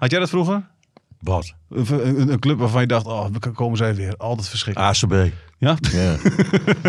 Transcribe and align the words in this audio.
Had 0.00 0.10
jij 0.10 0.20
dat 0.20 0.28
vroeger? 0.28 0.62
Wat? 1.18 1.54
Een, 1.68 2.08
een, 2.20 2.32
een 2.32 2.38
club 2.38 2.58
waarvan 2.58 2.80
je 2.80 2.86
dacht, 2.86 3.06
oh, 3.06 3.26
we 3.32 3.50
komen 3.50 3.76
zij 3.76 3.94
weer. 3.94 4.14
Altijd 4.16 4.48
verschrikkelijk. 4.48 5.02
ACB. 5.02 5.32
Ja? 5.58 5.76
Ja. 5.80 6.16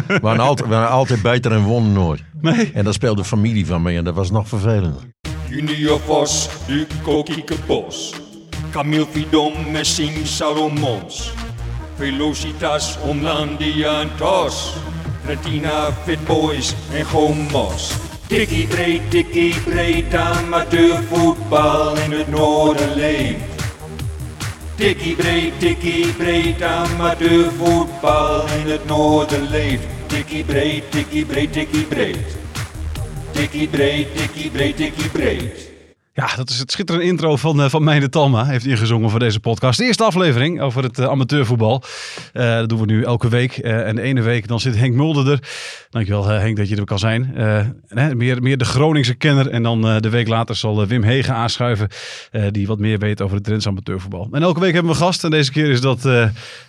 we, 0.07 0.19
waren 0.21 0.39
altijd, 0.39 0.69
we 0.69 0.75
waren 0.75 0.89
altijd 0.89 1.21
beter 1.21 1.51
en 1.51 1.63
wonnen 1.63 1.93
nooit. 1.93 2.23
Nee? 2.41 2.71
En 2.73 2.83
daar 2.83 2.93
speelde 2.93 3.23
familie 3.23 3.65
van 3.65 3.81
mee 3.81 3.97
en 3.97 4.03
dat 4.03 4.15
was 4.15 4.31
nog 4.31 4.47
vervelender. 4.47 5.01
Junior 5.49 5.99
Vos, 5.99 6.49
Duco 6.67 7.23
Bos. 7.65 8.13
Camille 8.69 9.05
Fidon, 9.05 9.71
Messing 9.71 10.27
Salomons. 10.27 11.33
Velocitas, 11.95 12.97
Omlandia 12.99 14.01
en 14.01 14.09
Tos. 14.17 14.73
Retina, 15.25 15.91
Fit 15.91 16.25
Boys 16.25 16.73
en 16.93 17.05
Gomos. 17.05 18.10
Tikkie 18.31 18.65
breed, 18.67 19.01
tikkie 19.11 19.53
breed, 19.65 20.13
amateurvoetbal 20.15 21.97
in 21.97 22.11
het 22.11 22.27
noorden 22.27 22.93
leeft. 22.95 23.63
Tikkie 24.75 25.15
breed, 25.15 25.59
tikkie 25.59 26.13
breed, 26.13 26.61
amateurvoetbal 26.61 28.47
in 28.59 28.69
het 28.71 28.85
noorden 28.85 29.49
leeft. 29.49 29.83
Tikkie 30.07 30.43
breed, 30.43 30.91
tikkie 30.91 31.25
breed, 31.25 31.53
tikkie 31.53 31.83
breed. 31.83 32.37
Tikkie 33.31 33.67
breed, 33.67 34.15
tikkie 34.15 34.49
breed, 34.49 34.77
tikkie 34.77 35.09
breed. 35.09 35.70
Ja, 36.13 36.35
dat 36.35 36.49
is 36.49 36.59
het 36.59 36.71
schitterende 36.71 37.07
intro 37.07 37.35
van, 37.35 37.59
uh, 37.59 37.69
van 37.69 37.83
Meijne 37.83 38.09
Talma. 38.09 38.45
Heeft 38.45 38.65
ingezongen 38.65 39.09
voor 39.09 39.19
deze 39.19 39.39
podcast. 39.39 39.79
De 39.79 39.85
eerste 39.85 40.03
aflevering 40.03 40.61
over 40.61 40.83
het 40.83 40.99
uh, 40.99 41.05
amateurvoetbal. 41.05 41.83
Uh, 42.33 42.55
dat 42.55 42.69
doen 42.69 42.79
we 42.79 42.85
nu 42.85 43.03
elke 43.03 43.29
week. 43.29 43.57
en 43.57 43.95
de 43.95 44.01
ene 44.01 44.21
week 44.21 44.47
dan 44.47 44.59
zit 44.59 44.77
Henk 44.77 44.95
Mulder 44.95 45.31
er. 45.31 45.39
Dankjewel 45.89 46.25
Henk 46.25 46.57
dat 46.57 46.69
je 46.69 46.75
er 46.75 46.83
kan 46.83 46.99
zijn. 46.99 47.31
Hè, 47.87 48.15
meer, 48.15 48.41
meer 48.41 48.57
de 48.57 48.65
Groningse 48.65 49.13
kenner. 49.13 49.49
En 49.49 49.63
dan 49.63 49.81
de 49.81 50.09
week 50.09 50.27
later 50.27 50.55
zal 50.55 50.87
Wim 50.87 51.03
Hegen 51.03 51.33
aanschuiven. 51.33 51.87
die 52.51 52.67
wat 52.67 52.79
meer 52.79 52.99
weet 52.99 53.21
over 53.21 53.35
het 53.35 53.43
Drents 53.43 53.67
amateurvoetbal. 53.67 54.27
En 54.31 54.41
elke 54.41 54.59
week 54.59 54.73
hebben 54.73 54.91
we 54.91 54.97
een 54.97 55.03
gast. 55.03 55.23
En 55.23 55.29
deze 55.29 55.51
keer 55.51 55.69
is 55.69 55.81
dat 55.81 56.01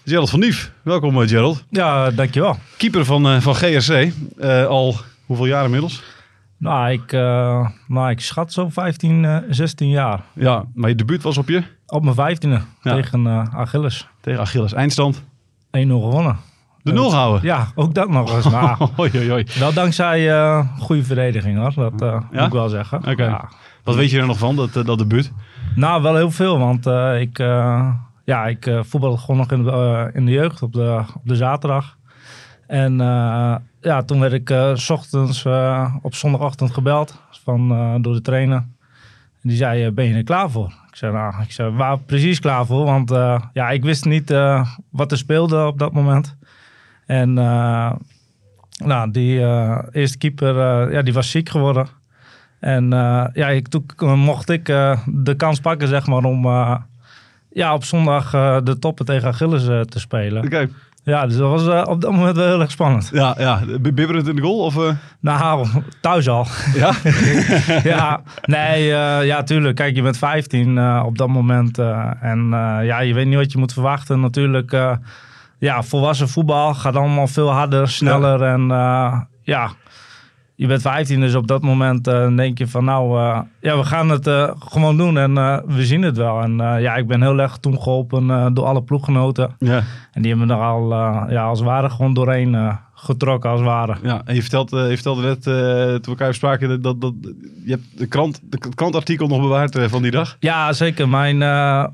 Gerald 0.04 0.30
van 0.30 0.40
Nief. 0.40 0.72
Welkom 0.82 1.28
Gerald. 1.28 1.64
Ja, 1.70 2.10
dankjewel. 2.10 2.58
Keeper 2.76 3.04
van, 3.04 3.42
van 3.42 3.54
GRC. 3.54 4.12
al 4.68 4.96
hoeveel 5.26 5.46
jaar 5.46 5.64
inmiddels? 5.64 6.02
Nou, 6.62 6.90
ik, 6.90 7.12
uh, 7.12 7.68
nou, 7.86 8.10
ik 8.10 8.20
schat 8.20 8.52
zo 8.52 8.68
15, 8.68 9.22
uh, 9.22 9.36
16 9.48 9.88
jaar. 9.88 10.20
Ja, 10.32 10.64
maar 10.74 10.88
je 10.88 10.94
debuut 10.94 11.22
was 11.22 11.38
op 11.38 11.48
je? 11.48 11.62
Op 11.86 12.04
mijn 12.04 12.36
15e 12.36 12.48
ja. 12.48 12.94
tegen 12.94 13.24
uh, 13.24 13.44
Achilles. 13.54 14.08
Tegen 14.20 14.40
Achilles. 14.40 14.72
Eindstand? 14.72 15.22
1-0 15.22 15.22
gewonnen. 15.70 16.36
De 16.82 16.92
nul 16.92 17.14
houden? 17.14 17.42
Ja, 17.42 17.68
ook 17.74 17.94
dat 17.94 18.08
nog 18.08 18.34
eens. 18.34 18.50
Nou, 18.50 18.88
oei, 18.98 19.10
oei, 19.14 19.32
oei. 19.32 19.46
Wel 19.58 19.72
dankzij 19.72 20.30
uh, 20.30 20.66
goede 20.78 21.04
verdediging 21.04 21.58
hoor, 21.58 21.72
dat 21.74 21.92
ja? 22.00 22.22
moet 22.30 22.40
ik 22.40 22.52
wel 22.52 22.68
zeggen. 22.68 22.98
Oké. 22.98 23.10
Okay. 23.10 23.26
Ja. 23.26 23.48
Wat 23.84 23.94
weet 23.94 24.10
je 24.10 24.18
er 24.18 24.26
nog 24.26 24.38
van, 24.38 24.56
dat, 24.56 24.72
dat 24.72 24.98
debuut? 24.98 25.32
Nou, 25.74 26.02
wel 26.02 26.16
heel 26.16 26.30
veel, 26.30 26.58
want 26.58 26.86
ik, 27.20 27.38
ja, 28.24 28.46
ik 28.46 28.70
voetbalde 28.80 29.18
gewoon 29.18 29.36
nog 29.36 29.50
in 29.50 29.62
de, 29.62 30.10
in 30.14 30.26
de 30.26 30.32
jeugd 30.32 30.62
op 30.62 30.72
de, 30.72 31.02
op 31.14 31.22
de 31.24 31.36
zaterdag. 31.36 31.96
En 32.66 33.00
ja, 33.82 34.02
toen 34.02 34.20
werd 34.20 34.32
ik 34.32 34.54
s 34.74 34.90
ochtends 34.90 35.44
uh, 35.44 35.94
op 36.02 36.14
zondagochtend 36.14 36.70
gebeld 36.70 37.20
van, 37.30 37.68
door 38.02 38.14
de 38.14 38.20
trainer. 38.20 38.56
En 39.42 39.48
die 39.48 39.56
zei, 39.56 39.90
ben 39.90 40.04
je 40.04 40.14
er 40.14 40.24
klaar 40.24 40.50
voor? 40.50 40.66
Ik 40.88 40.96
zei, 40.96 41.12
nou, 41.12 41.42
ik 41.42 41.52
zei, 41.52 41.70
waar 41.70 41.98
precies 41.98 42.40
klaar 42.40 42.66
voor? 42.66 42.84
Want 42.84 43.10
ja, 43.52 43.70
ik 43.70 43.82
wist 43.82 44.04
niet 44.04 44.30
wat 44.90 45.10
er 45.10 45.18
speelde 45.18 45.66
op 45.66 45.78
dat 45.78 45.92
moment. 45.92 46.36
En 47.06 47.32
nou, 48.84 49.10
die 49.10 49.38
eerste 49.92 50.18
keeper, 50.18 50.54
ja, 50.92 51.02
die 51.02 51.12
was 51.12 51.30
ziek 51.30 51.48
geworden. 51.48 51.86
En 52.60 52.90
ja, 53.34 53.48
ik, 53.48 53.68
toen 53.68 54.18
mocht 54.18 54.48
ik 54.48 54.64
de 55.06 55.34
kans 55.36 55.60
pakken, 55.60 55.88
zeg 55.88 56.06
maar, 56.06 56.24
om 56.24 56.46
ja, 57.52 57.74
op 57.74 57.84
zondag 57.84 58.30
de 58.62 58.76
toppen 58.78 59.04
tegen 59.04 59.28
Achilles 59.28 59.64
te 59.64 60.00
spelen. 60.00 60.70
Ja, 61.04 61.26
dus 61.26 61.36
dat 61.36 61.50
was 61.50 61.66
uh, 61.66 61.82
op 61.86 62.00
dat 62.00 62.12
moment 62.12 62.36
wel 62.36 62.46
heel 62.46 62.60
erg 62.60 62.70
spannend. 62.70 63.10
Ja, 63.12 63.34
ja. 63.38 63.60
bibberend 63.80 64.28
in 64.28 64.36
de 64.36 64.42
goal? 64.42 64.58
Of, 64.58 64.76
uh... 64.76 64.90
Nou, 65.20 65.66
thuis 66.00 66.28
al. 66.28 66.46
Ja? 66.74 66.92
ja, 67.92 68.22
nee, 68.42 68.88
uh, 68.88 69.26
ja, 69.26 69.42
tuurlijk. 69.42 69.76
Kijk, 69.76 69.94
je 69.94 70.02
bent 70.02 70.18
15 70.18 71.00
op 71.04 71.18
dat 71.18 71.28
moment. 71.28 71.78
en 72.20 72.48
ja, 72.82 73.00
je 73.00 73.14
weet 73.14 73.26
niet 73.26 73.36
wat 73.36 73.52
je 73.52 73.58
moet 73.58 73.72
verwachten. 73.72 74.20
Natuurlijk, 74.20 74.96
ja, 75.58 75.82
volwassen 75.82 76.28
voetbal 76.28 76.74
gaat 76.74 76.96
allemaal 76.96 77.26
veel 77.26 77.50
harder, 77.52 77.88
sneller. 77.88 78.38
Ja. 78.38 78.52
En 78.52 78.68
ja, 79.42 79.70
je 80.62 80.68
bent 80.68 80.82
15, 80.82 81.20
dus 81.20 81.34
op 81.34 81.46
dat 81.46 81.62
moment 81.62 82.08
uh, 82.08 82.36
denk 82.36 82.58
je 82.58 82.66
van 82.66 82.84
nou, 82.84 83.18
uh, 83.18 83.40
ja, 83.60 83.76
we 83.76 83.84
gaan 83.84 84.08
het 84.08 84.26
uh, 84.26 84.50
gewoon 84.58 84.96
doen 84.96 85.18
en 85.18 85.34
we 85.66 85.84
zien 85.84 86.02
het 86.02 86.16
wel. 86.16 86.40
En 86.40 86.56
ja, 86.56 86.96
ik 86.96 87.06
ben 87.06 87.22
heel 87.22 87.38
erg 87.38 87.56
toen 87.56 87.82
geholpen 87.82 88.54
door 88.54 88.64
alle 88.64 88.82
ploeggenoten. 88.82 89.54
Ja. 89.58 89.82
En 90.12 90.22
die 90.22 90.30
hebben 90.30 90.50
er 90.56 90.62
al, 90.62 90.90
ja, 91.30 91.44
als 91.44 91.58
het 91.58 91.68
ware 91.68 91.90
gewoon 91.90 92.14
doorheen 92.14 92.78
getrokken, 92.94 93.50
als 93.50 93.60
het 93.60 93.68
ware. 93.68 93.96
Ja, 94.02 94.22
en 94.24 94.34
je 94.34 94.40
vertelde, 94.40 94.88
je 94.88 94.94
vertelde 94.94 95.22
net, 95.22 95.42
toen 95.42 95.52
we 95.52 96.00
elkaar 96.04 96.34
spraken, 96.34 96.68
dat, 96.68 96.82
dat, 96.82 97.00
dat, 97.00 97.14
je 97.64 97.70
hebt 97.70 97.98
de 97.98 98.06
krant, 98.06 98.40
de 98.42 98.58
krantartikel 98.74 99.26
nog 99.26 99.40
bewaard 99.40 99.78
van 99.80 100.02
die 100.02 100.10
dag. 100.10 100.36
Ja, 100.40 100.72
zeker. 100.72 101.08
Mijn, 101.08 101.38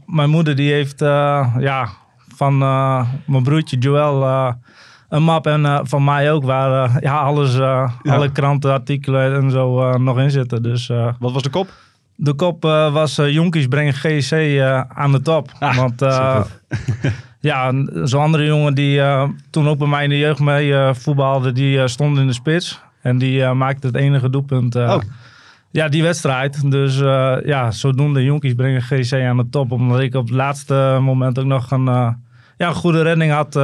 mijn 0.07 0.31
moeder 0.31 0.57
die 0.57 0.73
heeft, 0.73 1.01
ja, 1.59 1.89
van 2.35 2.59
mijn 3.27 3.43
broertje 3.43 3.79
Joël 3.79 4.55
een 5.09 5.23
map 5.23 5.47
en 5.47 5.61
uh, 5.61 5.81
van 5.83 6.05
mij 6.05 6.33
ook, 6.33 6.45
waar 6.45 6.91
uh, 6.91 6.97
ja, 7.01 7.19
alles, 7.19 7.55
uh, 7.55 7.91
ja. 8.03 8.15
alle 8.15 8.33
krantenartikelen 8.33 9.35
en 9.35 9.51
zo 9.51 9.99
nog 9.99 10.19
in 10.19 10.31
zitten. 10.31 10.63
Dus, 10.63 10.87
Wat 11.19 11.33
was 11.33 11.43
de 11.43 11.51
kop? 11.51 11.69
De 12.15 12.35
kop 12.35 12.63
was 12.93 13.17
Jonkies 13.17 13.67
brengen 13.67 13.93
GC 13.93 14.61
aan 14.89 15.13
de 15.13 15.23
top. 15.23 15.53
Ah, 15.59 15.77
Want 15.77 16.01
ja, 17.41 17.73
zo'n 18.05 18.21
andere 18.21 18.45
jongen 18.45 18.75
die 18.75 19.01
toen 19.51 19.69
ook 19.69 19.79
bij 19.79 19.89
mij 19.89 20.05
in 20.05 20.11
de 20.11 20.19
jeugd 20.19 20.41
mee 20.41 20.95
voetbalde, 20.95 21.53
die 21.53 21.89
stond 21.89 22.19
in 22.19 22.27
de 22.27 22.33
spits. 22.33 22.81
En 23.03 23.19
die 23.19 23.53
maakte 23.53 23.87
het 23.87 23.97
enige 23.97 24.31
doelpunt. 24.31 24.75
Oh. 24.77 24.99
Ja, 25.71 25.89
die 25.89 26.03
wedstrijd. 26.03 26.71
Dus 26.71 26.99
ja, 27.45 27.71
zodoende 27.71 28.25
Jonkies 28.25 28.55
brengen 28.55 28.83
GC 28.83 29.13
aan 29.13 29.37
de 29.37 29.49
top. 29.51 29.73
Omdat 29.73 30.01
ik 30.01 30.15
op 30.15 30.27
het 30.27 30.37
laatste 30.37 30.99
moment 31.01 31.39
ook 31.39 31.45
nog 31.45 31.71
een, 31.71 32.17
ja, 32.59 32.69
een 32.69 32.75
goede 32.75 33.03
redding 33.03 33.33
had 33.33 33.57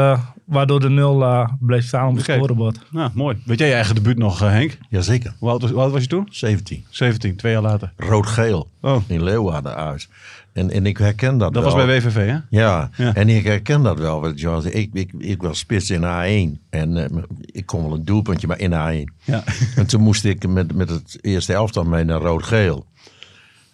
waardoor 0.44 0.80
de 0.80 0.88
nul 0.88 1.22
uh, 1.22 1.48
bleef 1.60 1.86
staan 1.86 2.08
op 2.08 2.14
het 2.14 2.24
scorebord. 2.24 2.78
Nou, 2.90 3.10
mooi. 3.14 3.36
Weet 3.44 3.58
jij 3.58 3.68
je 3.68 3.74
eigen 3.74 3.94
debuut 3.94 4.18
nog, 4.18 4.42
uh, 4.42 4.48
Henk? 4.48 4.78
Jazeker. 4.88 5.34
Hoe 5.38 5.50
oud, 5.50 5.62
was, 5.62 5.70
hoe 5.70 5.80
oud 5.80 5.92
was 5.92 6.02
je 6.02 6.08
toen? 6.08 6.28
17. 6.30 6.84
17, 6.90 7.36
twee 7.36 7.52
jaar 7.52 7.62
later. 7.62 7.92
Rood-geel. 7.96 8.68
Oh. 8.80 9.02
In 9.06 9.22
Leeuwarden 9.22 9.74
uit. 9.74 10.08
En, 10.52 10.70
en 10.70 10.86
ik 10.86 10.98
herken 10.98 11.38
dat, 11.38 11.54
dat 11.54 11.62
wel. 11.62 11.74
was 11.74 11.84
bij 11.84 12.00
WVV, 12.00 12.14
hè? 12.14 12.38
Ja, 12.50 12.90
ja. 12.96 13.14
en 13.14 13.28
ik 13.28 13.44
herken 13.44 13.82
dat 13.82 13.98
wel. 13.98 14.20
Want 14.20 14.74
ik, 14.74 14.90
ik, 14.92 15.12
ik 15.18 15.42
was 15.42 15.58
spits 15.58 15.90
in 15.90 16.00
A1. 16.00 16.60
En 16.70 16.96
uh, 16.96 17.04
ik 17.40 17.66
kon 17.66 17.82
wel 17.82 17.94
een 17.94 18.04
doelpuntje, 18.04 18.46
maar 18.46 18.58
in 18.58 18.70
A1. 18.72 19.24
Ja. 19.24 19.44
en 19.76 19.86
toen 19.86 20.00
moest 20.00 20.24
ik 20.24 20.48
met, 20.48 20.74
met 20.74 20.88
het 20.88 21.18
eerste 21.20 21.52
elftal 21.52 21.84
mee 21.84 22.04
naar 22.04 22.20
rood-geel. 22.20 22.86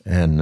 En... 0.03 0.41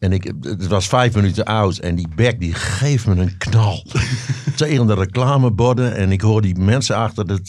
En 0.00 0.12
ik, 0.12 0.32
het 0.40 0.66
was 0.66 0.88
vijf 0.88 1.14
minuten 1.14 1.44
oud 1.44 1.76
en 1.76 1.94
die 1.94 2.08
bek 2.14 2.40
die 2.40 2.54
geeft 2.54 3.06
me 3.06 3.14
een 3.14 3.38
knal. 3.38 3.84
Tegen 4.56 4.86
de 4.86 4.94
reclameborden. 4.94 5.96
En 5.96 6.12
ik 6.12 6.20
hoor 6.20 6.42
die 6.42 6.58
mensen 6.58 6.96
achter, 6.96 7.26
de, 7.26 7.40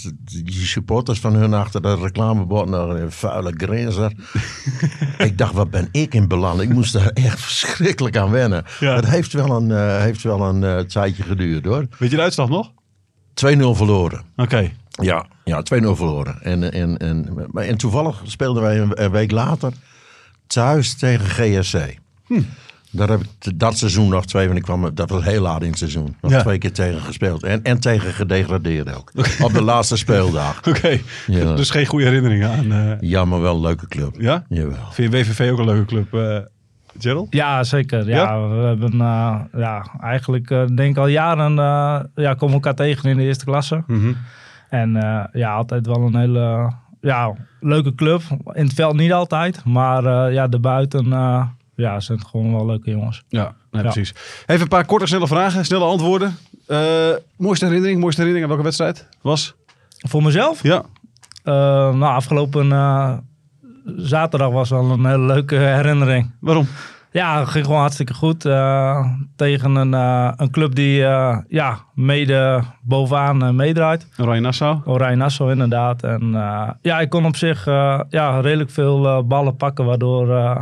die 0.43 0.65
supporters 0.65 1.19
van 1.19 1.33
hun 1.33 1.53
achter 1.53 1.81
de 1.81 1.95
reclameborden. 1.95 3.01
Een 3.01 3.11
vuile 3.11 3.53
grenzer. 3.57 4.11
ik 5.27 5.37
dacht, 5.37 5.53
wat 5.53 5.69
ben 5.69 5.89
ik 5.91 6.13
in 6.13 6.27
beland? 6.27 6.61
Ik 6.61 6.69
moest 6.69 6.93
daar 6.93 7.07
echt 7.07 7.39
verschrikkelijk 7.39 8.17
aan 8.17 8.31
wennen. 8.31 8.63
Ja. 8.79 8.95
Het 8.95 9.09
heeft 9.09 9.33
wel 9.33 9.55
een, 9.55 9.69
uh, 9.69 9.97
heeft 9.97 10.23
wel 10.23 10.41
een 10.41 10.61
uh, 10.61 10.79
tijdje 10.79 11.23
geduurd 11.23 11.65
hoor. 11.65 11.87
Weet 11.97 12.09
je 12.09 12.15
de 12.15 12.21
uitslag 12.21 12.49
nog? 12.49 12.71
2-0 12.71 12.73
verloren. 13.57 14.19
Oké. 14.19 14.41
Okay. 14.41 14.75
Ja, 14.89 15.25
ja 15.43 15.63
2-0 15.75 15.87
verloren. 15.91 16.41
En, 16.41 16.71
en, 16.71 16.97
en, 16.97 17.47
en 17.53 17.77
toevallig 17.77 18.21
speelden 18.23 18.63
wij 18.63 18.79
een 18.79 19.11
week 19.11 19.31
later 19.31 19.73
thuis 20.47 20.95
tegen 20.95 21.25
GSC. 21.25 21.99
Hm. 22.31 22.41
Daar 22.91 23.09
heb 23.09 23.19
ik 23.19 23.59
dat 23.59 23.77
seizoen 23.77 24.09
nog 24.09 24.25
twee, 24.25 24.45
want 24.45 24.57
ik 24.57 24.63
kwam, 24.63 24.95
dat 24.95 25.09
was 25.09 25.23
heel 25.23 25.41
laat 25.41 25.61
in 25.61 25.69
het 25.69 25.77
seizoen. 25.77 26.15
Nog 26.21 26.31
ja. 26.31 26.41
twee 26.41 26.57
keer 26.57 26.71
tegen 26.71 27.01
gespeeld. 27.01 27.43
En, 27.43 27.63
en 27.63 27.79
tegen 27.79 28.13
gedegradeerd 28.13 28.95
ook. 28.95 29.11
Op 29.41 29.53
de 29.53 29.61
laatste 29.61 29.97
speeldag. 29.97 30.57
Oké, 30.67 30.69
okay. 30.69 31.03
ja. 31.27 31.53
dus 31.53 31.69
geen 31.69 31.85
goede 31.85 32.05
herinneringen 32.05 32.49
aan. 32.49 32.71
Uh... 32.71 32.91
Ja, 32.99 33.25
maar 33.25 33.41
wel 33.41 33.55
een 33.55 33.61
leuke 33.61 33.87
club. 33.87 34.15
Ja? 34.19 34.43
Jawel. 34.49 34.91
Vind 34.91 35.11
je 35.11 35.17
WVV 35.17 35.51
ook 35.51 35.59
een 35.59 35.65
leuke 35.65 35.85
club, 35.85 36.13
uh, 36.13 36.37
Gerald? 36.99 37.27
Ja, 37.29 37.63
zeker. 37.63 38.07
Ja, 38.07 38.15
ja? 38.15 38.49
we 38.49 38.65
hebben 38.65 38.93
uh, 38.93 39.35
ja, 39.57 39.85
eigenlijk 40.01 40.77
denk 40.77 40.97
al 40.97 41.07
jaren 41.07 41.55
ja, 42.15 42.33
komen 42.33 42.53
elkaar 42.53 42.75
tegen 42.75 43.09
in 43.09 43.17
de 43.17 43.23
eerste 43.23 43.45
klasse. 43.45 43.83
Mm 43.87 43.99
-hmm. 43.99 44.17
En 44.69 44.91
ja, 45.33 45.53
altijd 45.53 45.85
wel 45.85 46.01
een 46.01 46.15
hele 46.15 46.73
ja, 47.01 47.33
leuke 47.59 47.95
club. 47.95 48.21
In 48.53 48.63
het 48.63 48.73
veld 48.73 48.95
niet 48.95 49.13
altijd, 49.13 49.65
maar 49.65 50.31
ja, 50.31 50.47
daarbuiten 50.47 51.13
ja, 51.75 51.93
het 51.93 52.03
zijn 52.03 52.25
gewoon 52.25 52.51
wel 52.53 52.65
leuke 52.65 52.89
jongens. 52.89 53.23
Ja, 53.27 53.53
nee, 53.71 53.81
precies. 53.81 54.13
Even 54.45 54.61
een 54.61 54.67
paar 54.67 54.85
korte, 54.85 55.05
snelle 55.05 55.27
vragen, 55.27 55.65
snelle 55.65 55.85
antwoorden. 55.85 56.37
Uh, 56.67 56.79
mooiste 57.37 57.65
herinnering, 57.65 57.99
mooiste 57.99 58.21
herinnering 58.21 58.43
aan 58.51 58.57
welke 58.57 58.63
wedstrijd 58.63 59.07
was? 59.21 59.55
Voor 60.07 60.23
mezelf? 60.23 60.63
Ja. 60.63 60.83
Uh, 61.43 61.53
nou, 61.93 62.03
afgelopen 62.03 62.65
uh, 62.65 63.13
zaterdag 63.97 64.49
was 64.49 64.69
wel 64.69 64.91
een 64.91 65.05
hele 65.05 65.25
leuke 65.25 65.55
herinnering. 65.55 66.31
Waarom? 66.39 66.67
Ja, 67.11 67.39
het 67.39 67.49
ging 67.49 67.65
gewoon 67.65 67.79
hartstikke 67.79 68.13
goed. 68.13 68.45
eh, 68.45 69.05
tegen 69.35 69.75
een, 69.75 69.93
eh, 69.93 70.31
een 70.35 70.51
club 70.51 70.75
die 70.75 71.05
eh, 71.05 71.37
ja, 71.47 71.77
mede 71.93 72.61
bovenaan 72.81 73.43
eh, 73.43 73.49
meedraait. 73.49 74.07
Oranje 74.19 74.41
Nassau. 74.41 74.79
Oranje 74.85 75.15
Nassau 75.15 75.51
inderdaad. 75.51 76.03
En 76.03 76.35
eh, 76.35 76.69
ja, 76.81 76.99
ik 76.99 77.09
kon 77.09 77.25
op 77.25 77.35
zich 77.35 77.67
eh, 77.67 77.99
ja, 78.09 78.39
redelijk 78.39 78.69
veel 78.69 79.07
eh, 79.07 79.21
ballen 79.23 79.55
pakken, 79.55 79.85
waardoor 79.85 80.35
eh, 80.35 80.57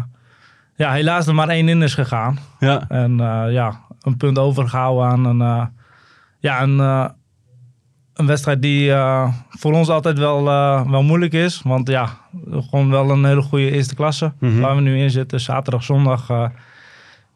ja, 0.80 0.92
helaas 0.92 1.28
er 1.28 1.36
maar 1.36 1.50
één 1.50 1.70
in 1.70 1.82
is 1.82 1.94
gegaan. 1.94 2.40
Ja. 2.60 2.86
En 2.88 3.20
eh, 3.20 3.52
ja, 3.52 3.80
een 4.02 4.18
punt 4.18 4.40
overgehouden 4.40 5.06
aan 5.08 5.26
een, 5.26 5.42
eh, 5.42 5.66
ja, 6.40 6.62
een, 6.62 6.80
eh, 6.80 7.06
een 8.14 8.26
wedstrijd 8.26 8.62
die 8.62 8.92
voor 9.50 9.74
ons 9.74 9.90
altijd 9.90 10.18
wel, 10.18 10.44
wel 10.90 11.04
moeilijk 11.04 11.34
is. 11.34 11.62
Want 11.64 11.88
ja, 11.90 12.10
gewoon 12.52 12.90
wel 12.90 13.10
een 13.10 13.26
hele 13.26 13.42
goede 13.42 13.72
eerste 13.72 13.96
klasse 13.96 14.34
Mhm. 14.40 14.60
waar 14.60 14.76
we 14.76 14.82
nu 14.82 14.98
in 14.98 15.12
zitten. 15.12 15.40
Zaterdag, 15.40 15.84
zondag 15.84 16.50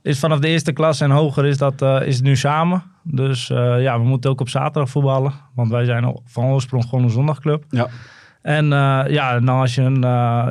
is 0.01 0.19
vanaf 0.19 0.39
de 0.39 0.47
eerste 0.47 0.71
klasse 0.71 1.03
en 1.03 1.11
hoger 1.11 1.45
is 1.45 1.57
dat 1.57 1.81
eh, 1.81 2.01
is 2.07 2.15
het 2.15 2.23
nu 2.23 2.35
samen. 2.35 2.83
Dus 3.01 3.47
ja, 3.77 3.99
we 3.99 4.05
moeten 4.05 4.29
ook 4.29 4.41
op 4.41 4.49
zaterdag 4.49 4.89
voetballen. 4.89 5.33
Want 5.55 5.69
wij 5.69 5.85
zijn 5.85 6.19
van 6.25 6.43
oorsprong 6.43 6.83
gewoon 6.83 7.03
een 7.03 7.09
zondagclub. 7.09 7.63
Ja. 7.69 7.87
En 8.41 8.65
ja, 9.09 9.39
dan 9.39 9.49
als 9.59 9.75
je 9.75 9.81
een 9.81 10.01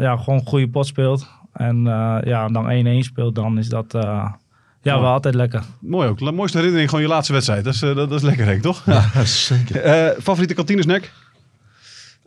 ja, 0.00 0.16
gewoon 0.16 0.38
een 0.38 0.46
goede 0.46 0.68
pot 0.68 0.86
speelt 0.86 1.40
en 1.52 1.87
eh, 1.87 2.16
ja, 2.25 2.49
dan 2.49 2.87
1-1 2.87 2.99
speelt, 2.99 3.34
dan 3.34 3.58
is 3.58 3.69
dat 3.69 3.94
eh, 3.94 4.31
ja, 4.82 5.00
wel 5.00 5.10
altijd 5.10 5.34
lekker. 5.34 5.62
Mooi 5.81 6.08
ook. 6.08 6.20
La- 6.20 6.31
Mooiste 6.31 6.56
herinnering 6.56 6.90
gewoon 6.90 7.04
je 7.04 7.10
laatste 7.10 7.32
wedstrijd. 7.32 7.64
Dat 7.64 7.75
is, 7.75 7.82
eh, 7.82 7.94
dat, 7.94 8.08
dat 8.10 8.19
is 8.19 8.26
lekker, 8.26 8.46
Henk, 8.46 8.62
toch? 8.62 8.82
Ja. 8.87 9.02
Zeker. 9.25 9.81
Eh, 9.81 10.20
favoriete 10.22 10.54
kantinesnack? 10.54 11.10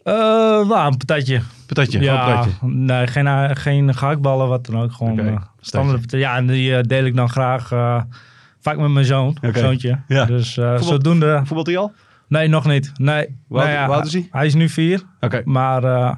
Eh 0.04 0.14
nou, 0.68 0.88
een 0.92 0.98
patatje. 0.98 1.42
Patatje. 1.66 2.00
Ja, 2.00 2.26
patatje. 2.26 2.52
nee, 2.68 3.08
geen, 3.08 3.56
geen 3.58 3.96
gehaktballen, 3.96 4.48
wat 4.48 4.66
dan 4.66 4.82
ook. 4.82 4.92
Gewoon 4.94 5.42
standaard 5.60 5.96
patatje. 6.02 6.18
Ja, 6.18 6.36
en 6.36 6.48
die 6.48 6.82
deel 6.82 7.06
ik 7.06 7.16
dan 7.16 7.30
graag 7.30 7.72
eh, 7.72 8.02
vaak 8.62 8.78
met 8.78 8.90
mijn 8.92 9.06
zoon, 9.06 9.38
Oké. 9.42 9.60
zoontje. 9.60 10.00
Ja. 10.08 10.26
Dus 10.26 10.58
eh, 10.58 10.70
Voetbal- 10.70 10.88
zodoende... 10.88 11.42
Voetbalt 11.44 11.68
hij 11.68 11.78
al? 11.78 11.92
Nee, 12.28 12.48
nog 12.48 12.66
niet. 12.66 12.92
Nee. 12.98 13.38
Hoe 13.48 13.60
oud- 13.60 13.68
Nou 13.70 13.92
ja, 13.92 14.04
is 14.04 14.14
hij? 14.14 14.28
Hij 14.32 14.46
is 14.46 14.54
nu 14.54 14.70
vier, 14.70 15.02
Oké. 15.20 15.42
maar 15.46 15.84
eh, 15.84 16.14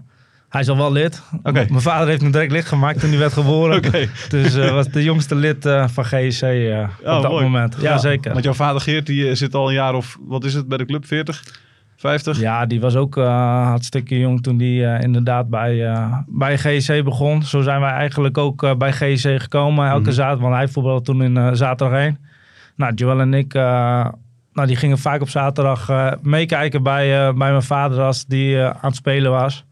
hij 0.49 0.61
is 0.61 0.69
al 0.69 0.77
wel 0.77 0.91
lid. 0.91 1.21
Oké. 1.43 1.65
Mijn 1.69 1.81
vader 1.81 2.07
heeft 2.07 2.21
hem 2.21 2.31
direct 2.31 2.51
lid 2.51 2.65
gemaakt 2.65 2.99
toen 2.99 3.09
hij 3.09 3.19
werd 3.19 3.33
geboren. 3.33 3.77
Oké. 3.77 4.07
Dus 4.29 4.55
eh, 4.55 4.71
was 4.71 4.87
de 4.89 5.03
jongste 5.03 5.35
lid 5.35 5.65
eh, 5.65 5.87
van 5.87 6.05
GSC 6.05 6.41
eh, 6.41 6.79
Oh, 6.79 7.15
op 7.15 7.21
dat 7.21 7.31
mooi. 7.31 7.43
moment. 7.43 7.77
Ja, 7.81 7.97
zeker. 7.97 8.31
Want 8.31 8.43
jouw 8.43 8.53
vader 8.53 8.81
Geert, 8.81 9.05
die 9.05 9.35
zit 9.35 9.55
al 9.55 9.67
een 9.67 9.73
jaar 9.73 9.93
of, 9.93 10.17
wat 10.21 10.43
is 10.43 10.53
het 10.53 10.67
bij 10.67 10.77
de 10.77 10.85
club? 10.85 11.05
40? 11.05 11.43
50? 11.95 12.39
Ja, 12.39 12.65
die 12.65 12.79
was 12.79 12.95
ook 12.95 13.17
uh, 13.17 13.25
hartstikke 13.67 14.19
jong 14.19 14.43
toen 14.43 14.57
die 14.57 14.81
uh, 14.81 15.01
inderdaad 15.01 15.49
bij, 15.49 15.75
uh, 15.75 16.17
bij 16.27 16.57
GSC 16.57 17.03
begon. 17.03 17.43
Zo 17.43 17.61
zijn 17.61 17.79
wij 17.81 17.91
eigenlijk 17.91 18.37
ook 18.37 18.63
uh, 18.63 18.75
bij 18.75 18.91
GSC 18.91 19.41
gekomen 19.41 19.87
elke 19.89 20.01
Mhm. 20.01 20.11
zaterdag. 20.11 20.41
Want 20.43 20.55
hij 20.55 20.67
voetbalde 20.67 21.01
toen 21.01 21.23
in 21.23 21.35
uh, 21.35 21.49
zaterdag 21.53 21.99
1. 21.99 22.17
Nou, 22.75 22.93
Joel 22.93 23.19
en 23.19 23.33
ik, 23.33 23.53
uh, 23.53 23.61
nou, 24.53 24.67
die 24.67 24.75
gingen 24.75 24.97
vaak 24.97 25.21
op 25.21 25.29
zaterdag 25.29 25.89
uh, 25.89 26.11
meekijken 26.21 26.83
bij, 26.83 27.07
bij 27.33 27.49
mijn 27.51 27.63
vader 27.63 27.99
als 28.01 28.25
die 28.25 28.55
uh, 28.55 28.65
aan 28.65 28.77
het 28.81 28.95
spelen 28.95 29.31
was. 29.31 29.65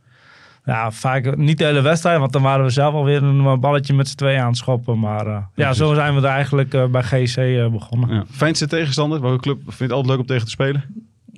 Ja, 0.66 0.92
vaak 0.92 1.38
niet 1.38 1.58
de 1.58 1.64
hele 1.64 1.82
wedstrijd, 1.82 2.20
want 2.20 2.32
dan 2.34 2.42
waren 2.42 2.66
we 2.66 2.72
zelf 2.72 2.94
alweer 2.94 3.24
een 3.24 3.60
balletje 3.60 3.94
met 3.94 4.08
z'n 4.08 4.16
tweeën 4.16 4.40
aan 4.40 4.48
het 4.48 4.58
schoppen. 4.58 5.00
Maar 5.00 5.28
uh, 5.28 5.38
ja, 5.56 5.74
zo 5.74 5.94
zijn 5.94 6.16
we 6.16 6.22
er 6.22 6.34
eigenlijk 6.34 6.74
uh, 6.74 6.86
bij 6.86 7.04
GC 7.04 7.38
uh, 7.38 7.68
begonnen. 7.68 8.16
Ja. 8.16 8.24
Fijnste 8.32 8.68
tegenstander? 8.68 9.22
Welke 9.22 9.42
club 9.42 9.58
vind 9.64 9.78
je 9.78 9.84
het 9.84 9.92
altijd 9.92 10.12
leuk 10.12 10.20
om 10.20 10.26
tegen 10.26 10.46
te 10.46 10.52
spelen? 10.52 10.84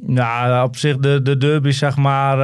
Ja, 0.08 0.64
op 0.64 0.76
zich 0.76 0.98
de, 0.98 1.22
de 1.22 1.38
derby's, 1.38 1.78
zeg 1.78 1.98
maar, 1.98 2.38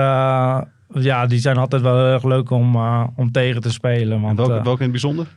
ja, 0.94 1.26
die 1.26 1.40
zijn 1.40 1.58
altijd 1.58 1.82
wel 1.82 1.96
heel 1.96 2.14
erg 2.14 2.24
leuk 2.24 2.50
om, 2.50 2.76
om 3.16 3.32
tegen 3.32 3.62
te 3.62 3.72
spelen. 3.72 4.22
Want, 4.22 4.38
welke, 4.38 4.54
uh, 4.54 4.64
welke 4.64 4.84
in 4.84 4.92
het 4.92 4.92
bijzonder? 4.92 5.28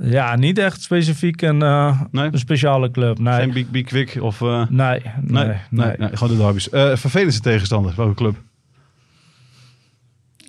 Ja, 0.00 0.36
niet 0.36 0.58
echt 0.58 0.82
specifiek 0.82 1.42
een, 1.42 1.62
uh, 1.62 2.00
nee? 2.10 2.28
een 2.32 2.38
speciale 2.38 2.90
club. 2.90 3.18
Nee. 3.18 3.34
Geen 3.34 3.52
Big, 3.52 3.70
big 3.70 3.84
Quick 3.84 4.18
of... 4.20 4.40
uh, 4.40 4.66
Nee, 4.68 5.02
nee, 5.20 5.44
nee, 5.44 5.56
nee, 5.70 5.94
nee, 5.98 6.16
gewoon 6.16 6.36
de 6.36 6.42
derby's. 6.42 6.68
Uh, 6.72 6.96
vervelendste 6.96 7.42
tegenstander, 7.42 7.92
welke 7.96 8.14
club? 8.14 8.36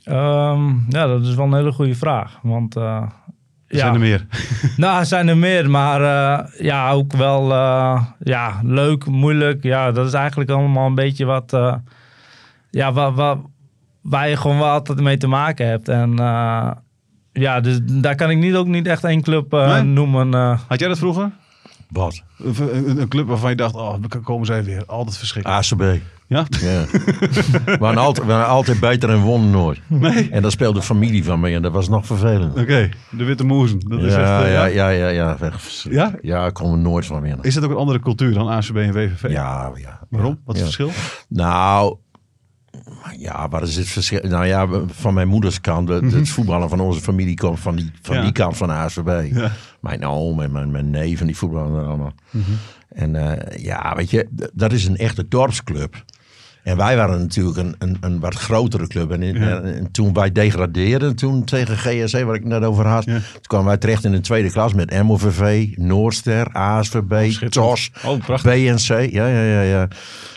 Um, 0.09 0.85
ja, 0.89 1.07
dat 1.07 1.25
is 1.25 1.35
wel 1.35 1.45
een 1.45 1.53
hele 1.53 1.71
goede 1.71 1.95
vraag. 1.95 2.39
Want 2.41 2.77
uh, 2.77 2.83
er 2.83 3.11
ja. 3.67 3.77
zijn 3.77 3.93
er 3.93 3.99
meer. 3.99 4.25
nou, 4.77 4.99
er 4.99 5.05
zijn 5.05 5.27
er 5.27 5.37
meer, 5.37 5.69
maar 5.69 6.01
uh, 6.01 6.61
ja, 6.61 6.91
ook 6.91 7.13
wel 7.13 7.51
uh, 7.51 8.01
ja, 8.19 8.59
leuk, 8.63 9.05
moeilijk. 9.05 9.63
Ja, 9.63 9.91
dat 9.91 10.07
is 10.07 10.13
eigenlijk 10.13 10.49
allemaal 10.49 10.87
een 10.87 10.95
beetje 10.95 11.25
wat, 11.25 11.57
ja, 12.69 12.93
wat, 12.93 13.13
wat, 13.13 13.37
waar 14.01 14.29
je 14.29 14.37
gewoon 14.37 14.57
wel 14.57 14.69
altijd 14.69 14.99
mee 15.01 15.17
te 15.17 15.27
maken 15.27 15.67
hebt. 15.67 15.89
En 15.89 16.15
ja, 17.31 17.59
dus 17.61 17.79
daar 17.83 18.15
kan 18.15 18.29
ik 18.29 18.37
niet, 18.37 18.55
ook 18.55 18.67
niet 18.67 18.87
echt 18.87 19.03
één 19.03 19.21
club 19.21 19.51
Nee? 19.51 19.81
noemen. 19.83 20.33
Had 20.67 20.79
jij 20.79 20.87
dat 20.87 20.97
vroeger? 20.97 21.31
Wat? 21.89 22.23
Een, 22.37 23.07
club 23.07 23.27
waarvan 23.27 23.49
je 23.49 23.55
dacht, 23.55 23.75
oh, 23.75 23.95
komen 24.23 24.45
zij 24.45 24.63
weer. 24.63 24.83
Altijd 24.85 25.17
verschrikkelijk. 25.17 25.71
ACB. 25.71 26.01
Ja? 26.27 26.45
ja. 26.49 26.85
we, 27.65 27.77
waren 27.79 27.97
altijd, 27.97 28.25
we 28.27 28.33
waren 28.33 28.47
altijd 28.47 28.79
beter 28.79 29.09
en 29.09 29.19
wonnen 29.19 29.49
nooit. 29.49 29.81
Nee? 29.87 30.29
En 30.29 30.41
dat 30.41 30.51
speelde 30.51 30.81
familie 30.81 31.23
van 31.23 31.39
me 31.39 31.53
en 31.53 31.61
dat 31.61 31.71
was 31.71 31.89
nog 31.89 32.05
vervelend. 32.05 32.51
Oké, 32.51 32.61
okay. 32.61 32.91
de 33.09 33.23
Witte 33.23 33.43
Moezen. 33.43 33.79
Dat 33.79 34.01
is 34.01 34.13
ja, 34.13 34.19
echt, 34.19 34.45
uh, 34.45 34.53
ja, 34.53 34.65
ja, 34.65 34.89
ja, 34.89 35.07
ja, 35.09 35.37
ja. 35.89 36.15
Ja, 36.21 36.49
kon 36.49 36.71
er 36.71 36.77
nooit 36.77 37.05
van 37.05 37.21
winnen. 37.21 37.43
Is 37.43 37.53
dat 37.53 37.63
ook 37.63 37.69
een 37.69 37.77
andere 37.77 37.99
cultuur 37.99 38.33
dan 38.33 38.47
ACB 38.47 38.75
en 38.75 38.93
WVV? 38.93 39.29
Ja, 39.29 39.71
ja. 39.75 39.99
Waarom? 40.09 40.39
Wat 40.45 40.55
is 40.55 40.61
het 40.61 40.75
verschil? 40.75 41.03
Nou, 41.29 41.97
ja, 43.17 43.49
wat 43.49 43.61
is 43.61 43.75
het 43.75 43.87
verschil? 43.87 44.19
Nou 44.23 44.45
ja, 44.45 44.67
van 44.87 45.13
mijn 45.13 45.27
moeders 45.27 45.61
kant, 45.61 45.89
het, 45.89 46.11
het 46.13 46.29
voetballen 46.29 46.69
van 46.69 46.79
onze 46.79 47.01
familie 47.01 47.35
komt 47.35 47.59
van 47.59 47.75
die, 47.75 47.91
van 48.01 48.15
Mhm. 48.15 48.25
Ja. 48.25 48.31
die 48.31 48.43
kant 48.43 48.57
van 48.57 48.67
de 48.67 48.73
ASVB. 48.73 49.33
Ja. 49.35 49.51
Mijn 49.81 50.05
oom 50.05 50.41
en 50.41 50.51
mijn, 50.51 50.71
mijn 50.71 50.89
neef 50.89 51.19
en 51.19 51.25
die 51.27 51.37
voetballen 51.37 51.79
er 51.81 51.87
allemaal. 51.87 52.13
Mhm. 52.29 52.51
En 52.89 53.13
uh, 53.13 53.31
ja, 53.63 53.95
weet 53.95 54.09
je, 54.09 54.27
dat 54.53 54.71
is 54.71 54.85
een 54.85 54.97
echte 54.97 55.27
dorpsclub. 55.27 56.03
En 56.67 56.77
wij 56.77 56.95
waren 56.95 57.19
natuurlijk 57.19 57.57
een, 57.57 57.75
een, 57.79 57.97
een 58.01 58.19
wat 58.19 58.35
grotere 58.35 58.87
club. 58.87 59.11
En, 59.11 59.23
in, 59.23 59.35
Ja. 59.39 59.59
en 59.61 59.91
toen 59.91 60.13
wij 60.13 60.31
degradeerden, 60.31 61.15
toen 61.15 61.43
tegen 61.43 61.77
GSC, 61.77 62.23
waar 62.23 62.35
ik 62.35 62.45
net 62.45 62.63
over 62.63 62.87
had. 62.87 63.03
Ja. 63.05 63.11
Toen 63.13 63.41
kwamen 63.41 63.67
wij 63.67 63.77
terecht 63.77 64.03
in 64.03 64.11
de 64.11 64.19
tweede 64.19 64.51
klas 64.51 64.73
met 64.73 65.03
MOVV, 65.03 65.67
Noordster, 65.75 66.47
ASVB, 66.53 67.31
schitterend. 67.31 67.51
TOS, 67.53 67.91
Oh. 68.05 68.41
BNC. 68.43 69.11
Ja, 69.11 69.27
ja, 69.27 69.41
ja, 69.43 69.61
ja. 69.61 69.87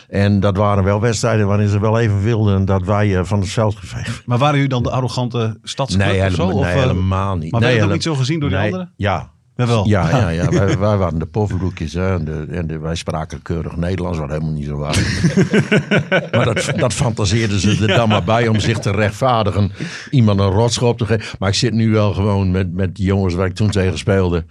En 0.09 0.39
dat 0.39 0.57
waren 0.57 0.83
wel 0.83 1.01
wedstrijden 1.01 1.47
waarin 1.47 1.67
ze 1.67 1.79
wel 1.79 1.99
even 1.99 2.21
wilden 2.21 2.65
dat 2.65 2.83
wij 2.83 3.07
uh, 3.07 3.23
van 3.23 3.39
het 3.39 3.49
veld 3.49 3.75
geveegd 3.75 4.21
Maar 4.25 4.37
waren 4.37 4.55
jullie 4.55 4.69
dan 4.69 4.83
de 4.83 4.91
arrogante 4.91 5.57
stadsclub 5.63 6.07
Nee, 6.07 6.17
of 6.17 6.23
helemaal, 6.23 6.51
zo? 6.51 6.57
Of, 6.57 6.63
nee 6.65 6.73
helemaal 6.79 7.37
niet. 7.37 7.51
Maar 7.51 7.61
nee, 7.61 7.69
werd 7.69 7.73
het 7.73 7.73
ook 7.73 7.81
hele- 7.81 7.93
niet 7.93 8.03
zo 8.03 8.15
gezien 8.15 8.39
door 8.39 8.49
nee, 8.49 8.63
anderen? 8.65 8.93
Ja. 8.95 9.31
Jawel. 9.61 9.87
Ja, 9.87 10.09
ja, 10.09 10.29
ja. 10.29 10.49
wij, 10.59 10.77
wij 10.77 10.97
waren 10.97 11.19
de 11.19 11.25
pofferbroekjes 11.25 11.93
hè, 11.93 12.13
en, 12.13 12.25
de, 12.25 12.45
en 12.51 12.67
de, 12.67 12.79
wij 12.79 12.95
spraken 12.95 13.41
keurig 13.41 13.75
Nederlands, 13.75 14.17
wat 14.17 14.29
helemaal 14.29 14.51
niet 14.51 14.65
zo 14.65 14.77
was. 14.77 14.97
maar 16.31 16.45
dat, 16.45 16.71
dat 16.75 16.93
fantaseerden 16.93 17.59
ze 17.59 17.77
er 17.81 17.87
dan 17.87 18.09
maar 18.09 18.23
bij 18.23 18.47
om 18.47 18.59
zich 18.59 18.79
te 18.79 18.91
rechtvaardigen. 18.91 19.71
Iemand 20.09 20.39
een 20.39 20.49
rotschop 20.49 20.97
te 20.97 21.05
geven. 21.05 21.35
Maar 21.39 21.49
ik 21.49 21.55
zit 21.55 21.73
nu 21.73 21.91
wel 21.91 22.13
gewoon 22.13 22.51
met, 22.51 22.73
met 22.73 22.95
die 22.95 23.05
jongens 23.05 23.33
waar 23.33 23.45
ik 23.45 23.55
toen 23.55 23.69
tegen 23.69 23.97
speelde. 23.97 24.45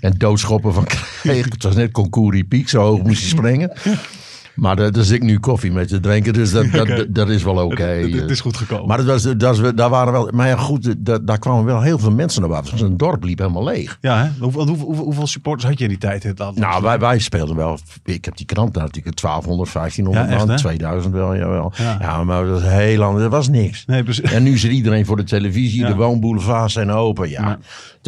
En 0.00 0.14
doodschoppen 0.18 0.74
van 0.74 0.84
kreeg. 0.84 1.44
Het 1.44 1.62
was 1.62 1.74
net 1.74 1.92
concours 1.92 2.42
piek, 2.48 2.68
zo 2.68 2.80
hoog 2.80 3.02
moest 3.02 3.22
je 3.22 3.28
springen. 3.28 3.72
Maar 4.58 4.76
daar 4.76 4.90
zit 5.04 5.10
ik 5.16 5.22
nu 5.22 5.38
koffie 5.38 5.72
mee 5.72 5.86
te 5.86 6.00
drinken, 6.00 6.32
dus 6.32 6.50
dat, 6.50 6.70
dat, 6.72 6.86
dat, 6.96 7.06
dat 7.08 7.28
is 7.28 7.42
wel 7.42 7.64
oké. 7.64 7.82
Het, 7.82 8.10
het- 8.12 8.20
het 8.20 8.30
is 8.30 8.40
goed 8.40 8.56
gekomen. 8.56 8.86
Maar 8.86 8.96
dat 8.96 9.06
was, 9.06 9.22
dat 9.22 9.58
was, 9.58 9.72
daar 9.74 9.90
waren 9.90 10.12
wel. 10.12 10.30
Maar 10.34 10.48
ja, 10.48 10.56
goed, 10.56 10.94
da- 10.98 11.18
daar 11.18 11.38
kwamen 11.38 11.64
wel 11.64 11.82
heel 11.82 11.98
veel 11.98 12.10
mensen 12.10 12.40
naar 12.40 12.50
buiten. 12.50 12.72
Dus 12.72 12.80
een 12.80 12.96
dorp 12.96 13.24
liep 13.24 13.38
helemaal 13.38 13.64
leeg. 13.64 13.98
ja, 14.00 14.22
hè? 14.24 14.28
Hoeveel, 14.40 14.66
hoeveel, 14.68 15.26
supporters 15.26 15.68
had 15.68 15.78
je 15.78 15.84
in 15.84 15.90
die 15.90 15.98
tijd? 15.98 16.24
in 16.24 16.30
Het? 16.38 16.54
Nou, 16.56 16.82
wij, 16.82 16.98
wij 16.98 17.18
speelden 17.18 17.56
wel. 17.56 17.78
Ik 18.04 18.24
heb 18.24 18.36
die 18.36 18.46
krant 18.46 18.74
natuurlijk 18.74 19.20
1200, 19.20 19.72
1500 19.72 20.26
Ja, 20.28 20.36
echt, 20.36 20.46
man, 20.46 20.54
hè? 20.54 20.60
2000 20.62 21.14
wel. 21.14 21.36
Jawel. 21.36 21.72
Ja. 21.76 21.96
Ja. 22.00 22.24
maar 22.24 22.44
dat 22.44 22.60
was 22.62 22.70
heel 22.70 23.02
anders. 23.02 23.22
Dat 23.22 23.32
was 23.32 23.48
niks. 23.48 23.84
Nee, 23.86 24.02
precies. 24.02 24.30
En 24.32 24.42
nu 24.42 24.58
zit 24.58 24.70
iedereen 24.72 25.06
voor 25.06 25.16
de 25.16 25.24
televisie. 25.24 25.80
Ja. 25.80 25.88
De 25.88 25.94
woonboulevards 25.94 26.72
zijn 26.72 26.90
open. 26.90 27.28
Ja, 27.30 27.42
Ja. 27.42 27.58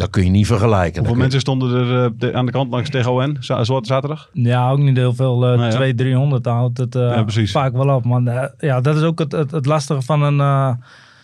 Dat 0.01 0.09
kun 0.09 0.23
je 0.23 0.29
niet 0.29 0.47
vergelijken. 0.47 0.99
Hoeveel 0.99 1.17
mensen 1.21 1.39
stonden 1.39 1.75
er 1.87 2.03
eh, 2.03 2.09
de- 2.17 2.33
aan 2.33 2.45
de 2.45 2.51
kant 2.51 2.71
langs 2.71 2.89
tegen 2.89 3.11
ON 3.11 3.37
za- 3.39 3.63
za- 3.63 3.79
zaterdag? 3.83 4.29
Ja, 4.33 4.69
ook 4.69 4.79
niet 4.79 4.97
heel 4.97 5.13
veel. 5.13 5.43
Uh, 5.43 5.49
Nee, 5.57 5.65
ja. 5.65 5.69
200, 5.69 5.97
300 5.97 6.45
houdt 6.45 6.77
het 6.77 6.95
uh, 6.95 7.01
Ja, 7.15 7.23
precies. 7.23 7.51
vaak 7.51 7.73
wel 7.73 7.95
op. 7.95 8.05
Maar 8.05 8.21
uh, 8.21 8.43
ja, 8.59 8.81
dat 8.81 8.95
is 8.95 9.01
ook 9.03 9.19
het, 9.19 9.31
het, 9.31 9.51
het 9.51 9.65
lastige 9.65 10.01
van 10.01 10.21
een, 10.21 10.37
uh, 10.37 10.71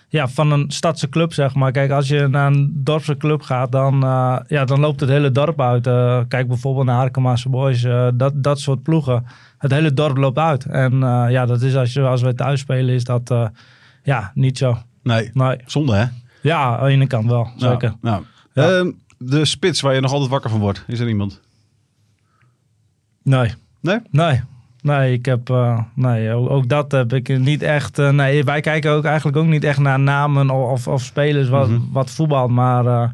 ja, 0.10 0.28
van 0.28 0.52
een 0.52 0.66
stadse 0.72 1.10
club, 1.10 1.34
zeg 1.34 1.56
maar. 1.56 1.72
Kijk, 1.72 1.92
als 1.92 2.08
je 2.08 2.28
naar 2.28 2.52
een 2.52 2.72
dorpse 2.84 3.18
club 3.18 3.42
gaat, 3.42 3.72
dan, 3.72 4.04
uh, 4.04 4.38
ja, 4.48 4.66
dan 4.66 4.80
loopt 4.80 5.00
het 5.00 5.10
hele 5.10 5.32
dorp 5.32 5.62
uit. 5.62 5.88
Uh, 5.88 6.20
kijk 6.28 6.48
bijvoorbeeld 6.48 6.86
naar 6.86 6.96
Harkemaanse 6.96 7.50
Boys, 7.50 7.84
uh, 7.84 8.08
dat, 8.14 8.34
dat 8.36 8.60
soort 8.60 8.82
ploegen. 8.84 9.26
Het 9.58 9.72
hele 9.72 9.94
dorp 9.94 10.18
loopt 10.18 10.38
uit. 10.38 10.66
En 10.66 10.94
uh, 10.94 11.26
ja, 11.30 11.46
dat 11.46 11.62
is 11.62 11.76
als, 11.76 11.94
je, 11.94 12.02
als 12.02 12.22
wij 12.22 12.34
thuis 12.34 12.60
spelen, 12.60 12.96
is 12.96 13.04
dat 13.04 13.32
uh, 13.32 13.48
ja, 14.04 14.32
niet 14.34 14.58
zo. 14.58 14.78
Nee. 15.04 15.30
Nee. 15.34 15.58
Zonde, 15.66 15.94
hè? 15.96 16.06
Ja, 16.42 16.78
aan 16.78 16.86
de 16.86 16.92
ene 16.92 17.08
kant 17.08 17.26
wel, 17.30 17.48
zeker. 17.58 17.94
Nou, 18.02 18.24
Ehm, 18.64 18.92
de 19.18 19.46
spits 19.46 19.82
waar 19.82 19.94
je 19.94 20.02
nog 20.02 20.12
altijd 20.12 20.30
wakker 20.30 20.50
van 20.50 20.60
wordt. 20.60 20.84
Is 20.88 21.00
er 21.00 21.08
iemand? 21.08 21.42
Nee. 23.24 23.54
Nee? 23.82 24.00
Nee. 24.12 24.42
Nee, 24.82 25.14
ik 25.14 25.26
heb, 25.26 25.50
uh, 25.50 25.80
nee 25.94 26.34
ook, 26.34 26.50
ook, 26.50 26.70
dat 26.70 26.92
heb 26.92 27.14
ik 27.14 27.40
niet 27.40 27.62
echt. 27.62 28.00
Uh, 28.00 28.10
nee, 28.10 28.44
wij 28.44 28.62
kijken 28.62 28.92
ook 28.92 29.04
eigenlijk 29.04 29.38
ook 29.38 29.46
niet 29.46 29.64
echt 29.64 29.80
naar 29.80 30.00
namen 30.00 30.50
of, 30.50 30.88
of, 30.88 31.02
spelers 31.02 31.50
wat, 31.50 31.68
Mm 31.68 31.76
-hmm. 31.76 31.90
wat 31.92 32.12
voetbal. 32.12 32.48
Maar 32.48 32.86
uh, 32.86 33.10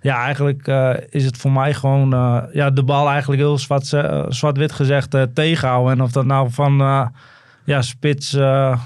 ja, 0.00 0.22
eigenlijk 0.24 0.66
eh, 0.66 0.94
is 1.10 1.24
het 1.24 1.36
voor 1.36 1.52
mij 1.52 1.74
gewoon 1.74 2.12
eh, 2.14 2.42
ja, 2.52 2.70
de 2.70 2.82
bal 2.82 3.08
eigenlijk 3.08 3.40
heel 3.40 3.58
zwart, 3.58 3.92
eh, 3.92 4.24
zwart-wit 4.28 4.72
gezegd 4.72 5.14
eh, 5.14 5.22
tegenhouden. 5.34 5.92
En 5.92 6.02
of 6.02 6.12
dat 6.12 6.24
nou 6.24 6.50
van 6.50 6.80
eh, 6.80 7.06
ja, 7.64 7.82
spits 7.82 8.34
eh, 8.34 8.80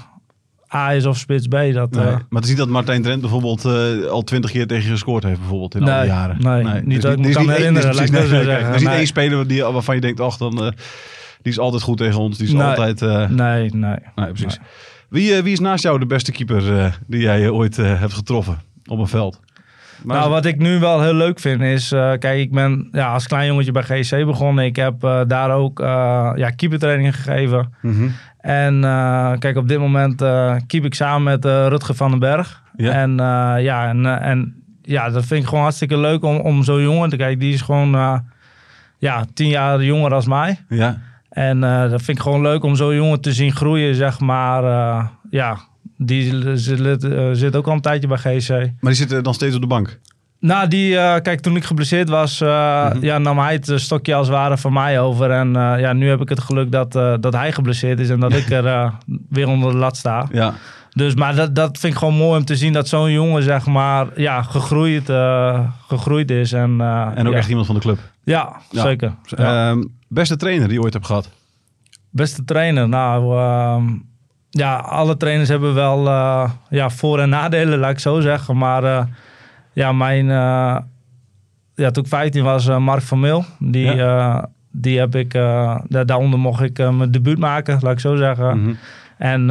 A 0.75 0.93
is 0.93 1.05
of 1.05 1.17
spits 1.17 1.47
B. 1.47 1.51
Dat, 1.51 1.91
Nee. 1.91 2.05
eh, 2.05 2.11
Maar 2.11 2.23
het 2.29 2.43
is 2.43 2.49
niet 2.49 2.57
dat 2.57 2.67
Martijn 2.67 3.01
Drent 3.01 3.21
bijvoorbeeld 3.21 3.65
eh, 3.65 4.05
al 4.09 4.21
twintig 4.21 4.51
keer 4.51 4.67
tegen 4.67 4.83
je 4.83 4.89
gescoord 4.89 5.23
heeft, 5.23 5.39
bijvoorbeeld 5.39 5.75
in 5.75 5.81
al 5.81 5.87
die 5.87 5.95
Nee, 5.95 6.05
jaren. 6.07 6.37
nee, 6.39 6.63
niet 6.81 6.89
Dus 6.93 7.01
dat 7.03 7.11
ik 7.13 7.19
me 7.19 7.27
is 7.27 7.33
kan 7.35 7.43
één- 7.43 7.51
herinneren, 7.57 7.89
er 7.89 7.95
ik 8.03 8.11
precies- 8.11 8.29
nee, 8.31 8.43
zeggen. 8.43 8.67
Er 8.67 8.73
is 8.73 8.79
niet 8.79 8.89
Nee. 8.89 8.97
één 8.97 9.07
speler 9.07 9.47
die, 9.47 9.63
waarvan 9.63 9.95
je 9.95 10.01
denkt, 10.01 10.19
ach, 10.19 10.37
dan, 10.37 10.63
eh, 10.65 10.71
die 11.41 11.51
is 11.51 11.59
altijd 11.59 11.81
goed 11.81 11.97
tegen 11.97 12.19
ons. 12.19 12.37
Die 12.37 12.47
is 12.47 12.53
Nee. 12.53 12.63
altijd... 12.63 13.01
eh, 13.01 13.29
nee, 13.29 13.69
nee. 13.75 13.95
nee, 14.15 14.31
precies. 14.31 14.59
Wie, 15.09 15.41
wie 15.41 15.53
is 15.53 15.59
naast 15.59 15.83
jou 15.83 15.99
de 15.99 16.05
beste 16.05 16.31
keeper 16.31 16.93
die 17.07 17.21
jij 17.21 17.49
ooit 17.49 17.77
hebt 17.77 18.13
getroffen 18.13 18.61
op 18.85 18.99
een 18.99 19.07
veld? 19.07 19.39
Maar 20.03 20.17
nou, 20.17 20.29
wat 20.29 20.45
ik 20.45 20.57
nu 20.57 20.79
wel 20.79 21.01
heel 21.01 21.13
leuk 21.13 21.39
vind 21.39 21.61
is, 21.61 21.91
eh, 21.91 22.11
kijk, 22.19 22.39
ik 22.39 22.51
ben 22.51 22.87
ja, 22.91 23.13
als 23.13 23.27
klein 23.27 23.47
jongetje 23.47 23.71
bij 23.71 23.83
GC 23.83 24.25
begonnen. 24.25 24.65
Ik 24.65 24.75
heb 24.75 25.03
eh, 25.03 25.21
daar 25.27 25.51
ook 25.51 25.79
eh 25.79 26.31
ja, 26.35 26.49
keepertraining 26.49 27.15
gegeven. 27.15 27.73
Mhm. 27.81 28.07
En 28.39 28.79
kijk, 29.39 29.57
op 29.57 29.67
dit 29.67 29.79
moment 29.79 30.15
keep 30.67 30.85
ik 30.85 30.93
samen 30.93 31.23
met 31.23 31.45
Rutger 31.45 31.95
van 31.95 32.09
den 32.09 32.19
Berg. 32.19 32.61
Ja. 32.75 32.91
En 32.91 33.15
ja, 33.61 33.87
en, 33.87 34.05
en 34.21 34.63
ja, 34.81 35.09
dat 35.09 35.25
vind 35.25 35.41
ik 35.41 35.47
gewoon 35.47 35.63
hartstikke 35.63 35.97
leuk 35.97 36.23
om, 36.23 36.35
om 36.35 36.63
zo'n 36.63 36.81
jongen 36.81 37.09
te 37.09 37.15
kijken. 37.15 37.39
Die 37.39 37.53
is 37.53 37.61
gewoon 37.61 38.23
ja, 38.97 39.25
tien 39.33 39.47
jaar 39.47 39.83
jonger 39.83 40.13
als 40.13 40.27
mij. 40.27 40.59
Ja, 40.69 40.97
En 41.29 41.59
dat 41.59 42.01
vind 42.01 42.17
ik 42.17 42.23
gewoon 42.23 42.41
leuk 42.41 42.63
om 42.63 42.75
zo'n 42.75 42.95
jongen 42.95 43.21
te 43.21 43.33
zien 43.33 43.51
groeien, 43.51 43.95
zeg 43.95 44.19
maar. 44.19 44.63
ja, 45.29 45.57
die 46.05 46.57
zit, 46.57 47.03
eh, 47.03 47.29
zit 47.31 47.55
ook 47.55 47.67
al 47.67 47.73
een 47.73 47.81
tijdje 47.81 48.07
bij 48.07 48.17
GC. 48.17 48.49
maar 48.49 48.93
die 48.93 49.07
zit 49.07 49.23
dan 49.23 49.33
steeds 49.33 49.55
op 49.55 49.61
de 49.61 49.67
bank. 49.67 49.99
Nou, 50.39 50.67
die, 50.67 50.97
eh, 50.97 51.21
kijk, 51.21 51.39
toen 51.39 51.55
ik 51.55 51.63
geblesseerd 51.63 52.09
was, 52.09 52.41
eh, 52.41 52.89
Mhm. 52.93 53.03
ja, 53.05 53.17
nam 53.17 53.37
hij 53.39 53.53
het 53.53 53.71
stokje 53.75 54.15
als 54.15 54.27
het 54.27 54.35
ware 54.35 54.57
van 54.57 54.73
mij 54.73 54.99
over. 54.99 55.31
En 55.31 55.51
ja, 55.53 55.93
nu 55.93 56.09
heb 56.09 56.21
ik 56.21 56.29
het 56.29 56.39
geluk 56.39 56.71
dat, 56.71 56.91
dat 57.21 57.33
hij 57.33 57.51
geblesseerd 57.51 57.99
is 57.99 58.09
en 58.09 58.19
dat 58.19 58.33
ik 58.33 58.49
er 58.65 58.91
weer 59.29 59.47
onder 59.47 59.71
de 59.71 59.77
lat 59.77 59.97
sta. 59.97 60.27
Ja, 60.31 60.53
Dus, 60.89 61.15
maar 61.15 61.35
dat, 61.35 61.55
dat 61.55 61.77
vind 61.77 61.93
ik 61.93 61.99
gewoon 61.99 62.13
mooi 62.15 62.39
om 62.39 62.45
te 62.45 62.55
zien 62.55 62.73
dat 62.73 62.87
zo'n 62.87 63.11
jongen, 63.11 63.43
zeg 63.43 63.65
maar, 63.65 64.07
ja, 64.15 64.41
gegroeid, 64.41 65.05
gegroeid 65.87 66.31
is. 66.31 66.53
En, 66.53 66.81
en 67.15 67.27
ook 67.27 67.31
ja. 67.33 67.37
echt 67.39 67.49
iemand 67.49 67.65
van 67.65 67.75
de 67.75 67.81
club. 67.81 67.99
Ja, 68.23 68.55
Ja. 68.69 68.81
zeker. 68.81 69.15
Ja. 69.23 69.69
Ehm, 69.69 69.83
beste 70.07 70.35
trainer 70.35 70.67
die 70.67 70.77
je 70.77 70.83
ooit 70.83 70.93
hebt 70.93 71.05
gehad? 71.05 71.29
Beste 72.09 72.43
trainer, 72.43 72.89
nou, 72.89 73.37
ehm, 73.37 73.83
ja, 74.55 74.75
alle 74.75 75.17
trainers 75.17 75.49
hebben 75.49 75.73
wel 75.73 76.07
eh, 76.07 76.49
ja, 76.69 76.89
voor- 76.89 77.19
en 77.19 77.29
nadelen, 77.29 77.79
laat 77.79 77.91
ik 77.91 77.99
zo 77.99 78.19
zeggen. 78.19 78.57
Maar 78.57 78.83
eh, 78.83 79.03
ja, 79.73 79.91
mijn, 79.91 80.29
eh, 80.29 80.77
ja, 81.75 81.91
toen 81.91 82.03
ik 82.03 82.09
15 82.09 82.43
was, 82.43 82.67
Mark 82.67 83.01
van 83.01 83.19
Mil, 83.19 83.45
die, 83.59 83.95
die 84.71 84.99
heb 84.99 85.15
ik, 85.15 85.33
eh, 85.33 85.79
da- 85.87 86.03
daaronder 86.03 86.39
mocht 86.39 86.61
ik 86.61 86.77
mijn 86.77 87.11
debuut 87.11 87.39
maken, 87.39 87.77
laat 87.81 87.91
ik 87.93 87.99
zo 87.99 88.15
zeggen. 88.15 88.61
Mhm. 88.61 88.73
En 89.17 89.49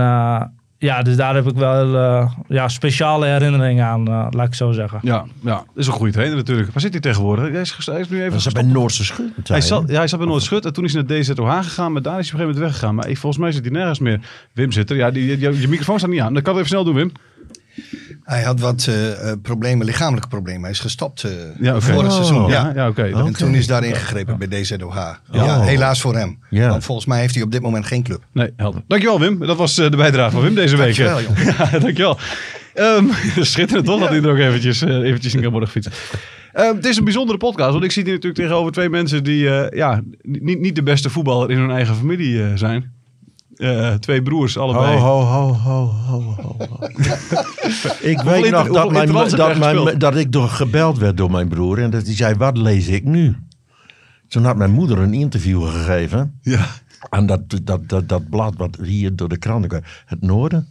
ja, 0.82 1.02
dus 1.02 1.16
daar 1.16 1.34
heb 1.34 1.46
ik 1.46 1.56
wel 1.56 1.96
eh, 1.96 2.30
ja, 2.48 2.68
speciale 2.68 3.26
herinneringen 3.26 3.84
aan, 3.84 4.08
eh, 4.08 4.26
laat 4.30 4.46
ik 4.46 4.54
zo 4.54 4.72
zeggen. 4.72 4.98
Ja, 5.02 5.24
ja, 5.40 5.54
dat 5.54 5.64
is 5.74 5.86
een 5.86 5.92
goede 5.92 6.12
trainer 6.12 6.36
natuurlijk. 6.36 6.72
Waar 6.72 6.80
zit 6.80 6.92
hij 6.92 7.00
tegenwoordig? 7.00 7.50
Hij 7.50 7.60
is, 7.60 7.86
hij 7.86 8.04
nu 8.08 8.22
even 8.22 8.36
is 8.36 8.46
bij. 8.46 8.62
Noordse 8.62 9.04
Schut. 9.04 9.48
Hij 9.48 9.60
zat, 9.60 9.88
ja, 9.88 9.96
hij 9.96 10.08
zat 10.08 10.18
bij 10.18 10.28
Noord 10.28 10.42
Schut 10.42 10.64
en 10.64 10.72
toen 10.72 10.84
is 10.84 10.92
hij 10.92 11.02
naar 11.02 11.20
DZOH 11.20 11.58
gegaan, 11.62 11.92
maar 11.92 12.02
daar 12.02 12.18
is 12.18 12.30
hij 12.30 12.40
op 12.40 12.40
een 12.40 12.46
gegeven 12.46 12.46
moment 12.46 12.58
weggegaan. 12.58 12.94
Maar 12.94 13.08
ik, 13.08 13.18
volgens 13.18 13.42
mij 13.42 13.52
zit 13.52 13.62
hij 13.64 13.72
nergens 13.72 13.98
meer. 13.98 14.20
Wim 14.52 14.72
zit 14.72 14.90
er. 14.90 14.96
Ja, 14.96 15.10
die, 15.10 15.38
je, 15.38 15.60
je 15.60 15.68
microfoon 15.68 15.98
staat 15.98 16.10
niet 16.10 16.20
aan. 16.20 16.34
Dat 16.34 16.42
kan 16.42 16.52
ik 16.52 16.58
even 16.58 16.70
snel 16.70 16.84
doen, 16.84 16.94
Wim. 16.94 17.12
Hij 18.24 18.42
had 18.42 18.60
wat 18.60 18.86
eh, 18.88 19.30
eh, 19.30 19.38
problemen, 19.42 19.86
lichamelijke 19.86 20.28
problemen. 20.28 20.62
Hij 20.62 20.70
is 20.70 20.80
gestopt 20.80 21.24
eh 21.24 21.30
Ja, 21.60 21.80
vorig 21.80 22.08
Oh. 22.08 22.14
seizoen. 22.14 22.48
Ja, 22.48 22.66
Ja. 22.66 22.72
ja 22.74 22.88
oké. 22.88 23.02
En 23.02 23.32
toen 23.32 23.54
is 23.54 23.66
daar 23.66 23.84
ingegrepen 23.84 24.38
bij 24.38 24.48
DZOH. 24.48 24.96
Ja. 25.30 25.60
Helaas 25.60 26.00
voor 26.00 26.16
hem. 26.16 26.38
Want 26.50 26.84
volgens 26.84 27.06
mij 27.06 27.20
heeft 27.20 27.34
hij 27.34 27.42
op 27.42 27.52
dit 27.52 27.62
moment 27.62 27.86
geen 27.86 28.02
club. 28.02 28.22
Nee, 28.32 28.52
helder. 28.56 28.82
Dankjewel, 28.86 29.20
Wim. 29.20 29.38
Dat 29.46 29.56
was 29.56 29.74
de 29.74 29.96
bijdrage 29.96 30.30
van 30.30 30.42
Wim 30.42 30.54
deze 30.54 30.76
week. 30.76 30.96
Dankjewel, 30.96 31.20
joh. 31.44 31.56
Ja, 31.72 31.78
dankjewel. 31.78 32.18
Ehm 32.74 33.04
schitterend 33.52 33.86
toch, 33.86 34.00
dat 34.00 34.08
hij 34.08 34.22
er 34.22 34.30
ook 34.30 34.38
eventjes, 34.38 34.80
eventjes 34.80 35.34
in 35.34 35.40
kan 35.40 35.50
worden 35.50 35.68
gefietst. 35.68 36.10
Ehm, 36.52 36.74
het 36.76 36.84
is 36.86 36.96
een 36.96 37.04
bijzondere 37.04 37.38
podcast, 37.38 37.72
want 37.72 37.84
ik 37.84 37.90
zit 37.92 38.04
hier 38.04 38.14
natuurlijk 38.14 38.42
tegenover 38.42 38.72
twee 38.72 38.88
mensen 38.88 39.24
die 39.24 39.48
ja, 39.76 40.00
niet, 40.22 40.60
niet 40.60 40.74
de 40.74 40.82
beste 40.82 41.10
voetballer 41.10 41.50
in 41.50 41.58
hun 41.58 41.70
eigen 41.70 41.94
familie 41.96 42.56
zijn. 42.56 42.92
Eh, 43.62 43.94
twee 43.94 44.22
broers, 44.22 44.58
allebei. 44.58 44.98
Ho, 44.98 45.20
ho, 45.20 45.52
ho, 45.52 45.84
ho, 45.84 46.34
ho, 46.40 46.56
ik 48.12 48.20
weet 48.20 48.50
nog 48.50 48.68
dat, 48.68 48.90
mijn, 48.92 49.12
dat, 49.12 49.58
mijn, 49.58 49.98
dat 49.98 50.16
ik 50.16 50.32
door 50.32 50.48
gebeld 50.48 50.98
werd 50.98 51.16
door 51.16 51.30
mijn 51.30 51.48
broer. 51.48 51.78
En 51.78 51.90
dat 51.90 52.06
hij 52.06 52.14
zei, 52.14 52.34
wat 52.34 52.56
lees 52.56 52.88
ik 52.88 53.04
nu? 53.04 53.36
Toen 54.28 54.44
had 54.44 54.56
mijn 54.56 54.70
moeder 54.70 54.98
een 54.98 55.14
interview 55.14 55.68
gegeven. 55.68 56.38
Ja. 56.42 56.66
aan 57.08 57.26
dat, 57.26 57.40
dat, 57.62 57.88
dat, 57.88 58.08
dat 58.08 58.28
blad 58.28 58.54
wat 58.56 58.78
hier 58.82 59.16
door 59.16 59.28
de 59.28 59.38
kranten 59.38 59.68
kwam. 59.68 59.82
Het 60.06 60.22
Noorden? 60.22 60.68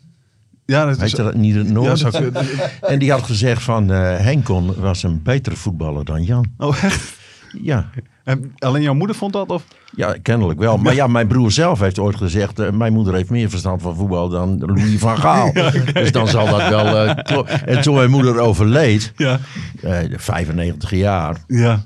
Ja, 0.65 0.85
dat 0.85 1.01
is... 1.01 1.11
dat 1.11 1.35
niet 1.35 1.55
het 1.55 1.69
Noorden? 1.69 2.33
En 2.81 2.99
die 2.99 3.11
had 3.11 3.23
gezegd 3.23 3.63
van 3.63 3.91
eh 3.91 4.17
Henkon 4.17 4.73
was 4.75 5.03
een 5.03 5.21
betere 5.23 5.55
voetballer 5.55 6.05
dan 6.05 6.23
Jan. 6.23 6.45
oh, 6.57 6.83
echt? 6.83 7.13
Ja, 7.61 7.89
En 8.23 8.53
alleen 8.59 8.81
jouw 8.81 8.93
moeder 8.93 9.15
vond 9.15 9.33
dat? 9.33 9.49
Of? 9.49 9.63
ja 9.95 10.15
kennelijk 10.21 10.59
wel. 10.59 10.77
Maar 10.77 10.93
ja, 10.95 11.07
mijn 11.07 11.27
broer 11.27 11.51
zelf 11.51 11.79
heeft 11.79 11.99
ooit 11.99 12.15
gezegd... 12.15 12.59
eh, 12.59 12.69
mijn 12.69 12.93
moeder 12.93 13.13
heeft 13.13 13.29
meer 13.29 13.49
verstand 13.49 13.81
van 13.81 13.95
voetbal 13.95 14.29
dan 14.29 14.59
Louis 14.65 14.99
van 14.99 15.17
Gaal. 15.25 15.53
Dus 15.93 16.11
dan 16.11 16.27
zal 16.27 16.45
dat 16.45 16.67
wel... 16.69 16.85
eh, 16.85 17.45
en 17.65 17.81
toen 17.81 17.95
mijn 17.95 18.09
moeder 18.09 18.39
overleed, 18.39 19.13
Ja. 19.15 19.39
eh 19.81 19.97
95 20.15 20.91
jaar... 20.91 21.35
Ja. 21.47 21.83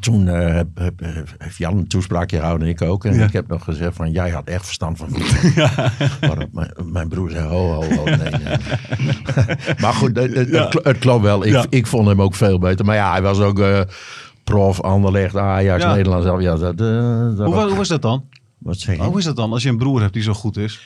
Toen 0.00 0.28
eh, 0.28 0.54
heb, 0.54 0.66
heb- 0.74 1.00
heeft 1.38 1.56
Jan 1.56 1.76
een 1.76 1.86
toespraakje 1.88 2.36
gehouden 2.38 2.66
en 2.66 2.72
ik 2.72 2.82
ook. 2.82 3.04
En 3.04 3.14
Ja. 3.14 3.24
ik 3.24 3.32
heb 3.32 3.48
nog 3.48 3.64
gezegd 3.64 3.96
van, 3.96 4.10
jij 4.10 4.30
had 4.30 4.48
echt 4.48 4.64
verstand 4.64 4.98
van 4.98 5.08
voetbal. 5.10 5.66
Maar 6.28 6.46
mijn, 6.52 6.70
mijn 6.84 7.08
broer 7.08 7.30
zei, 7.30 7.46
ho, 7.46 7.72
ho, 7.72 7.82
ho, 7.94 8.04
nee, 8.04 8.16
nee. 8.16 8.56
maar 9.80 9.92
goed, 9.94 10.16
het, 10.16 10.98
klopt 10.98 11.22
wel. 11.22 11.44
Ik, 11.46 11.66
ik 11.70 11.86
vond 11.86 12.08
hem 12.08 12.22
ook 12.22 12.34
veel 12.34 12.58
beter. 12.58 12.84
Maar 12.84 12.96
ja, 12.96 13.10
hij 13.10 13.22
was 13.22 13.40
ook 13.40 13.58
eh, 13.58 13.80
prof, 14.44 14.80
Anderlecht, 14.80 15.36
Ajax, 15.36 15.82
Ja. 15.82 15.94
Nederland. 15.94 16.22
zelf. 16.22 16.40
Ja, 16.40 16.56
dat, 16.56 16.80
eh, 16.80 17.36
dat 17.36 17.46
Hoe, 17.46 17.54
wa- 17.54 17.68
hoe 17.68 17.80
is 17.80 17.88
dat 17.88 18.02
dan? 18.02 18.24
Wat 18.58 18.78
zeg 18.78 18.96
je? 18.96 19.02
Hoe 19.02 19.18
is 19.18 19.24
dat 19.24 19.36
dan 19.36 19.52
als 19.52 19.62
je 19.62 19.68
een 19.68 19.76
broer 19.76 20.00
hebt 20.00 20.12
die 20.12 20.22
zo 20.22 20.32
goed 20.32 20.56
is? 20.56 20.80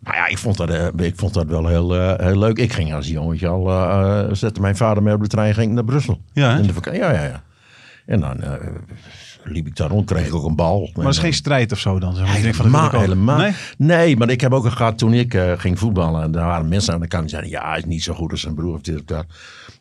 Nou 0.00 0.16
ja, 0.16 0.26
ik 0.26 0.38
vond 0.38 0.56
dat, 0.56 0.70
eh, 0.70 0.86
ik 0.96 1.12
vond 1.16 1.34
dat 1.34 1.46
wel 1.46 1.66
heel, 1.66 1.96
eh, 1.96 2.26
heel 2.26 2.38
leuk. 2.38 2.58
Ik 2.58 2.72
ging 2.72 2.94
als 2.94 3.08
jongetje 3.08 3.48
al, 3.48 4.34
zette 4.36 4.60
mijn 4.60 4.76
vader 4.76 5.02
mee 5.02 5.14
op 5.14 5.20
de 5.22 5.28
trein 5.28 5.54
ging 5.54 5.72
naar 5.72 5.84
Brussel. 5.84 6.20
Ja? 6.32 6.56
In 6.56 6.66
de. 6.66 6.72
Ja, 6.92 7.12
ja, 7.12 7.22
ja. 7.24 7.42
En 8.06 8.20
dan 8.20 8.40
liep 9.44 9.66
ik 9.66 9.76
daar 9.76 9.88
rond, 9.88 10.06
kreeg 10.06 10.26
ik 10.26 10.34
ook 10.34 10.44
een 10.44 10.56
bal. 10.56 10.90
Maar 10.94 11.04
dat 11.04 11.12
is 11.12 11.18
geen 11.18 11.32
strijd 11.34 11.72
of 11.72 11.78
zo 11.78 11.98
dan? 11.98 12.14
Zeg 12.14 12.26
maar. 12.26 12.40
Denkt 12.42 12.56
van, 12.56 12.66
Helemaal, 12.66 12.90
dat 12.90 13.00
helemaal. 13.00 13.38
Nee? 13.38 13.52
Nee? 13.76 14.16
maar 14.16 14.28
ik 14.30 14.40
heb 14.40 14.52
ook 14.52 14.66
gehad 14.70 14.98
toen 14.98 15.12
ik 15.12 15.38
ging 15.56 15.78
voetballen. 15.78 16.22
En 16.22 16.30
daar 16.32 16.46
waren 16.46 16.68
mensen 16.68 16.94
aan 16.94 17.00
de 17.00 17.06
kant 17.06 17.22
die 17.22 17.30
zeiden: 17.30 17.50
Ja, 17.52 17.68
hij 17.68 17.78
is 17.78 17.84
niet 17.84 18.02
zo 18.02 18.14
goed 18.14 18.30
als 18.30 18.40
zijn 18.40 18.54
broer. 18.54 18.74
Of 18.74 18.80
dit 18.80 18.94
of 18.96 19.04
dat. 19.04 19.24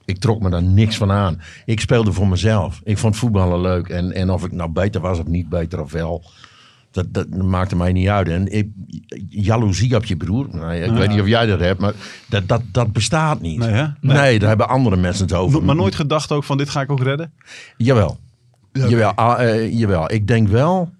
Ik 0.06 0.18
trok 0.18 0.42
me 0.42 0.50
daar 0.50 0.64
niks 0.64 0.98
van 0.98 1.12
aan. 1.12 1.42
Ik 1.66 1.80
speelde 1.80 2.14
voor 2.14 2.28
mezelf. 2.28 2.82
Ik 2.84 2.98
vond 2.98 3.18
voetballen 3.18 3.62
leuk. 3.62 3.90
En, 3.90 4.12
en 4.12 4.30
of 4.30 4.46
ik 4.46 4.52
nou 4.52 4.70
beter 4.70 5.02
was 5.02 5.20
of 5.20 5.28
niet 5.28 5.50
beter 5.50 5.82
of 5.82 5.92
wel. 5.92 6.24
Dat, 6.92 7.06
dat 7.10 7.30
maakte 7.30 7.76
mij 7.76 7.92
niet 7.92 8.08
uit. 8.08 8.28
En 8.28 8.52
ik, 8.52 8.68
jaloezie 9.30 9.96
op 9.96 10.06
je 10.06 10.18
broer. 10.18 10.48
Nou, 10.52 10.74
ik 10.74 10.92
weet 10.92 11.10
niet 11.10 11.22
of 11.22 11.28
jij 11.28 11.46
dat 11.46 11.60
hebt, 11.60 11.80
maar 11.80 11.94
dat, 12.30 12.48
dat, 12.48 12.62
dat 12.72 12.94
bestaat 12.94 13.42
niet. 13.42 13.60
Nee? 13.60 13.88
Nee. 14.00 14.40
daar 14.40 14.50
hebben 14.50 14.70
andere 14.70 14.96
mensen 14.96 15.26
het 15.26 15.34
over. 15.34 15.64
Maar 15.64 15.76
nooit 15.76 15.96
gedacht 15.96 16.32
ook 16.32 16.44
van 16.44 16.58
dit 16.58 16.70
ga 16.70 16.82
ik 16.82 16.92
ook 16.92 17.04
redden? 17.04 17.34
Jawel. 17.78 18.20
Jawel, 18.72 19.12
ah, 19.12 19.50
eh, 19.50 19.74
jawel. 19.80 20.12
Ik 20.12 20.28
denk 20.28 20.48
wel, 20.48 20.92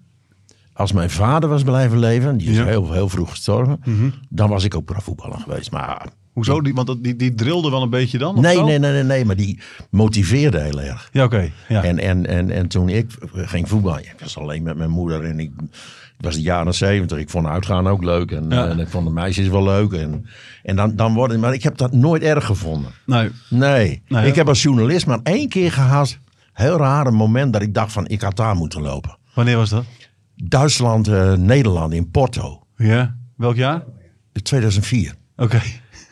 als 0.72 0.92
mijn 0.92 1.10
vader 1.10 1.48
was 1.48 1.62
blijven 1.62 1.98
leven, 1.98 2.36
die 2.36 2.48
is 2.48 2.54
Ja. 2.54 2.60
Mhm. 2.60 2.70
heel, 2.70 2.92
heel 2.92 3.08
vroeg 3.08 3.30
gestorven, 3.30 3.80
dan 4.28 4.48
was 4.48 4.64
ik 4.64 4.74
ook 4.74 4.84
profvoetballer 4.84 5.38
geweest. 5.38 5.70
Maar 5.70 6.06
Hoezo? 6.34 6.60
Die, 6.60 6.74
want 6.74 7.04
die, 7.04 7.16
die 7.16 7.34
drilde 7.34 7.70
wel 7.70 7.82
een 7.82 7.90
beetje 7.90 8.18
dan? 8.18 8.40
nee, 8.40 8.62
nee, 8.62 8.78
nee, 8.78 8.92
nee, 8.92 9.02
nee, 9.02 9.24
maar 9.24 9.36
die 9.36 9.58
motiveerde 9.90 10.60
heel 10.60 10.80
erg. 10.80 11.08
Ja, 11.12 11.24
oké. 11.24 11.50
Ja. 11.68 11.82
En, 11.82 11.98
en, 11.98 12.26
en, 12.26 12.50
en 12.50 12.68
toen 12.68 12.88
ik 12.88 13.10
ging 13.34 13.68
voetballen, 13.68 14.00
ik 14.00 14.14
was 14.20 14.38
alleen 14.38 14.62
met 14.62 14.76
mijn 14.76 14.90
moeder 14.90 15.24
en 15.24 15.40
ik, 15.40 15.50
het 16.16 16.24
was 16.24 16.34
de 16.34 16.42
jaren 16.42 16.74
zeventig. 16.74 17.18
Ik 17.18 17.30
vond 17.30 17.46
uitgaan 17.46 17.86
ook 17.86 18.04
leuk 18.04 18.30
en, 18.30 18.46
Ja. 18.50 18.66
en 18.68 18.78
ik 18.78 18.88
vond 18.88 19.06
de 19.06 19.12
meisjes 19.12 19.48
wel 19.48 19.64
leuk. 19.64 19.92
En, 19.92 20.26
en 20.62 20.76
dan, 20.76 20.96
dan 20.96 21.14
worden, 21.14 21.40
maar 21.40 21.52
ik 21.54 21.62
heb 21.62 21.76
dat 21.76 21.92
nooit 21.92 22.22
erg 22.22 22.44
gevonden. 22.46 22.90
Nee. 23.06 23.30
Nee, 23.50 24.02
Nee, 24.08 24.26
ik 24.26 24.34
heb 24.34 24.48
als 24.48 24.62
journalist 24.62 25.06
maar 25.06 25.20
één 25.22 25.48
keer 25.48 25.72
gehad, 25.72 26.18
heel 26.52 26.76
raar 26.76 27.06
een 27.06 27.14
moment 27.14 27.52
dat 27.52 27.62
ik 27.62 27.74
dacht 27.74 27.92
van 27.92 28.06
ik 28.08 28.20
had 28.20 28.36
daar 28.36 28.54
moeten 28.56 28.80
lopen. 28.82 29.16
Wanneer 29.34 29.56
was 29.56 29.70
dat? 29.70 29.84
Duitsland, 30.36 31.08
eh, 31.08 31.32
Nederland 31.32 31.92
in 31.92 32.10
Porto. 32.10 32.62
Ja. 32.76 33.16
Welk 33.36 33.56
jaar? 33.56 33.82
In 34.32 34.42
2004. 34.42 35.14
Oké. 35.36 35.60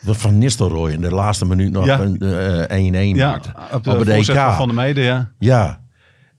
Dat 0.05 0.17
Van 0.17 0.37
Nistelrooy 0.37 0.91
in 0.91 1.01
de 1.01 1.11
laatste 1.11 1.45
minuut 1.45 1.71
nog 1.71 1.85
Ja. 1.85 1.99
een 1.99 2.19
eh, 2.19 3.13
1-1 3.13 3.15
Ja, 3.17 3.35
op 3.35 3.83
de, 3.83 3.89
Op 3.91 3.97
het 3.99 4.13
voorzet 4.15 4.35
EK. 4.35 4.51
van 4.51 4.65
der 4.67 4.75
Meijden, 4.75 5.03
ja. 5.03 5.29
Ja. 5.39 5.81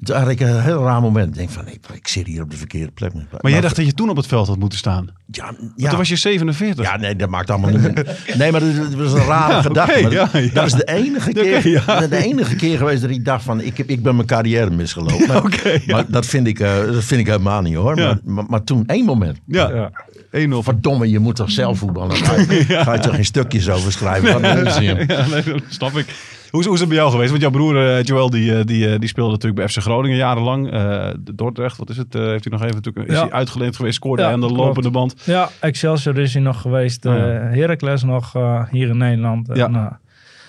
Toen 0.03 0.17
had 0.17 0.29
ik 0.29 0.41
een 0.41 0.61
heel 0.63 0.83
raar 0.83 1.01
moment. 1.01 1.29
Ik 1.29 1.35
denk 1.35 1.51
van, 1.51 1.67
ik, 1.69 1.79
ik 1.95 2.09
zit 2.09 2.27
hier 2.27 2.43
op 2.43 2.51
de 2.51 2.57
verkeerde 2.57 2.93
plek. 2.93 3.13
Maar 3.41 3.51
jij 3.53 3.61
dacht 3.61 3.77
dat 3.77 3.87
je 3.87 3.93
toen 3.95 4.09
op 4.09 4.17
het 4.17 4.27
veld 4.27 4.47
had 4.47 4.59
moeten 4.59 4.79
staan. 4.79 5.09
Ja, 5.27 5.45
Want 5.45 5.73
ja. 5.77 5.89
Toen 5.89 5.99
was 5.99 6.09
je 6.09 6.17
47. 6.17 6.85
Ja, 6.85 6.97
nee, 6.97 7.17
dat 7.17 7.29
maakt 7.29 7.51
allemaal 7.51 7.71
niet. 7.71 7.83
Nee, 8.39 8.51
maar 8.53 8.61
dat, 8.61 8.95
was 8.97 9.13
een 9.13 9.25
rare 9.25 9.53
Ja, 9.53 9.63
gedachte. 9.63 10.03
maar 10.03 10.13
ja, 10.13 10.29
dat, 10.33 10.45
ja. 10.45 10.51
dat 10.55 10.67
is 10.67 10.73
de 10.73 10.85
enige 10.85 11.33
keer, 11.33 11.69
ja. 11.69 12.07
de 12.07 12.17
enige 12.17 12.57
keer 12.57 12.79
geweest 12.79 13.03
dat 13.03 13.11
ik 13.11 13.25
dacht 13.25 13.45
van, 13.45 13.61
ik, 13.61 13.77
heb, 13.77 13.89
ik 13.89 14.03
ben 14.03 14.15
mijn 14.15 14.27
carrière 14.27 14.71
misgelopen. 14.71 15.27
Maar, 15.29 15.45
Oké, 15.45 15.69
ja. 15.69 15.81
maar 15.87 16.05
dat, 16.09 16.27
vind 16.27 16.47
ik, 16.47 16.61
eh, 16.61 16.75
dat 16.93 17.05
vind 17.05 17.21
ik 17.21 17.27
helemaal 17.27 17.63
niet 17.63 17.75
hoor. 17.75 17.99
Ja. 17.99 18.05
Maar, 18.07 18.19
maar, 18.35 18.45
maar 18.49 18.65
toen, 18.65 18.87
één 18.87 19.05
moment. 19.05 19.39
Ja, 19.47 19.71
Ja. 19.71 19.91
1-0 19.91 19.91
van 19.91 20.14
Verdomme, 20.63 21.11
je 21.11 21.19
moet 21.19 21.37
toch 21.37 21.51
zelf 21.51 21.79
voetballen? 21.79 22.17
Ga 22.17 22.35
je, 22.37 22.65
ga 22.85 22.93
je 22.95 23.01
toch 23.01 23.15
geen 23.15 23.25
stukjes 23.25 23.69
over 23.71 23.93
schrijven? 23.93 24.33
Wat. 24.33 24.43
Ja, 24.83 24.95
nee, 24.95 25.43
dat 25.43 25.63
snap 25.69 25.93
ik. 25.97 26.07
Hoe, 26.51 26.61
is- 26.61 26.67
hoe 26.67 26.75
is 26.75 26.81
het 26.81 26.89
bij 26.89 26.99
jou 26.99 27.11
geweest? 27.11 27.31
Want 27.31 27.43
jouw 27.43 27.51
broer 27.51 27.97
eh, 27.97 28.03
Joël, 28.03 28.31
die, 28.31 28.57
eh, 28.59 28.65
die, 28.65 28.89
eh, 28.93 28.99
die 29.01 29.09
speelde 29.09 29.31
natuurlijk 29.31 29.57
bij 29.61 29.69
FC 29.69 29.79
Groningen 29.79 30.17
jarenlang. 30.17 30.71
Eh, 30.73 31.09
Dordrecht, 31.35 31.77
wat 31.77 31.91
is 31.91 31.97
het? 31.97 32.13
Heeft 32.13 32.45
hij 32.45 32.53
nog 32.53 32.63
even 32.63 32.75
natuurlijk, 32.75 33.09
is 33.09 33.15
Ja. 33.15 33.21
hij 33.23 33.31
uitgeleend 33.33 33.77
geweest, 33.77 33.95
scoorde 33.95 34.23
Ja, 34.23 34.29
hij 34.29 34.37
aan 34.37 34.41
de 34.43 34.47
klopt. 34.53 34.63
lopende 34.67 34.91
band. 34.91 35.15
Ja, 35.25 35.49
Excelsior 35.61 36.19
is 36.19 36.33
hij 36.35 36.43
nog 36.43 36.61
geweest. 36.61 37.05
Ja. 37.05 37.17
eh 37.17 37.57
Heracles 37.57 38.03
nog 38.03 38.33
hier 38.71 38.89
in 38.89 38.97
Nederland. 38.97 39.49
Ja. 39.53 39.67
En, 39.67 39.73
ja, 39.73 39.99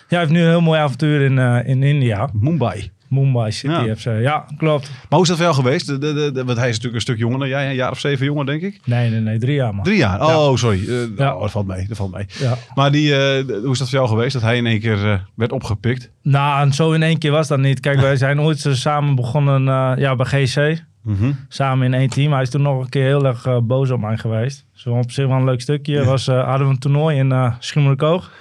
hij 0.08 0.20
heeft 0.20 0.32
nu 0.32 0.42
een 0.42 0.50
heel 0.50 0.62
mooi 0.62 0.80
avontuur 0.80 1.22
in, 1.22 1.39
eh, 1.39 1.68
in 1.68 1.84
India. 1.84 2.30
Mumbai. 2.34 2.92
Mumbai 3.10 3.52
City 3.52 3.74
Ja. 3.74 3.96
FC. 3.96 4.06
Ja, 4.06 4.46
klopt. 4.58 4.90
Maar 4.90 5.06
hoe 5.10 5.22
is 5.22 5.28
dat 5.28 5.38
voor 5.38 5.46
jou 5.46 5.56
geweest? 5.58 5.88
De, 5.88 5.98
de, 6.32 6.44
want 6.46 6.58
hij 6.58 6.70
is 6.70 6.76
natuurlijk 6.76 6.96
een 6.96 7.02
stuk 7.02 7.18
jonger 7.18 7.40
dan 7.40 7.48
jij, 7.48 7.70
een 7.70 7.76
jaar 7.76 7.92
of 7.92 8.00
zeven 8.00 8.26
jonger, 8.26 8.46
denk 8.46 8.62
ik. 8.62 8.80
Nee, 8.86 9.10
nee, 9.10 9.20
nee. 9.20 9.38
Drie 9.38 9.56
jaar, 9.56 9.76
man. 9.76 9.84
Drie 9.84 9.98
jaar. 9.98 10.22
Oh, 10.22 10.56
sorry. 10.56 10.80
Eh, 10.90 11.18
Ja. 11.18 11.36
oh, 11.36 11.42
dat 11.42 11.52
valt 11.52 11.68
mee. 11.68 11.88
Dat 11.88 11.98
valt 11.98 12.12
mee. 12.14 12.26
Ja. 12.40 12.58
Maar 12.76 12.92
die, 12.92 13.16
eh, 13.16 13.46
hoe 13.64 13.72
is 13.72 13.78
dat 13.80 13.90
voor 13.90 13.98
jou 13.98 14.08
geweest? 14.10 14.34
Dat 14.34 14.42
hij 14.42 14.58
in 14.58 14.66
één 14.66 14.80
keer 14.80 15.12
eh, 15.12 15.20
werd 15.36 15.52
opgepikt. 15.52 16.12
Nou, 16.22 16.62
en 16.66 16.74
zo 16.74 16.92
in 16.92 17.04
één 17.04 17.18
keer 17.18 17.32
was 17.32 17.48
dat 17.48 17.60
niet. 17.60 17.80
Kijk, 17.80 18.00
wij 18.00 18.16
zijn 18.16 18.42
ooit 18.42 18.66
samen 18.72 19.16
begonnen 19.16 19.64
ja, 20.00 20.16
bij 20.16 20.26
GC. 20.46 20.84
Mhm. 21.02 21.32
Samen 21.48 21.86
in 21.86 21.94
één 21.94 22.10
team. 22.10 22.32
Hij 22.34 22.42
is 22.42 22.50
toen 22.50 22.62
nog 22.62 22.82
een 22.84 22.90
keer 22.90 23.04
heel 23.06 23.26
erg 23.26 23.48
boos 23.64 23.90
op 23.92 24.00
mij 24.00 24.18
geweest. 24.18 24.66
Zo 24.74 24.90
op 24.90 25.12
zich 25.12 25.28
wel 25.28 25.36
een 25.38 25.44
leuk 25.46 25.62
stukje. 25.62 26.04
Was, 26.04 26.26
hadden 26.26 26.68
we 26.68 26.74
een 26.74 26.80
toernooi 26.80 27.18
in 27.18 27.30
uh, 27.32 27.54
Schiermonnikoog. 27.60 28.32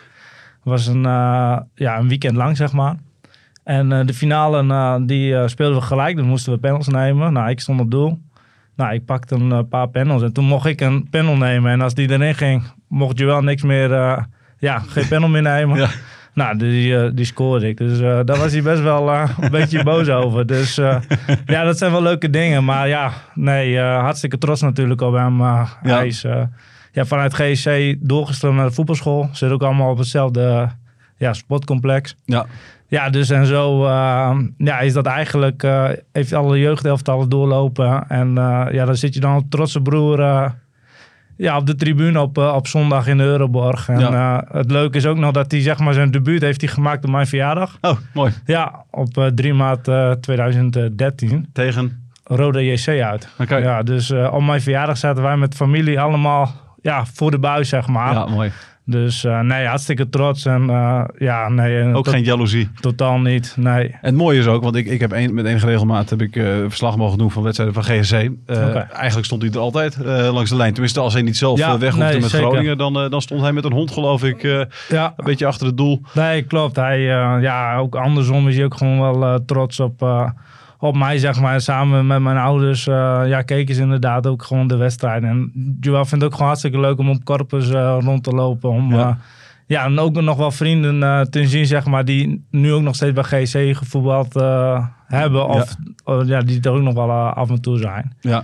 was 0.62 0.86
een, 0.86 1.02
ja, 1.74 1.98
een 1.98 2.08
weekend 2.08 2.36
lang, 2.36 2.56
zeg 2.56 2.72
maar. 2.72 2.96
En 3.64 3.92
eh, 3.92 4.06
de 4.06 4.14
finale 4.14 4.72
eh, 4.72 4.96
die 5.06 5.36
eh, 5.36 5.46
speelden 5.46 5.78
we 5.78 5.84
gelijk. 5.84 6.16
Dus 6.16 6.24
moesten 6.24 6.52
we 6.52 6.58
panels 6.58 6.88
nemen. 6.88 7.32
Nou, 7.32 7.50
ik 7.50 7.60
stond 7.60 7.80
op 7.80 7.90
doel. 7.90 8.18
Nou, 8.76 8.94
ik 8.94 9.04
pakte 9.04 9.34
een 9.34 9.52
eh, 9.52 9.58
paar 9.68 9.88
panels. 9.88 10.22
En 10.22 10.32
toen 10.32 10.44
mocht 10.44 10.66
ik 10.66 10.80
een 10.80 11.08
panel 11.10 11.36
nemen. 11.36 11.72
En 11.72 11.80
als 11.80 11.94
die 11.94 12.10
erin 12.10 12.34
ging, 12.34 12.62
mocht 12.88 13.18
je 13.18 13.24
wel 13.24 13.42
niks 13.42 13.62
meer... 13.62 13.90
ja, 14.58 14.78
geen 14.78 15.08
panel 15.08 15.28
meer 15.28 15.42
nemen. 15.42 15.78
Ja. 16.36 16.42
Nou, 16.42 16.56
die, 16.58 17.14
die 17.14 17.24
scoorde 17.24 17.68
ik. 17.68 17.76
Dus 17.76 17.98
daar 17.98 18.38
was 18.38 18.52
hij 18.52 18.62
best 18.62 18.82
wel 18.82 19.10
een 19.10 19.50
beetje 19.50 19.82
boos 19.82 20.08
over. 20.08 20.46
Dus 20.46 20.74
ja, 21.46 21.64
dat 21.64 21.78
zijn 21.78 21.92
wel 21.92 22.02
leuke 22.02 22.30
dingen. 22.30 22.64
Maar 22.64 22.88
ja, 22.88 23.12
nee, 23.34 23.78
hartstikke 23.80 24.38
trots 24.38 24.60
natuurlijk 24.60 25.00
op 25.00 25.14
hem. 25.14 25.40
Ja. 25.40 25.66
Hij 25.82 26.06
is 26.06 26.26
ja, 26.92 27.04
vanuit 27.04 27.34
GSC 27.34 27.94
doorgestroomd 27.98 28.56
naar 28.56 28.66
de 28.66 28.74
voetbalschool. 28.74 29.28
Zit 29.32 29.50
ook 29.50 29.62
allemaal 29.62 29.90
op 29.90 29.98
hetzelfde 29.98 30.68
ja, 31.16 31.32
sportcomplex. 31.32 32.16
Ja. 32.24 32.46
Ja, 32.86 33.10
dus 33.10 33.30
en 33.30 33.46
zo 33.46 33.84
eh, 33.84 34.38
ja, 34.56 34.78
is 34.80 34.92
dat 34.92 35.06
eigenlijk... 35.06 35.62
eh, 35.62 35.84
heeft 36.12 36.32
alle 36.32 36.58
jeugdelftallen 36.58 37.28
doorlopen. 37.28 38.04
En 38.08 38.38
eh, 38.38 38.66
ja, 38.70 38.84
dan 38.84 38.96
zit 38.96 39.14
je 39.14 39.20
dan 39.20 39.32
als 39.32 39.42
trotse 39.48 39.80
broer... 39.80 40.20
eh, 40.20 40.50
ja, 41.36 41.56
op 41.56 41.66
de 41.66 41.74
tribune 41.74 42.20
op, 42.20 42.38
op 42.38 42.66
zondag 42.66 43.06
in 43.06 43.16
de 43.16 43.22
Euroborg. 43.24 43.88
En 43.88 43.98
Ja. 43.98 44.44
het 44.52 44.70
leuke 44.70 44.96
is 44.96 45.06
ook 45.06 45.16
nog 45.16 45.32
dat 45.32 45.50
hij 45.50 45.60
zeg 45.60 45.78
maar 45.78 45.94
zijn 45.94 46.10
debuut 46.10 46.42
heeft 46.42 46.60
hij 46.60 46.70
gemaakt 46.70 47.04
op 47.04 47.10
mijn 47.10 47.26
verjaardag. 47.26 47.78
Oh, 47.80 47.96
mooi. 48.14 48.32
Ja, 48.44 48.84
op 48.90 49.16
eh, 49.18 49.26
3 49.26 49.54
maart 49.54 49.88
eh, 49.88 50.10
2013. 50.10 51.48
Tegen. 51.52 52.02
Rode 52.24 52.64
JC 52.64 52.88
uit. 53.02 53.28
Oké. 53.38 53.56
Ja, 53.56 53.82
dus 53.82 54.10
op 54.10 54.42
mijn 54.42 54.60
verjaardag 54.60 54.96
zaten 54.96 55.22
wij 55.22 55.36
met 55.36 55.54
familie 55.54 56.00
allemaal 56.00 56.50
ja, 56.82 57.04
voor 57.14 57.30
de 57.30 57.38
buis, 57.38 57.68
zeg 57.68 57.86
maar. 57.86 58.12
Ja, 58.12 58.26
mooi. 58.26 58.52
Dus 58.86 59.24
eh, 59.24 59.40
nee, 59.40 59.66
hartstikke 59.66 60.08
trots. 60.08 60.46
En 60.46 60.70
eh, 60.70 61.04
ja, 61.18 61.48
nee, 61.48 61.80
eh, 61.80 61.96
Ook 61.96 62.08
geen 62.08 62.24
jaloezie. 62.24 62.68
totaal 62.80 63.20
niet. 63.20 63.54
Nee. 63.58 63.88
En 63.88 63.98
het 64.00 64.14
mooie 64.14 64.38
is 64.38 64.46
ook, 64.46 64.62
want 64.62 64.76
ik, 64.76 64.86
ik 64.86 65.00
heb 65.00 65.12
een, 65.12 65.34
met 65.34 65.44
enige 65.46 65.66
regelmaat 65.66 66.10
heb 66.10 66.22
ik, 66.22 66.32
verslag 66.68 66.96
mogen 66.96 67.18
doen 67.18 67.30
van 67.30 67.42
wedstrijden 67.42 67.74
van 67.74 67.84
GSC. 67.84 68.30
Oké. 68.46 68.86
Eigenlijk 68.92 69.26
stond 69.26 69.42
hij 69.42 69.50
er 69.50 69.58
altijd 69.58 69.96
langs 70.32 70.50
de 70.50 70.56
lijn. 70.56 70.72
Tenminste, 70.72 71.00
als 71.00 71.12
hij 71.12 71.22
niet 71.22 71.36
zelf 71.36 71.58
Ja, 71.58 71.78
weg 71.78 71.90
hoefde 71.94 72.08
nee, 72.08 72.20
met 72.20 72.30
zeker. 72.30 72.46
Groningen, 72.46 72.78
dan, 72.78 72.92
dan 72.92 73.22
stond 73.22 73.40
hij 73.40 73.52
met 73.52 73.64
een 73.64 73.72
hond, 73.72 73.90
geloof 73.90 74.24
ik, 74.24 74.42
Ja, 74.88 75.12
een 75.16 75.24
beetje 75.24 75.46
achter 75.46 75.66
het 75.66 75.76
doel. 75.76 76.00
nee, 76.14 76.42
klopt. 76.42 76.76
Hij, 76.76 77.00
ja, 77.40 77.76
ook 77.76 77.94
andersom 77.94 78.48
is 78.48 78.54
hij 78.56 78.64
ook 78.64 78.74
gewoon 78.76 79.18
wel 79.18 79.44
trots 79.44 79.80
op, 79.80 80.00
op 80.78 80.96
mij, 80.96 81.18
zeg 81.18 81.40
maar. 81.40 81.60
Samen 81.60 82.06
met 82.06 82.20
mijn 82.20 82.36
ouders 82.36 82.86
eh, 82.86 83.22
ja, 83.26 83.42
keken 83.42 83.74
ze 83.74 83.82
inderdaad 83.82 84.26
ook 84.26 84.42
gewoon 84.42 84.66
de 84.66 84.76
wedstrijden. 84.76 85.28
En 85.28 85.52
Joel 85.80 86.04
vindt 86.04 86.10
het 86.10 86.24
ook 86.24 86.32
gewoon 86.32 86.46
hartstikke 86.46 86.80
leuk 86.80 86.98
om 86.98 87.10
op 87.10 87.24
corpus 87.24 87.70
eh, 87.70 87.96
rond 88.00 88.22
te 88.24 88.30
lopen. 88.30 88.70
Om, 88.70 88.90
Ja. 88.92 88.98
ja. 88.98 89.18
ja, 89.66 89.84
en 89.84 89.98
ook 89.98 90.20
nog 90.20 90.36
wel 90.36 90.50
vrienden 90.50 91.02
eh, 91.02 91.20
te 91.20 91.46
zien, 91.48 91.66
zeg 91.66 91.84
maar, 91.86 92.04
die 92.04 92.46
nu 92.50 92.72
ook 92.72 92.82
nog 92.82 92.94
steeds 92.94 93.12
bij 93.12 93.22
GC 93.44 93.76
gevoetbald 93.76 94.36
eh, 94.36 94.86
hebben. 95.06 95.46
Of 95.48 95.74
ja, 96.26 96.40
die 96.40 96.60
er 96.60 96.70
ook 96.70 96.82
nog 96.82 96.94
wel 96.94 97.08
eh, 97.08 97.32
af 97.32 97.50
en 97.50 97.60
toe 97.60 97.78
zijn. 97.78 98.12
Ja. 98.20 98.42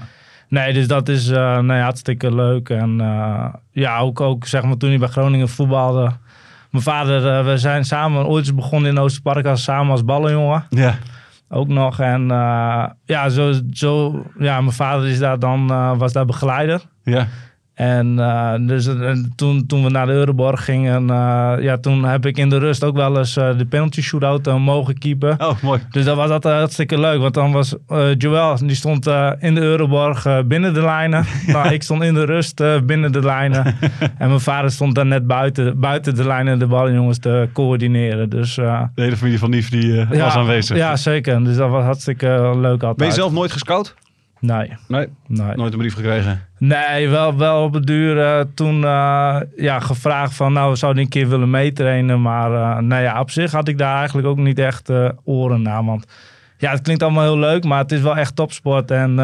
Nee, 0.48 0.72
dus 0.72 0.86
dat 0.86 1.08
is 1.08 1.28
eh, 1.28 1.58
nee, 1.58 1.80
hartstikke 1.80 2.34
leuk. 2.34 2.68
En 2.68 3.00
eh, 3.00 3.44
ja, 3.70 3.98
ook, 3.98 4.20
ook 4.20 4.46
zeg 4.46 4.62
maar 4.62 4.76
toen 4.76 4.88
hij 4.88 4.98
bij 4.98 5.08
Groningen 5.08 5.48
voetbalde. 5.48 6.10
Mijn 6.70 6.82
vader, 6.84 7.28
eh, 7.38 7.44
we 7.44 7.58
zijn 7.58 7.84
samen 7.84 8.26
ooit 8.26 8.54
begonnen 8.56 8.90
in 8.90 8.98
Oosterpark 8.98 9.46
als, 9.46 9.62
samen 9.62 9.90
als 9.90 10.04
ballenjongen. 10.04 10.64
Ja. 10.68 10.94
Ook 11.52 11.68
nog. 11.68 12.00
En 12.00 12.30
eh, 12.30 12.84
ja, 13.04 13.28
zo, 13.28 13.52
zo, 13.72 14.22
ja, 14.38 14.60
mijn 14.60 14.74
vader 14.74 15.08
is 15.08 15.18
daar 15.18 15.38
dan, 15.38 15.70
eh, 15.70 15.98
was 15.98 16.12
daar 16.12 16.24
begeleider. 16.24 16.82
Ja. 17.02 17.26
En 17.80 18.18
eh, 18.18 18.52
dus, 18.60 18.86
en 18.86 19.32
toen, 19.36 19.66
toen 19.66 19.84
we 19.84 19.90
naar 19.90 20.06
de 20.06 20.12
Euroborg 20.12 20.64
gingen, 20.64 21.10
eh, 21.10 21.52
ja, 21.60 21.78
toen 21.78 22.04
heb 22.04 22.26
ik 22.26 22.36
in 22.38 22.48
de 22.48 22.58
rust 22.58 22.84
ook 22.84 22.96
wel 22.96 23.18
eens 23.18 23.36
eh, 23.36 23.58
de 23.58 23.64
penalty 23.66 24.00
shootout 24.02 24.46
eh, 24.46 24.56
mogen 24.56 24.98
keepen. 24.98 25.34
Oh, 25.40 25.62
mooi. 25.62 25.80
Dus 25.90 26.04
dat 26.04 26.16
was 26.16 26.30
altijd 26.30 26.58
hartstikke 26.58 27.00
leuk. 27.00 27.20
Want 27.20 27.34
dan 27.34 27.52
was 27.52 27.74
eh, 27.88 28.14
Joël, 28.18 28.56
die 28.56 28.74
stond 28.74 29.06
eh, 29.06 29.30
in 29.38 29.54
de 29.54 29.60
Euroborg 29.60 30.26
eh, 30.26 30.38
binnen 30.44 30.74
de 30.74 30.80
lijnen. 30.82 31.24
nou, 31.46 31.68
ik 31.72 31.82
stond 31.82 32.02
in 32.02 32.14
de 32.14 32.24
rust 32.24 32.60
eh, 32.60 32.80
binnen 32.80 33.12
de 33.12 33.20
lijnen. 33.22 33.64
en 34.18 34.28
mijn 34.28 34.40
vader 34.40 34.70
stond 34.70 34.94
dan 34.94 35.08
net 35.08 35.26
buiten, 35.26 35.80
buiten 35.80 36.14
de 36.14 36.26
lijnen 36.26 36.58
de 36.58 36.66
ballenjongens 36.66 37.18
te 37.18 37.48
coördineren. 37.52 38.28
Dus 38.30 38.58
eh, 38.58 38.82
De 38.94 39.02
hele 39.02 39.16
familie 39.16 39.38
van 39.38 39.50
Nief 39.50 39.70
die 39.70 40.00
eh, 40.00 40.10
ja, 40.10 40.24
was 40.24 40.34
aanwezig. 40.34 40.76
Ja, 40.76 40.96
zeker. 40.96 41.44
Dus 41.44 41.56
dat 41.56 41.70
was 41.70 41.84
hartstikke 41.84 42.26
leuk 42.56 42.72
altijd. 42.82 42.96
Ben 42.96 43.06
je 43.06 43.12
zelf 43.12 43.32
nooit 43.32 43.52
gescout? 43.52 43.94
Nee, 44.40 44.72
Nee, 44.88 45.06
nee. 45.26 45.56
nooit 45.56 45.72
een 45.72 45.78
brief 45.78 45.94
gekregen. 45.94 46.48
Nee, 46.60 47.08
wel, 47.08 47.36
wel 47.36 47.64
op 47.64 47.74
het 47.74 47.86
duur 47.86 48.20
eh, 48.24 48.44
toen 48.54 48.84
eh, 48.84 49.36
ja, 49.56 49.80
gevraagd 49.80 50.34
van 50.34 50.52
nou 50.52 50.76
zou 50.76 50.94
die 50.94 51.02
een 51.02 51.08
keer 51.08 51.28
willen 51.28 51.50
meetrainen. 51.50 52.22
Maar 52.22 52.52
eh 52.52 52.82
nou 52.82 53.02
ja, 53.02 53.20
op 53.20 53.30
zich 53.30 53.52
had 53.52 53.68
ik 53.68 53.78
daar 53.78 53.96
eigenlijk 53.96 54.28
ook 54.28 54.38
niet 54.38 54.58
echt 54.58 54.92
oren 55.24 55.62
naar. 55.62 55.84
Want 55.84 56.06
ja, 56.58 56.70
het 56.70 56.80
klinkt 56.80 57.02
allemaal 57.02 57.22
heel 57.22 57.38
leuk, 57.38 57.64
maar 57.64 57.78
het 57.78 57.92
is 57.92 58.00
wel 58.00 58.16
echt 58.16 58.36
topsport. 58.36 58.90
En 58.90 59.16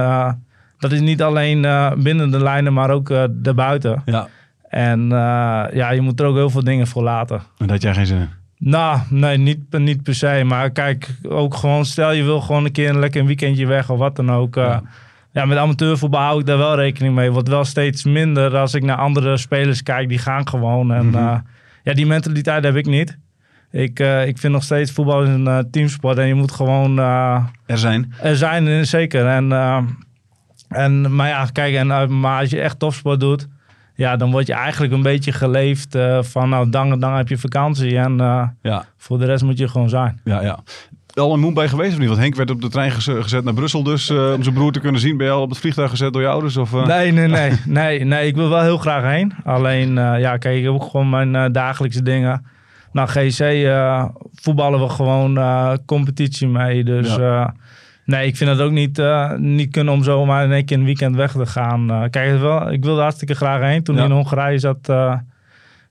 dat 0.79 0.93
is 0.93 1.01
niet 1.01 1.23
alleen 1.23 1.61
binnen 2.03 2.31
de 2.31 2.43
lijnen, 2.43 2.73
maar 2.73 2.91
ook 2.91 3.29
daarbuiten. 3.31 4.03
Ja. 4.05 4.29
En 4.69 5.09
ja, 5.73 5.91
je 5.91 6.01
moet 6.01 6.21
er 6.21 6.27
ook 6.27 6.37
heel 6.37 6.51
veel 6.51 6.65
dingen 6.65 6.87
voor 6.87 7.03
laten. 7.03 7.43
En 7.59 7.71
had 7.71 7.83
jij 7.83 7.95
geen 7.95 8.07
zin 8.07 8.19
in. 8.19 8.29
Nou, 8.59 9.01
nee, 9.09 9.37
niet, 9.39 9.79
niet 9.79 10.03
per 10.03 10.15
se. 10.15 10.43
Maar 10.45 10.71
kijk, 10.71 11.19
ook 11.29 11.55
gewoon, 11.55 11.85
stel 11.85 12.13
je 12.13 12.23
wil 12.23 12.41
gewoon 12.41 12.65
een 12.65 12.73
keer 12.73 12.89
een 12.89 12.99
lekker 12.99 13.21
een 13.21 13.27
weekendje 13.27 13.67
weg 13.67 13.91
of 13.91 13.99
wat 13.99 14.17
dan 14.17 14.33
ook. 14.33 14.55
Ja. 14.55 14.83
Ja. 15.41 15.45
met 15.45 15.59
amateurvoetbal 15.59 16.21
hou 16.21 16.41
ik 16.41 16.47
daar 16.47 16.59
wel 16.59 16.77
rekening 16.77 17.15
mee. 17.15 17.31
Wordt 17.31 17.49
wel 17.49 17.65
steeds 17.65 18.05
minder 18.05 18.57
als 18.57 18.75
ik 18.75 18.83
naar 18.83 18.97
andere 18.97 19.37
spelers 19.37 19.83
kijk. 19.83 20.09
Die 20.09 20.19
gaan 20.19 20.49
gewoon. 20.49 20.93
En 20.93 21.07
Mhm. 21.07 21.17
eh, 21.17 21.39
ja, 21.83 21.93
die 21.95 22.07
mentaliteit 22.07 22.65
heb 22.65 22.77
ik 22.77 22.87
niet. 22.87 23.19
Ik, 23.71 24.01
eh, 24.01 24.27
ik 24.27 24.39
vind 24.39 24.53
nog 24.53 24.63
steeds 24.63 24.93
voetbal 24.93 25.23
is 25.23 25.29
een 25.29 25.47
eh, 25.47 25.59
teamsport. 25.71 26.19
En 26.19 26.27
je 26.27 26.35
moet 26.35 26.53
gewoon 26.53 26.99
Er 26.99 27.79
zijn. 27.79 28.13
er 28.23 28.37
zijn, 28.37 28.87
zeker. 28.87 29.27
En, 29.27 29.53
en, 30.69 31.15
maar 31.15 31.29
ja, 31.29 31.47
kijk, 31.53 31.75
en, 31.75 32.21
maar 32.21 32.41
als 32.41 32.51
je 32.51 32.61
echt 32.61 32.79
topsport 32.79 33.21
doet... 33.21 33.49
Ja, 33.95 34.17
dan 34.17 34.31
word 34.31 34.47
je 34.47 34.53
eigenlijk 34.53 34.93
een 34.93 35.03
beetje 35.03 35.33
geleefd 35.33 35.99
van... 36.21 36.49
Nou, 36.49 36.71
dan, 36.71 37.01
dan 37.01 37.15
heb 37.17 37.29
je 37.29 37.39
vakantie 37.39 37.99
en... 37.99 38.17
Ja, 38.63 38.85
voor 38.97 39.19
de 39.19 39.25
rest 39.25 39.45
moet 39.45 39.59
je 39.59 39.69
gewoon 39.69 39.89
zijn. 39.89 40.21
ja, 40.25 40.41
ja. 40.43 40.59
Al 41.21 41.35
in 41.35 41.41
Mumbai 41.41 41.69
geweest 41.69 41.93
of 41.93 41.99
niet? 41.99 42.09
Want 42.09 42.21
Henk 42.21 42.35
werd 42.35 42.51
op 42.51 42.61
de 42.61 42.69
trein 42.69 42.91
geze- 42.91 43.23
gezet 43.23 43.45
naar 43.45 43.55
Brussel 43.55 43.83
dus 43.83 44.11
eh, 44.11 44.33
om 44.37 44.43
zijn 44.43 44.55
broer 44.55 44.73
te 44.73 44.81
kunnen 44.81 45.01
zien. 45.01 45.17
Ben 45.17 45.27
je 45.27 45.33
al 45.33 45.43
op 45.43 45.49
het 45.51 45.59
vliegtuig 45.59 45.91
gezet 45.91 46.13
door 46.13 46.23
je 46.23 46.29
ouders? 46.29 46.57
Of, 46.57 46.75
eh? 46.75 46.87
Nee, 46.87 47.13
nee, 47.13 47.29
nee, 47.29 47.53
nee, 47.67 48.05
nee. 48.05 48.27
Ik 48.27 48.35
wil 48.35 48.49
wel 48.49 48.61
heel 48.63 48.77
graag 48.79 49.03
heen. 49.03 49.33
Alleen, 49.45 49.99
eh, 49.99 50.21
ja, 50.21 50.37
kijk, 50.37 50.57
ik 50.57 50.63
heb 50.65 50.73
ook 50.73 50.85
gewoon 50.91 51.11
mijn 51.11 51.53
dagelijkse 51.53 52.03
dingen. 52.03 52.47
Nou, 52.93 53.09
GC 53.09 53.69
voetballen 54.35 54.81
we 54.81 54.89
gewoon 54.89 55.39
competitie 55.87 56.49
mee. 56.49 56.85
Dus 56.85 57.15
Ja. 57.17 57.55
nee, 58.05 58.27
ik 58.27 58.37
vind 58.37 58.51
het 58.51 58.61
ook 58.61 58.71
niet, 58.73 59.03
niet 59.37 59.71
kunnen 59.71 59.95
om 59.95 60.03
zomaar 60.03 60.45
in 60.45 60.53
één 60.53 60.65
keer 60.65 60.79
een 60.79 60.85
weekend 60.85 61.17
weg 61.17 61.33
te 61.33 61.47
gaan. 61.47 62.07
Kijk, 62.11 62.41
wel, 62.41 62.73
ik 62.73 62.85
wilde 62.85 63.01
hartstikke 63.01 63.35
graag 63.35 63.61
heen. 63.61 63.83
Toen 63.83 63.97
Ja. 63.97 64.05
in 64.05 64.11
Hongarije 64.11 64.59
zat, 64.59 64.89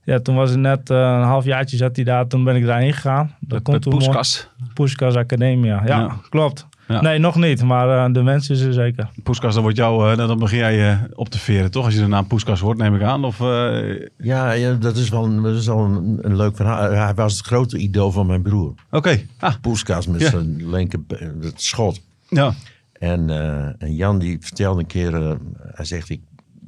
ja, 0.05 0.19
toen 0.19 0.35
was 0.35 0.49
het 0.49 0.59
net 0.59 0.89
eh, 0.89 0.97
een 0.97 1.21
halfjaartje 1.23 1.77
zat 1.77 1.95
hij 1.95 2.05
daar. 2.05 2.27
Toen 2.27 2.43
ben 2.43 2.55
ik 2.55 2.65
daarheen 2.65 2.93
gegaan. 2.93 3.35
Dat 3.39 3.49
Met, 3.49 3.61
komt 3.61 3.71
met 3.73 3.81
toen. 3.81 3.91
Poeskas. 3.93 4.49
Puskas 4.73 5.15
Academia. 5.15 5.81
Ja, 5.85 5.99
Ja. 5.99 6.15
klopt. 6.29 6.67
Ja. 6.87 7.01
Nee, 7.01 7.19
nog 7.19 7.35
niet, 7.35 7.63
maar 7.63 8.05
eh, 8.05 8.13
de 8.13 8.23
wens 8.23 8.49
is 8.49 8.61
er 8.61 8.73
zeker. 8.73 9.09
Poeskas, 9.23 9.53
dan, 9.53 9.61
wordt 9.63 9.77
jou, 9.77 10.11
eh, 10.11 10.17
dan 10.17 10.39
begin 10.39 10.57
jij 10.57 10.91
eh, 10.91 10.99
op 11.13 11.29
te 11.29 11.39
veren, 11.39 11.71
toch? 11.71 11.85
Als 11.85 11.93
je 11.93 11.99
de 11.99 12.07
naam 12.07 12.27
Poeskas 12.27 12.59
hoort, 12.59 12.77
neem 12.77 12.95
ik 12.95 13.01
aan. 13.01 13.23
Of, 13.23 13.39
eh, 13.41 14.07
Ja, 14.17 14.51
ja 14.51 14.73
dat 14.73 14.95
is 14.97 15.09
wel, 15.09 15.23
een, 15.23 15.41
dat 15.41 15.55
is 15.55 15.65
wel 15.67 15.79
een, 15.79 16.19
een 16.21 16.35
leuk 16.35 16.55
verhaal. 16.55 16.91
Hij 16.91 17.13
was 17.13 17.37
het 17.37 17.45
grote 17.45 17.77
idool 17.77 18.11
van 18.11 18.25
mijn 18.27 18.41
broer. 18.41 18.73
Oké, 18.91 19.21
ah, 19.39 19.53
Poeskas 19.61 20.07
met 20.07 20.21
Ja. 20.21 20.29
zijn 20.29 20.69
linker 20.69 20.99
het 21.41 21.61
schot. 21.61 22.01
ja. 22.29 22.53
En, 22.93 23.29
eh, 23.29 23.65
en 23.83 23.95
Jan 23.95 24.19
die 24.19 24.37
vertelde 24.41 24.79
een 24.79 24.87
keer, 24.87 25.15
eh, 25.15 25.31
hij 25.73 25.85
zegt, 25.85 26.09
ik, 26.09 26.21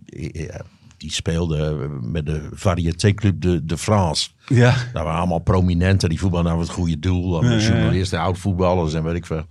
ik- 0.05 0.61
die 0.97 1.11
speelde 1.11 1.87
met 2.01 2.25
de 2.25 2.49
Variété 2.53 3.13
Club 3.13 3.41
de, 3.41 3.65
de 3.65 3.77
France. 3.77 4.29
Ja, 4.45 4.75
Daar 4.93 5.03
waren 5.03 5.19
allemaal 5.19 5.39
prominenten, 5.39 6.09
die 6.09 6.19
voetballen 6.19 6.45
naar 6.45 6.59
het 6.59 6.69
goede 6.69 6.99
doel. 6.99 7.33
Allemaal 7.37 7.57
Ja, 7.57 7.67
journalisten, 7.67 8.19
oud-voetballers 8.19 8.93
en 8.93 9.03
weet 9.03 9.15
ik 9.15 9.25
veel. 9.25 9.45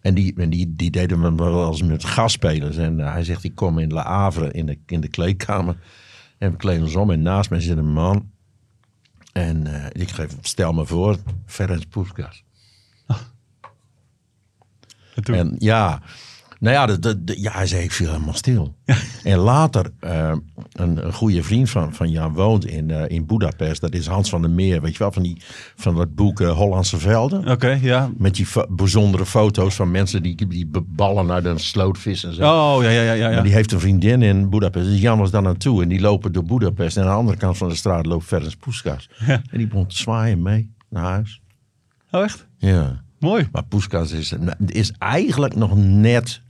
En 0.00 0.14
die, 0.14 0.34
en 0.36 0.50
die, 0.50 0.74
die 0.76 0.90
deden 0.90 1.20
me 1.20 1.34
wel 1.34 1.66
eens 1.68 1.82
met 1.82 2.04
gastspelers. 2.04 2.76
En 2.76 3.00
eh, 3.00 3.12
hij 3.12 3.24
zegt, 3.24 3.44
ik 3.44 3.54
kom 3.54 3.78
in 3.78 3.92
La 3.92 4.02
Havre 4.02 4.52
in 4.52 4.66
de, 4.66 4.78
in 4.86 5.00
de 5.00 5.08
kleedkamer. 5.08 5.76
En 6.38 6.50
we 6.50 6.56
kleden 6.56 6.82
ons 6.82 6.94
om 6.96 7.10
en 7.10 7.22
naast 7.22 7.50
mij 7.50 7.60
zit 7.60 7.76
een 7.76 7.92
man. 7.92 8.30
En 9.32 9.66
eh, 9.66 10.02
ik 10.02 10.10
geef, 10.10 10.36
stel 10.40 10.72
me 10.72 10.86
voor, 10.86 11.16
Ferenc 11.46 11.88
Puskas. 11.88 12.44
en 15.14 15.22
toen. 15.22 15.34
En 15.34 15.54
ja, 15.58 16.02
nou 16.58 16.74
ja, 16.74 16.96
dat- 16.96 17.16
ja 17.24 17.52
hij 17.52 17.66
zei, 17.66 17.82
ik 17.82 17.92
viel 17.92 18.06
helemaal 18.10 18.34
stil. 18.34 18.74
En 19.24 19.38
later, 19.38 19.90
eh, 20.00 20.32
een, 20.72 21.06
een 21.06 21.12
goede 21.12 21.42
vriend 21.42 21.70
van, 21.70 21.94
van 21.94 22.10
Jan 22.10 22.32
woont 22.32 22.64
in, 22.66 22.90
eh 22.90 23.04
in 23.16 23.26
Budapest. 23.26 23.80
Dat 23.80 23.94
is 23.94 24.06
Hans 24.06 24.28
van 24.30 24.40
der 24.42 24.50
Meer, 24.50 24.80
weet 24.80 24.92
je 24.92 24.98
wel, 24.98 25.12
van, 25.12 25.22
die, 25.22 25.42
van 25.76 25.94
dat 25.96 26.14
boek 26.14 26.40
eh, 26.40 26.50
Hollandse 26.56 26.98
Velden. 26.98 27.48
Oké, 27.48 27.78
ja. 27.82 28.10
Met 28.16 28.34
die 28.34 28.46
bijzondere 28.68 29.26
foto's 29.26 29.74
van 29.74 29.90
mensen 29.90 30.22
die, 30.22 30.46
die 30.46 30.70
ballen 30.86 31.26
naar 31.26 31.42
de 31.42 31.58
sloot 31.58 31.98
vissen 31.98 32.28
en 32.28 32.34
zo. 32.34 32.42
Oh, 32.42 32.82
ja, 32.82 32.88
ja, 32.88 33.02
ja. 33.02 33.12
ja, 33.12 33.30
ja. 33.30 33.40
die 33.42 33.52
heeft 33.52 33.72
een 33.72 33.80
vriendin 33.80 34.22
in 34.22 34.50
Budapest. 34.50 34.86
Dus 34.86 35.00
Jan 35.00 35.18
was 35.18 35.30
daar 35.30 35.42
naartoe. 35.42 35.82
En 35.82 35.88
die 35.88 36.00
lopen 36.00 36.32
door 36.32 36.44
Budapest. 36.44 36.96
En 36.96 37.02
aan 37.02 37.08
de 37.08 37.14
andere 37.14 37.36
kant 37.38 37.56
van 37.56 37.68
de 37.68 37.74
straat 37.74 38.06
loopt 38.06 38.24
Ferenc 38.24 38.58
Puskas. 38.58 39.08
Ja. 39.26 39.42
En 39.50 39.58
die 39.58 39.66
begon 39.66 39.86
te 39.86 39.96
zwaaien 39.96 40.42
mee 40.42 40.72
naar 40.90 41.04
huis. 41.04 41.40
Oh, 42.10 42.22
echt? 42.22 42.46
Ja. 42.58 43.02
Mooi. 43.18 43.48
Maar 43.52 43.64
Puskas 43.64 44.12
is, 44.12 44.34
is 44.66 44.92
eigenlijk 44.98 45.54
nog 45.56 45.76
net... 45.76 46.42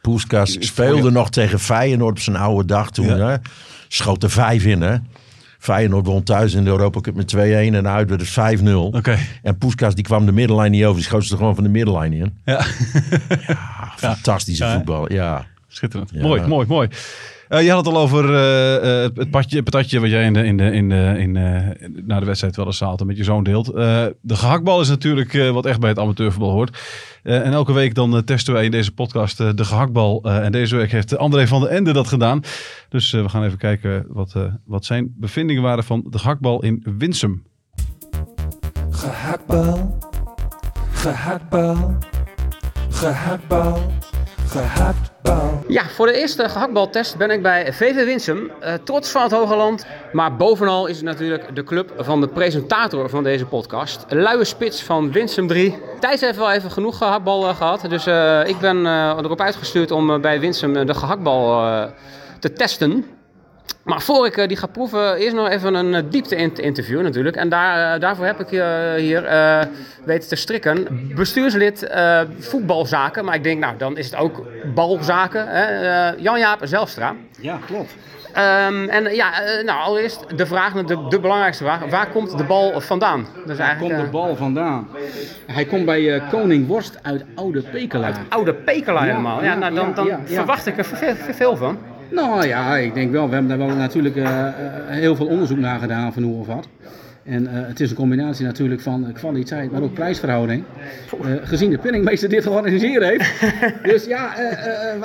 Puskas 0.00 0.56
Is 0.56 0.66
speelde 0.66 1.10
nog 1.10 1.30
tegen 1.30 1.58
Feyenoord 1.60 2.10
op 2.10 2.18
zijn 2.20 2.36
oude 2.36 2.64
dag 2.64 2.90
toen. 2.90 3.06
Ja. 3.16 3.28
Hè? 3.28 3.36
Schoot 3.88 4.22
er 4.22 4.30
vijf 4.30 4.64
in, 4.64 4.80
hè. 4.82 4.96
Feyenoord 5.58 6.06
won 6.06 6.22
thuis 6.22 6.54
in 6.54 6.64
de 6.64 6.70
Europa 6.70 7.00
Cup 7.00 7.14
met 7.14 7.34
2-1 7.36 7.38
en 7.38 7.88
uit 7.88 8.08
werd 8.08 8.20
het 8.34 8.60
5-0. 8.60 8.72
Oké. 8.74 9.18
En 9.42 9.58
Puskas 9.58 9.94
die 9.94 10.04
kwam 10.04 10.26
de 10.26 10.32
middenlijn 10.32 10.70
niet 10.70 10.84
over. 10.84 10.94
Die 10.96 11.04
schoot 11.04 11.24
ze 11.24 11.30
er 11.32 11.38
gewoon 11.38 11.54
van 11.54 11.64
de 11.64 11.70
middenlijn 11.70 12.12
in. 12.12 12.38
Ja, 12.44 12.64
Ah, 13.48 13.96
fantastische 13.96 14.64
Ja. 14.64 14.74
voetbal, 14.74 15.12
ja. 15.12 15.46
schitterend. 15.68 16.10
Ja. 16.12 16.22
Mooi, 16.22 16.46
mooi, 16.46 16.66
mooi. 16.66 16.88
Eh, 17.50 17.62
je 17.62 17.70
had 17.70 17.84
het 17.84 17.94
al 17.94 18.00
over 18.00 18.34
eh, 18.34 19.04
eh, 19.04 19.10
het, 19.14 19.30
patatje 19.64 20.00
wat 20.00 20.10
jij 20.10 20.24
in 20.24 20.32
de, 20.32 20.44
in 20.44 20.56
de, 20.56 20.72
in 20.72 20.88
de, 20.88 21.14
in, 21.18 21.36
eh, 21.36 21.88
na 22.04 22.20
de 22.20 22.26
wedstrijd 22.26 22.56
wel 22.56 22.66
eens 22.66 22.76
zaten 22.76 23.06
met 23.06 23.16
je 23.16 23.24
zoon 23.24 23.44
deelt. 23.44 23.66
De 23.66 24.36
gehaktbal 24.36 24.80
is 24.80 24.88
natuurlijk 24.88 25.50
wat 25.52 25.66
echt 25.66 25.80
bij 25.80 25.88
het 25.88 25.98
amateurvoetbal 25.98 26.50
hoort. 26.50 26.78
En 27.22 27.52
elke 27.52 27.72
week 27.72 27.94
dan 27.94 28.24
testen 28.24 28.54
wij 28.54 28.64
in 28.64 28.70
deze 28.70 28.92
podcast 28.92 29.36
de 29.56 29.64
gehaktbal. 29.64 30.22
Eh, 30.22 30.44
en 30.44 30.52
deze 30.52 30.76
week 30.76 30.90
heeft 30.90 31.16
André 31.16 31.46
van 31.46 31.60
der 31.60 31.70
Ende 31.70 31.92
dat 31.92 32.08
gedaan. 32.08 32.40
Dus 32.88 33.10
we 33.10 33.28
gaan 33.28 33.44
even 33.44 33.58
kijken 33.58 34.04
wat, 34.08 34.34
wat 34.64 34.84
zijn 34.84 35.14
bevindingen 35.16 35.62
waren 35.62 35.84
van 35.84 36.04
de 36.10 36.18
gehaktbal 36.18 36.62
in 36.62 36.86
Winsum. 36.98 37.42
Gehaktbal, 38.90 39.98
gehaktbal, 40.92 41.96
gehaktbal, 42.90 43.92
gehaktbal. 44.50 45.64
Ja, 45.68 45.88
voor 45.88 46.06
de 46.06 46.12
eerste 46.12 46.48
gehaktbaltest 46.48 47.16
ben 47.16 47.30
ik 47.30 47.42
bij 47.42 47.72
VV 47.72 48.04
Winsum. 48.04 48.50
Eh, 48.60 48.74
trots 48.84 49.10
van 49.10 49.22
het 49.22 49.32
Hoge 49.32 49.56
Land. 49.56 49.86
Maar 50.12 50.36
bovenal 50.36 50.86
is 50.86 50.96
het 50.96 51.04
natuurlijk 51.04 51.54
de 51.54 51.64
club 51.64 51.92
van 51.98 52.20
de 52.20 52.28
presentator 52.28 53.08
van 53.08 53.22
deze 53.22 53.46
podcast. 53.46 54.04
Luie 54.08 54.44
spits 54.44 54.82
van 54.82 55.12
Winsum 55.12 55.46
3. 55.46 55.78
Thijs 56.00 56.20
heeft 56.20 56.38
wel 56.38 56.52
even 56.52 56.70
genoeg 56.70 56.96
gehaktbal 56.96 57.48
eh, 57.48 57.56
gehad. 57.56 57.80
Dus 57.88 58.06
eh, 58.06 58.40
ik 58.46 58.58
ben 58.58 58.86
erop 58.86 59.40
uitgestuurd 59.40 59.90
om 59.90 60.20
bij 60.20 60.40
Winsum 60.40 60.86
de 60.86 60.94
gehaktbal 60.94 61.66
eh, 61.66 61.84
te 62.38 62.52
testen. 62.52 63.04
Maar 63.82 64.02
voor 64.02 64.26
ik 64.26 64.36
eh, 64.36 64.48
die 64.48 64.56
ga 64.56 64.66
proeven, 64.66 65.16
eerst 65.16 65.34
nog 65.34 65.48
even 65.48 65.74
een 65.74 65.94
eh, 65.94 66.02
diepte-interview 66.10 67.02
natuurlijk. 67.02 67.36
En 67.36 67.48
daar, 67.48 67.94
eh, 67.94 68.00
daarvoor 68.00 68.24
heb 68.24 68.40
ik 68.40 68.50
je 68.50 68.94
hier 68.98 69.22
weten 70.04 70.28
te 70.28 70.36
strikken. 70.36 70.86
Bestuurslid 71.14 71.90
voetbalzaken. 72.38 73.24
Maar 73.24 73.34
ik 73.34 73.42
denk, 73.42 73.60
nou, 73.60 73.76
dan 73.76 73.96
is 73.96 74.10
het 74.10 74.16
ook 74.16 74.46
balzaken. 74.74 75.48
hè. 75.48 76.08
Jan-Jaap 76.08 76.58
Zelstra. 76.62 77.14
Ja, 77.40 77.58
klopt. 77.66 77.94
Ehm, 78.32 78.88
en 78.88 79.14
ja, 79.14 79.30
nou, 79.64 79.80
allereerst 79.80 80.38
de 80.38 80.46
vraag, 80.46 80.72
de, 80.72 81.06
de 81.08 81.20
belangrijkste 81.20 81.64
vraag. 81.64 81.84
Waar 81.90 82.06
komt 82.10 82.38
de 82.38 82.44
bal 82.44 82.80
vandaan? 82.80 83.26
Is 83.46 83.56
Waar 83.56 83.76
komt 83.76 83.96
de 83.96 84.08
bal 84.10 84.36
vandaan? 84.36 84.88
Hij 85.46 85.64
komt 85.64 85.84
bij 85.84 86.22
Koning 86.30 86.66
Worst 86.66 86.98
uit 87.02 87.24
Oude 87.34 87.62
Pekela. 87.62 88.12
oude 88.28 88.54
Pekela 88.54 89.00
helemaal. 89.02 89.42
Ja, 89.42 89.44
ja, 89.44 89.58
nou, 89.58 89.74
dan, 89.74 89.94
dan 89.94 90.06
ja. 90.06 90.20
verwacht 90.26 90.66
ik 90.66 90.78
er 90.78 90.84
veel, 90.84 91.14
veel 91.16 91.56
van. 91.56 91.78
Nou 92.10 92.46
ja, 92.46 92.76
ik 92.76 92.94
denk 92.94 93.10
wel. 93.10 93.26
We 93.26 93.32
hebben 93.32 93.58
daar 93.58 93.66
wel 93.66 93.76
natuurlijk 93.76 94.16
eh, 94.16 94.46
eh, 94.46 94.52
heel 94.86 95.16
veel 95.16 95.26
onderzoek 95.26 95.58
naar 95.58 95.78
gedaan 95.78 96.12
van 96.12 96.22
hoe 96.22 96.40
of 96.40 96.46
wat. 96.46 96.68
En 97.24 97.46
eh, 97.46 97.66
het 97.66 97.80
is 97.80 97.90
een 97.90 97.96
combinatie 97.96 98.44
natuurlijk 98.44 98.80
van 98.80 99.12
kwaliteit, 99.12 99.72
maar 99.72 99.82
ook 99.82 99.94
prijsverhouding. 99.94 100.64
Gezien 101.42 101.70
de 101.70 101.78
penningmeester 101.78 102.28
dit 102.28 102.42
georganiseerd 102.42 103.02
heeft. 103.02 103.40
dus 103.92 104.04
ja, 104.04 104.32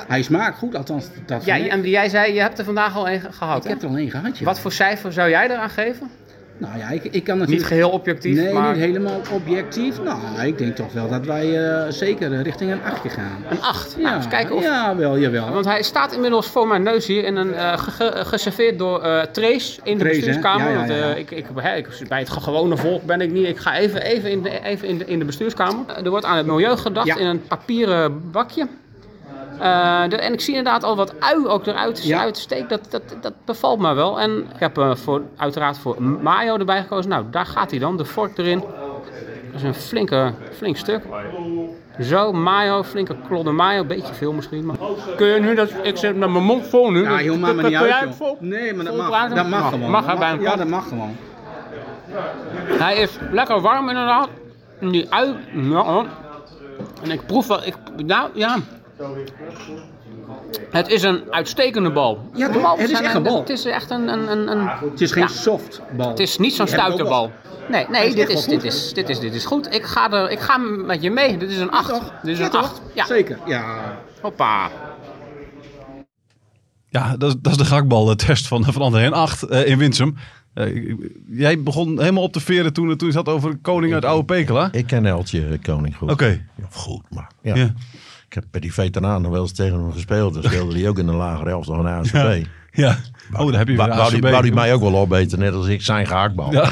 hij 0.07 0.21
smaakt 0.21 0.57
goed, 0.57 0.75
althans 0.75 1.09
dat 1.25 1.45
Ja, 1.45 1.67
en 1.67 1.81
jij 1.81 2.09
zei, 2.09 2.33
je 2.33 2.41
hebt 2.41 2.59
er 2.59 2.65
vandaag 2.65 2.95
al 2.95 3.09
een 3.09 3.21
gehad. 3.31 3.57
Ik 3.57 3.63
hè? 3.63 3.69
heb 3.69 3.81
er 3.81 3.89
al 3.89 3.97
één 3.97 4.11
gehad, 4.11 4.37
ja. 4.37 4.45
Wat 4.45 4.59
voor 4.59 4.71
cijfer 4.71 5.13
zou 5.13 5.29
jij 5.29 5.49
eraan 5.49 5.69
geven? 5.69 6.09
Nou 6.57 6.77
ja, 6.77 6.89
ik, 6.89 7.03
ik 7.03 7.11
kan 7.23 7.33
Niet 7.37 7.39
natuurlijk... 7.39 7.67
geheel 7.67 7.89
objectief, 7.89 8.35
Nee, 8.35 8.53
maar 8.53 8.71
niet 8.73 8.81
helemaal 8.83 9.21
objectief. 9.31 10.01
Nou, 10.01 10.19
ik 10.45 10.57
denk 10.57 10.75
toch 10.75 10.93
wel 10.93 11.09
dat 11.09 11.25
wij 11.25 11.67
eh, 11.69 11.91
zeker 11.91 12.41
richting 12.41 12.71
een 12.71 12.83
8 12.83 13.01
gaan. 13.13 13.43
een 13.49 13.61
8. 13.61 13.95
Ja, 13.97 14.03
Nou, 14.03 14.15
eens 14.15 14.27
kijken 14.27 14.55
of... 14.55 14.63
ja, 14.63 14.95
wel, 14.95 15.17
jawel. 15.19 15.51
Want 15.51 15.65
hij 15.65 15.83
staat 15.83 16.13
inmiddels 16.13 16.47
voor 16.47 16.67
mijn 16.67 16.83
neus 16.83 17.07
hier 17.07 17.23
in 17.23 17.35
een, 17.35 17.53
eh, 17.53 17.77
ge- 17.77 17.91
ge- 17.91 18.25
geserveerd 18.25 18.77
door 18.79 19.01
eh 19.01 19.21
Trace 19.21 19.79
in 19.83 19.97
de 19.97 20.03
Trace, 20.03 20.15
bestuurskamer. 20.19 20.65
Ja, 20.65 20.71
ja, 20.71 20.77
Want, 20.77 20.89
eh, 20.89 20.99
ja. 20.99 21.13
ik, 21.15 21.31
ik, 21.31 21.45
bij 22.07 22.19
het 22.19 22.29
gewone 22.29 22.77
volk 22.77 23.03
ben 23.03 23.21
ik 23.21 23.31
niet. 23.31 23.47
Ik 23.47 23.57
ga 23.57 23.77
even, 23.77 24.01
even, 24.01 24.31
in, 24.31 24.41
de, 24.41 24.59
even 24.63 24.87
in, 24.87 24.97
de, 24.97 25.05
in 25.05 25.19
de 25.19 25.25
bestuurskamer. 25.25 25.85
Eh, 25.87 26.03
Er 26.03 26.09
wordt 26.09 26.25
aan 26.25 26.37
het 26.37 26.45
milieu 26.45 26.77
gedacht 26.77 27.17
in 27.19 27.25
een 27.25 27.41
papieren 27.47 28.31
bakje. 28.31 28.67
Eh, 29.59 30.03
de- 30.09 30.15
en 30.17 30.33
ik 30.33 30.41
zie 30.41 30.55
inderdaad 30.55 30.83
al 30.83 30.95
wat 30.95 31.13
ui 31.19 31.47
ook 31.47 31.65
eruit 31.67 32.05
Ja. 32.05 32.19
uitsteekt. 32.19 32.69
Dat, 32.69 32.81
dat, 32.89 33.01
dat 33.21 33.33
bevalt 33.45 33.79
me 33.79 33.93
wel. 33.93 34.19
En 34.19 34.37
ik 34.53 34.59
heb 34.59 34.77
eh, 34.77 34.95
voor, 34.95 35.21
uiteraard 35.37 35.77
voor 35.77 36.01
mayo 36.03 36.57
erbij 36.57 36.81
gekozen. 36.81 37.09
Nou, 37.09 37.25
daar 37.31 37.45
gaat 37.45 37.69
hij 37.71 37.79
dan. 37.79 37.97
De 37.97 38.05
vork 38.05 38.37
erin. 38.37 38.59
Dat 39.51 39.55
is 39.55 39.63
een 39.63 39.73
flinke, 39.73 40.33
flink 40.57 40.77
stuk. 40.77 41.03
Zo, 42.01 42.31
mayo, 42.33 42.83
flinke 42.83 43.15
klodden 43.27 43.55
mayo. 43.55 43.85
Beetje 43.85 44.13
veel 44.13 44.33
misschien. 44.33 44.65
Maar... 44.65 44.75
Kun 45.17 45.27
je 45.27 45.39
nu 45.39 45.55
dat... 45.55 45.69
Ik 45.83 45.97
zit 45.97 46.15
met 46.15 46.29
mijn 46.29 46.43
mond 46.43 46.67
vol 46.67 46.91
nu. 46.91 47.01
Ja, 47.03 47.21
joh, 47.21 47.37
maakt 47.37 47.55
me 47.55 47.61
Kun- 47.61 47.71
niet 47.71 47.79
uit, 47.79 48.15
vol- 48.15 48.37
Nee, 48.39 48.73
maar 48.73 48.85
dat 48.85 48.95
mag, 48.95 49.07
praten? 49.07 49.35
dat 49.35 49.47
mag 49.47 49.59
Mag, 49.61 49.69
gewoon. 49.71 49.89
mag 49.91 50.01
hij 50.05 50.09
Dat 50.09 50.19
bij 50.19 50.31
een 50.31 50.41
Ja, 50.41 50.55
dat 50.55 50.67
mag 50.67 50.87
gewoon. 50.87 51.15
Hij 52.79 52.95
is 52.97 53.17
lekker 53.31 53.61
warm 53.61 53.89
inderdaad. 53.89 54.27
En 54.79 54.89
die 54.89 55.07
ui... 55.13 55.35
Ja, 55.53 56.05
en 57.03 57.11
ik 57.11 57.25
proef 57.25 57.47
wel... 57.47 57.63
Ik, 57.65 57.75
nou, 58.05 58.29
ja... 58.33 58.55
Het 60.71 60.87
is 60.87 61.03
een 61.03 61.23
uitstekende 61.29 61.91
bal. 61.91 62.29
Ja, 62.33 62.47
De 62.49 62.59
bal 62.59 62.77
Het 62.77 62.89
is 62.89 63.01
echt 63.01 63.13
een 63.13 63.23
bal. 63.23 63.39
Het 63.39 63.49
is 63.49 63.65
echt 63.65 63.89
een... 63.89 64.07
een, 64.07 64.31
een, 64.31 64.51
een 64.51 64.67
Het 64.67 65.01
is 65.01 65.11
geen 65.11 65.23
Ja. 65.23 65.29
softbal. 65.29 66.09
Het 66.09 66.19
is 66.19 66.37
niet 66.37 66.53
zo'n 66.53 66.67
stoute 66.67 67.03
bal. 67.03 67.31
Nee, 67.69 67.85
nee 67.89 68.07
is 68.07 68.15
dit, 68.15 68.29
is, 68.29 68.45
dit, 68.45 68.53
goed. 68.53 68.63
is, 68.63 68.93
dit, 68.93 69.09
is, 69.09 69.19
dit 69.19 69.33
is 69.33 69.45
goed. 69.45 69.73
Ik 69.73 69.83
ga, 69.83 70.11
er, 70.11 70.29
ik 70.31 70.39
ga 70.39 70.57
met 70.57 71.01
je 71.01 71.11
mee. 71.11 71.37
Dit 71.37 71.49
is 71.49 71.57
een 71.57 71.71
8. 71.71 71.89
Toch? 71.89 72.13
Dit 72.23 72.31
is 72.31 72.37
Ja, 72.37 72.45
een 72.45 72.51
toch? 72.51 72.61
8. 72.61 72.81
Ja. 72.93 73.05
Zeker, 73.05 73.39
ja. 73.45 73.97
Hoppa. 74.21 74.69
Ja, 76.89 77.17
dat 77.17 77.29
is, 77.29 77.35
dat 77.41 77.51
is 77.51 77.57
de 77.57 77.65
gehaktbaltest 77.65 78.47
van, 78.47 78.63
van 78.63 78.81
André 78.81 79.03
en 79.03 79.13
8 79.13 79.43
eh, 79.43 79.67
in 79.67 79.77
Winsum. 79.77 80.15
Eh, 80.53 80.95
jij 81.29 81.63
begon 81.63 81.99
helemaal 81.99 82.23
op 82.23 82.33
te 82.33 82.39
veren 82.39 82.73
toen, 82.73 82.97
toen 82.97 83.07
je 83.07 83.13
zat 83.13 83.27
over 83.29 83.57
koning 83.61 83.93
uit 83.93 84.05
Oude 84.05 84.25
Pekela. 84.25 84.69
Ik 84.71 84.87
ken 84.87 85.05
Eltje 85.05 85.59
Koning 85.61 85.97
goed. 85.97 86.11
Oké. 86.11 86.45
Goed, 86.71 87.03
maar 87.09 87.31
ja. 87.41 87.73
Heb 88.35 88.43
bij 88.51 88.61
die 88.61 88.73
veteraan 88.73 89.21
nog 89.21 89.31
wel 89.31 89.41
eens 89.41 89.51
tegen 89.51 89.79
hem 89.79 89.91
gespeeld. 89.91 90.33
Dan 90.33 90.43
speelde 90.43 90.79
hij 90.79 90.89
ook 90.89 90.99
in 90.99 91.05
de 91.05 91.13
lagere 91.13 91.49
helft 91.49 91.67
van 91.67 91.83
de 91.83 91.89
ASV. 91.89 92.45
Ja. 92.71 92.97
Oh, 93.33 93.49
daar 93.49 93.57
heb 93.57 93.67
je 93.67 93.75
Wou 93.75 94.09
die, 94.11 94.25
ACB. 94.29 94.53
mij 94.53 94.73
ook 94.73 94.81
wel 94.81 94.97
opeten, 94.97 95.39
net 95.39 95.53
als 95.53 95.67
ik 95.67 95.81
zijn 95.81 96.07
gehaktbal. 96.07 96.51
Ja. 96.51 96.69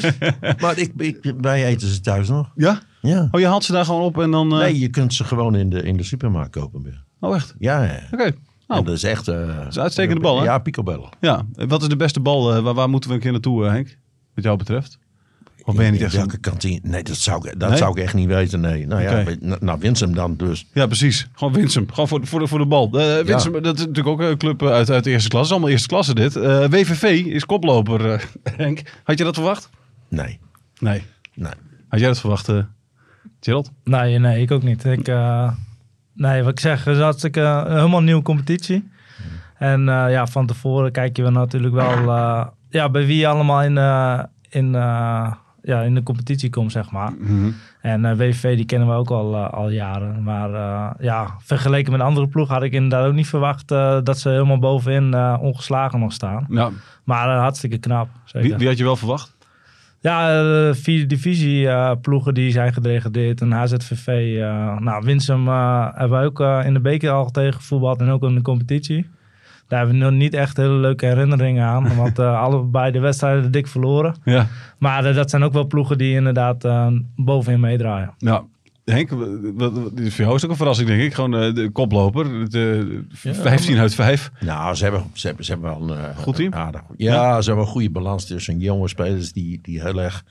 Maar 0.60 0.78
ik, 0.78 0.92
ik, 0.96 1.32
wij 1.40 1.64
eten 1.66 1.88
ze 1.88 2.00
thuis 2.00 2.28
nog. 2.28 2.50
ja? 2.54 2.80
Ja. 3.00 3.28
Oh, 3.30 3.40
je 3.40 3.46
haalt 3.46 3.64
ze 3.64 3.72
daar 3.72 3.84
gewoon 3.84 4.00
op 4.02 4.18
en 4.20 4.30
dan... 4.30 4.52
eh, 4.52 4.58
Nee, 4.58 4.78
je 4.78 4.88
kunt 4.88 5.14
ze 5.14 5.24
gewoon 5.24 5.54
in 5.56 5.70
de, 5.70 5.82
in 5.82 5.96
de 5.96 6.02
supermarkt 6.02 6.50
kopen. 6.50 6.82
weer. 6.82 7.04
Oh, 7.20 7.34
echt? 7.34 7.54
Ja, 7.58 7.82
ja. 7.82 8.00
Oké. 8.12 8.32
Oh. 8.66 8.76
En 8.76 8.84
dat 8.84 8.94
is 8.94 9.02
echt... 9.02 9.28
is 9.28 9.76
een 9.76 9.82
uitstekende 9.82 10.20
bal, 10.20 10.38
hè? 10.38 10.44
Ja, 10.44 10.58
picobello. 10.58 11.08
Ja. 11.20 11.46
Wat 11.52 11.82
is 11.82 11.88
de 11.88 11.96
beste 11.96 12.20
bal? 12.20 12.54
eh, 12.54 12.62
waar, 12.62 12.74
waar 12.74 12.88
moeten 12.88 13.10
we 13.10 13.16
een 13.16 13.22
keer 13.22 13.32
naartoe, 13.32 13.64
Henk? 13.64 13.98
Wat 14.34 14.44
jou 14.44 14.56
betreft? 14.56 14.98
Of 15.68 15.74
ben 15.74 15.84
je 15.84 15.90
niet 15.90 16.00
echt 16.02 16.14
welke 16.14 16.34
een- 16.34 16.40
kantine? 16.40 16.80
Nee, 16.82 17.02
dat 17.02 17.16
zou 17.16 17.48
ik, 17.48 17.60
dat 17.60 17.68
Nee? 17.68 17.78
zou 17.78 17.90
ik 17.90 18.04
echt 18.04 18.14
niet 18.14 18.26
weten. 18.26 18.60
Nee. 18.60 18.86
Nou 18.86 19.02
ja, 19.02 19.20
Oké. 19.20 19.36
nou, 19.60 19.78
Winsum 19.78 20.14
dan 20.14 20.36
dus. 20.36 20.66
Ja, 20.72 20.86
precies. 20.86 21.28
Gewoon 21.34 21.52
Winsum. 21.52 21.86
Gewoon 21.92 22.08
voor, 22.08 22.26
voor, 22.26 22.38
de, 22.40 22.46
voor 22.46 22.58
de 22.58 22.66
bal. 22.66 22.90
Eh 23.00 23.24
Winsum, 23.24 23.62
dat 23.62 23.78
is 23.78 23.86
natuurlijk 23.86 24.08
ook 24.08 24.20
een 24.20 24.36
club 24.36 24.62
eh, 24.62 24.68
uit, 24.68 24.90
uit 24.90 25.04
de 25.04 25.10
eerste 25.10 25.28
klasse. 25.28 25.52
allemaal 25.52 25.70
eerste 25.70 25.88
klasse 25.88 26.14
dit. 26.14 26.36
Eh, 26.36 26.64
WVV 26.64 27.02
is 27.26 27.44
koploper, 27.46 28.12
eh, 28.12 28.20
Henk. 28.56 28.82
Had 29.04 29.18
je 29.18 29.24
dat 29.24 29.34
verwacht? 29.34 29.70
Nee. 30.08 30.38
Nee. 30.78 31.02
nee. 31.34 31.52
Had 31.88 31.98
jij 32.00 32.08
dat 32.08 32.20
verwacht, 32.20 32.52
Gerald? 33.40 33.70
Nee, 33.84 34.18
nee, 34.18 34.42
ik 34.42 34.50
ook 34.50 34.62
niet. 34.62 34.84
Ik, 34.84 35.08
eh, 35.08 35.52
nee, 36.14 36.42
wat 36.42 36.52
ik 36.52 36.60
zeg, 36.60 36.84
het 36.84 36.96
is 36.96 37.02
hartstikke 37.02 37.40
een 37.40 37.76
helemaal 37.76 38.02
nieuwe 38.02 38.22
competitie. 38.22 38.88
En 39.58 39.88
eh, 39.88 40.10
ja, 40.10 40.26
van 40.26 40.46
tevoren 40.46 40.92
kijk 40.92 41.16
je 41.16 41.22
wel 41.22 41.30
natuurlijk 41.30 41.74
wel 41.74 41.90
eh, 42.16 42.46
ja, 42.70 42.90
bij 42.90 43.06
wie 43.06 43.28
allemaal 43.28 43.62
in, 43.62 43.78
eh, 43.78 44.22
in, 44.48 44.74
eh, 44.74 45.32
ja, 45.68 45.82
in 45.82 45.94
de 45.94 46.02
competitie 46.02 46.50
komt, 46.50 46.72
zeg 46.72 46.90
maar. 46.90 47.12
En 47.80 48.04
eh 48.04 48.16
WVV 48.16 48.56
die 48.56 48.64
kennen 48.64 48.88
we 48.88 48.94
ook 48.94 49.10
al, 49.10 49.34
eh, 49.34 49.52
al 49.52 49.70
jaren. 49.70 50.22
Maar 50.22 50.54
eh, 50.54 50.90
ja, 51.04 51.34
vergeleken 51.38 51.92
met 51.92 52.00
andere 52.00 52.28
ploegen 52.28 52.54
had 52.54 52.62
ik 52.62 52.72
inderdaad 52.72 53.06
ook 53.06 53.14
niet 53.14 53.26
verwacht 53.26 53.68
dat 53.68 54.18
ze 54.18 54.28
helemaal 54.28 54.58
bovenin 54.58 55.14
ongeslagen 55.40 56.00
nog 56.00 56.12
staan. 56.12 56.46
Ja. 56.48 56.70
Maar 57.04 57.28
hartstikke 57.28 57.78
knap. 57.78 58.08
Zeker. 58.24 58.48
Wie, 58.48 58.58
wie 58.58 58.66
had 58.66 58.78
je 58.78 58.84
wel 58.84 58.96
verwacht? 58.96 59.36
Ja, 60.00 60.28
de 60.42 60.74
vierde 60.74 61.06
divisie 61.06 61.96
ploegen 61.96 62.34
die 62.34 62.52
zijn 62.52 62.72
gedegradeerd. 62.72 63.40
En 63.40 63.52
HZVV, 63.52 64.38
nou 64.78 65.04
Winsum 65.04 65.48
hebben 65.48 66.20
we 66.20 66.26
ook 66.26 66.64
in 66.64 66.74
de 66.74 66.80
beker 66.80 67.10
al 67.10 67.30
tegen 67.30 67.54
gevoetbald 67.54 68.00
en 68.00 68.08
ook 68.08 68.22
in 68.22 68.34
de 68.34 68.42
competitie. 68.42 69.06
Daar 69.68 69.78
hebben 69.78 69.98
we 69.98 70.04
nog 70.04 70.12
niet 70.12 70.34
echt 70.34 70.56
hele 70.56 70.74
leuke 70.74 71.06
herinneringen 71.06 71.64
aan, 71.64 71.94
want 71.96 72.18
eh 72.18 72.40
allebei 72.40 72.92
de 72.92 72.98
wedstrijden 73.00 73.50
dik 73.52 73.66
verloren. 73.66 74.14
Ja. 74.24 74.46
Maar 74.78 75.04
eh, 75.04 75.14
dat 75.14 75.30
zijn 75.30 75.42
ook 75.42 75.52
wel 75.52 75.66
ploegen 75.66 75.98
die 75.98 76.14
inderdaad 76.14 76.64
eh, 76.64 76.86
bovenin 77.16 77.60
meedraaien. 77.60 78.14
Ja. 78.18 78.44
Henk, 78.84 79.08
dit 79.94 80.06
is 80.06 80.14
voor 80.14 80.24
jou 80.24 80.40
ook 80.44 80.50
een 80.50 80.56
verrassing, 80.56 80.88
denk 80.88 81.02
ik. 81.02 81.14
Gewoon 81.14 81.34
eh, 81.36 81.54
de 81.54 81.70
koploper. 81.70 82.50
De, 82.50 83.00
15 83.12 83.78
uit 83.78 83.94
5. 83.94 84.30
Nou, 84.40 84.74
ze 84.74 84.82
hebben, 84.82 85.02
ze 85.12 85.26
hebben, 85.26 85.44
ze 85.44 85.52
hebben 85.52 85.70
wel 85.70 85.90
een... 85.90 86.04
eh, 86.04 86.16
Goed 86.16 86.34
team? 86.36 86.52
een 86.52 86.58
aardig- 86.58 86.82
ja, 86.96 87.40
ze 87.40 87.46
hebben 87.48 87.66
een 87.66 87.72
goede 87.72 87.90
balans 87.90 88.26
tussen 88.26 88.58
jonge 88.58 88.88
spelers 88.88 89.32
die, 89.32 89.58
die 89.62 89.80
heel 89.82 90.00
erg 90.02 90.24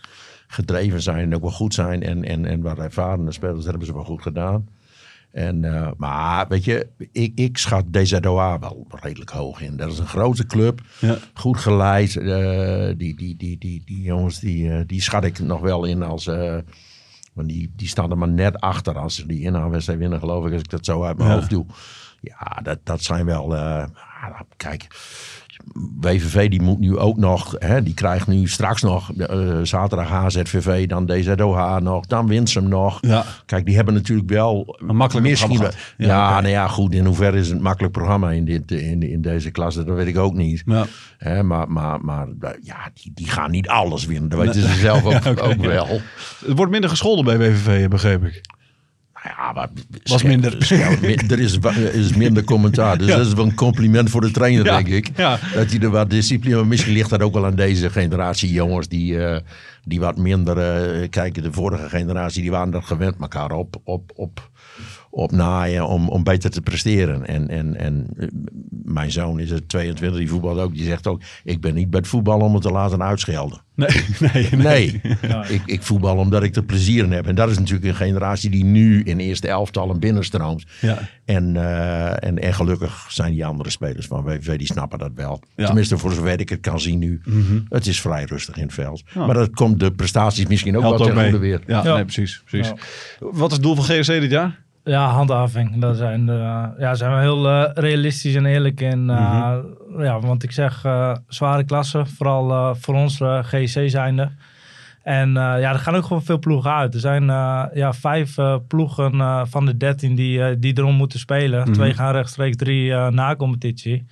gedreven 0.48 1.02
zijn 1.02 1.20
en 1.20 1.36
ook 1.36 1.42
wel 1.42 1.52
goed 1.52 1.74
zijn. 1.74 2.04
En, 2.04 2.24
en, 2.24 2.46
en 2.46 2.62
wat 2.62 2.78
ervarende 2.80 3.32
spelers 3.32 3.58
dat 3.58 3.66
hebben 3.70 3.86
ze 3.88 3.94
wel 3.94 4.04
goed 4.04 4.22
gedaan. 4.22 4.68
En, 5.32 5.64
eh, 5.76 5.92
maar 5.98 6.48
weet 6.48 6.64
je, 6.64 6.88
ik, 7.12 7.32
ik 7.36 7.58
schat 7.58 7.94
DZOA 7.94 8.60
wel 8.60 8.88
redelijk 8.90 9.30
hoog 9.30 9.62
in. 9.62 9.78
Dat 9.78 9.92
is 9.92 10.00
een 10.00 10.08
grote 10.08 10.46
club, 10.46 10.82
Ja. 11.00 11.18
goed 11.34 11.58
geleid. 11.58 12.16
eh, 12.16 12.88
die, 12.98 13.16
die, 13.16 13.36
die, 13.36 13.58
die, 13.58 13.82
die 13.86 14.02
jongens, 14.02 14.40
die, 14.40 14.72
eh, 14.72 14.82
die 14.88 15.02
schat 15.02 15.24
ik 15.24 15.40
nog 15.40 15.60
wel 15.62 15.86
in 15.86 16.04
als... 16.04 16.28
eh, 16.28 16.58
want 17.34 17.50
die, 17.50 17.72
die 17.76 17.88
staan 17.88 18.12
er 18.12 18.18
maar 18.18 18.28
net 18.30 18.60
achter 18.60 18.98
als 18.98 19.16
ze 19.16 19.26
die 19.28 19.42
inhaalwedstrijd 19.42 20.00
winnen, 20.00 20.20
geloof 20.20 20.46
ik, 20.46 20.52
als 20.54 20.62
ik 20.62 20.70
dat 20.70 20.86
zo 20.86 21.04
uit 21.04 21.18
mijn 21.18 21.30
Ja. 21.30 21.36
hoofd 21.36 21.50
doe. 21.50 21.66
Ja, 22.22 22.60
dat, 22.64 22.80
dat 22.84 23.02
zijn 23.02 23.26
wel... 23.26 23.56
eh, 23.56 23.86
ah, 24.22 24.40
kijk, 24.56 24.88
WVV 26.00 26.50
die 26.50 26.62
moet 26.62 26.80
nu 26.80 26.98
ook 26.98 27.18
nog, 27.18 27.56
hè, 27.60 27.84
die 27.84 27.94
krijgt 27.94 28.28
nu 28.28 28.48
straks 28.48 28.82
nog 28.82 29.14
eh, 29.14 29.60
zaterdag 29.64 30.10
HZVV, 30.10 30.88
dan 30.88 31.06
DZOH 31.06 31.78
nog, 31.78 32.06
dan 32.06 32.28
Winsum 32.28 32.68
nog. 32.68 32.98
Ja. 33.02 33.26
Kijk, 33.46 33.66
die 33.66 33.76
hebben 33.76 33.94
natuurlijk 33.94 34.30
wel 34.30 34.78
Een 34.88 34.96
makkelijk 34.96 35.28
misschien 35.28 35.50
programma. 35.50 35.78
Ja, 35.98 36.42
nou 36.42 36.48
ja, 36.48 36.68
goed. 36.68 36.94
In 36.94 37.06
hoeverre 37.06 37.38
is 37.38 37.48
het 37.48 37.56
een 37.56 37.62
makkelijk 37.64 37.94
programma 37.94 38.32
in, 38.32 38.46
dit, 38.46 38.72
in, 38.72 39.04
in 39.04 39.22
deze 39.22 39.52
klasse? 39.52 39.84
Dat 39.84 39.96
weet 39.96 40.08
ik 40.08 40.18
ook 40.18 40.34
niet. 40.34 40.64
Ja. 40.66 40.86
Hè, 41.18 41.44
maar 41.44 41.72
maar, 41.72 42.02
maar 42.02 42.28
eh, 42.40 42.50
ja, 42.62 42.90
die, 42.94 43.12
die 43.16 43.28
gaan 43.30 43.52
niet 43.52 43.68
alles 43.68 44.06
winnen. 44.06 44.30
Dat 44.30 44.40
weten 44.40 44.62
ze 44.62 44.80
zelf 44.80 45.06
ook, 45.42 45.66
wel. 45.66 46.02
Het 46.46 46.58
wordt 46.58 46.72
minder 46.72 46.90
gescholden 46.90 47.26
bij 47.26 47.38
WVV, 47.38 47.88
begreep 47.88 48.24
ik. 48.24 48.42
Ja, 49.38 49.52
maar, 49.54 49.70
Was 50.04 50.24
minder. 50.24 50.58
Er 51.32 51.40
is, 51.40 51.58
er 51.62 51.94
is 51.94 52.16
minder 52.16 52.44
commentaar. 52.44 52.98
Dus 52.98 53.08
Ja. 53.08 53.16
dat 53.18 53.26
is 53.26 53.34
wel 53.34 53.46
een 53.46 53.56
compliment 53.56 54.10
voor 54.10 54.22
de 54.22 54.32
trainer, 54.32 54.66
Ja, 54.66 54.76
denk 54.76 54.88
ik. 54.88 55.10
ja. 55.18 55.40
Dat 55.54 55.70
hij 55.72 55.80
er 55.80 55.90
wat 55.90 56.10
discipline... 56.10 56.56
Maar 56.56 56.68
misschien 56.68 56.94
ligt 56.94 57.10
dat 57.10 57.22
ook 57.22 57.34
wel 57.34 57.46
aan 57.46 57.56
deze 57.56 57.90
generatie 57.90 58.52
jongens... 58.52 58.88
die, 58.88 59.24
eh, 59.26 59.40
die 59.84 60.00
wat 60.00 60.18
minder... 60.18 60.58
eh, 60.58 61.10
kijken, 61.10 61.44
de 61.44 61.52
vorige 61.52 61.90
generatie 61.90 62.42
die 62.42 62.52
waren 62.52 62.72
dat 62.72 62.86
gewend 62.86 63.16
elkaar 63.20 63.52
op, 63.52 63.76
op, 63.84 64.12
op, 64.16 64.50
op 65.10 65.32
naaien... 65.32 65.88
Om, 65.88 66.10
om 66.10 66.24
beter 66.24 66.50
te 66.50 66.62
presteren. 66.62 67.26
En, 67.26 67.48
en, 67.48 67.76
en 67.76 68.08
eh, 68.18 68.28
mijn 68.84 69.12
zoon 69.12 69.40
is 69.40 69.52
er 69.52 69.68
22, 69.68 70.20
die 70.20 70.30
voetbalt 70.30 70.60
ook. 70.60 70.76
Die 70.76 70.86
zegt 70.86 71.08
ook... 71.08 71.22
ik 71.44 71.62
ben 71.62 71.74
niet 71.74 71.90
bij 71.90 72.00
het 72.00 72.10
voetbal 72.10 72.40
om 72.40 72.54
het 72.54 72.64
te 72.64 72.72
laten 72.72 73.04
uitschelden. 73.04 73.62
Nee, 73.76 73.90
nee, 74.34 74.50
Nee, 74.52 75.02
ik, 75.58 75.62
ik 75.66 75.82
voetbal 75.84 76.18
omdat 76.18 76.44
ik 76.44 76.56
er 76.56 76.64
plezier 76.64 77.04
in 77.04 77.12
heb. 77.12 77.28
En 77.28 77.36
dat 77.36 77.50
is 77.50 77.58
natuurlijk 77.58 77.86
een 77.86 77.96
generatie 77.96 78.50
die 78.50 78.64
nu 78.64 79.04
in 79.04 79.20
eerste 79.20 79.48
elftallen 79.48 80.00
binnenstroomt. 80.00 80.66
Ja. 80.82 81.00
En, 81.26 81.56
eh, 81.56 82.24
en, 82.28 82.40
en 82.40 82.54
gelukkig 82.54 83.06
zijn 83.10 83.34
die 83.34 83.46
andere 83.46 83.70
spelers 83.70 84.08
van 84.08 84.24
WVV, 84.24 84.58
die 84.58 84.68
snappen 84.68 85.00
dat 85.00 85.12
wel. 85.16 85.40
Ja. 85.42 85.50
Mhm. 85.56 85.66
Tenminste, 85.66 85.98
voor 85.98 86.14
zover 86.14 86.40
ik 86.40 86.50
het 86.50 86.60
kan 86.60 86.80
zien 86.80 87.00
nu. 87.00 87.22
Het 87.70 87.88
is 87.88 88.02
vrij 88.02 88.24
rustig 88.24 88.56
in 88.56 88.64
het 88.64 88.74
veld. 88.74 89.04
Maar 89.14 89.34
dat 89.34 89.50
komt 89.50 89.80
de 89.80 89.92
prestaties 89.92 90.48
misschien 90.48 90.76
ook 90.76 90.82
Helpt 90.82 91.14
wel 91.14 91.24
goede 91.24 91.38
weer. 91.38 91.62
Ja, 91.68 91.84
Ja. 91.84 91.94
Nee, 91.94 92.04
precies. 92.04 92.42
precies. 92.46 92.68
Ja. 92.68 93.28
Wat 93.32 93.50
is 93.50 93.56
het 93.56 93.66
doel 93.66 93.76
van 93.76 93.84
GSC 93.84 94.08
dit 94.08 94.32
jaar? 94.32 94.66
Ja, 94.88 95.08
handhaving. 95.10 95.78
Daar 95.82 95.94
zijn, 95.96 96.26
de, 96.26 96.70
ja, 96.78 96.94
zijn 96.96 97.14
we 97.16 97.20
heel 97.20 97.48
eh, 97.50 97.70
realistisch 97.74 98.36
en 98.36 98.46
eerlijk 98.46 98.82
in. 98.82 99.10
eh, 99.10 99.58
ja, 99.98 100.20
want 100.20 100.44
ik 100.44 100.52
zeg 100.52 100.86
eh, 100.86 101.16
zware 101.28 101.64
klasse, 101.64 102.06
vooral 102.06 102.52
eh, 102.52 102.70
voor 102.76 102.96
ons 102.96 103.22
eh 103.22 103.40
GC 103.44 103.90
zijnde. 103.90 104.30
En 105.04 105.28
eh, 105.38 105.44
ja, 105.60 105.72
er 105.74 105.80
gaan 105.80 105.96
ook 105.96 106.06
gewoon 106.06 106.24
veel 106.24 106.40
ploegen 106.40 106.72
uit. 106.74 106.94
Er 106.94 107.00
zijn 107.00 107.30
eh, 107.30 107.64
ja, 107.74 107.94
vijf 107.94 108.38
eh, 108.38 108.56
ploegen 108.68 109.14
eh, 109.22 109.42
van 109.46 109.66
de 109.66 109.78
dertien 109.78 110.16
die, 110.16 110.44
eh, 110.44 110.56
die 110.60 110.78
erom 110.78 110.96
moeten 110.96 111.20
spelen. 111.20 111.72
Twee 111.72 111.94
gaan 111.94 112.12
rechtstreeks, 112.12 112.56
drie 112.56 112.94
eh, 112.94 113.08
na 113.08 113.36
competitie. 113.36 114.06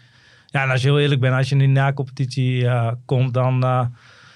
Ja, 0.46 0.64
en 0.64 0.70
als 0.70 0.82
je 0.82 0.88
heel 0.88 1.00
eerlijk 1.00 1.22
bent, 1.22 1.36
als 1.36 1.50
je 1.50 1.56
in 1.56 1.60
die 1.60 1.68
na-competitie 1.70 2.68
eh, 2.68 2.92
komt, 3.06 3.34
dan 3.34 3.64
eh, 3.64 3.86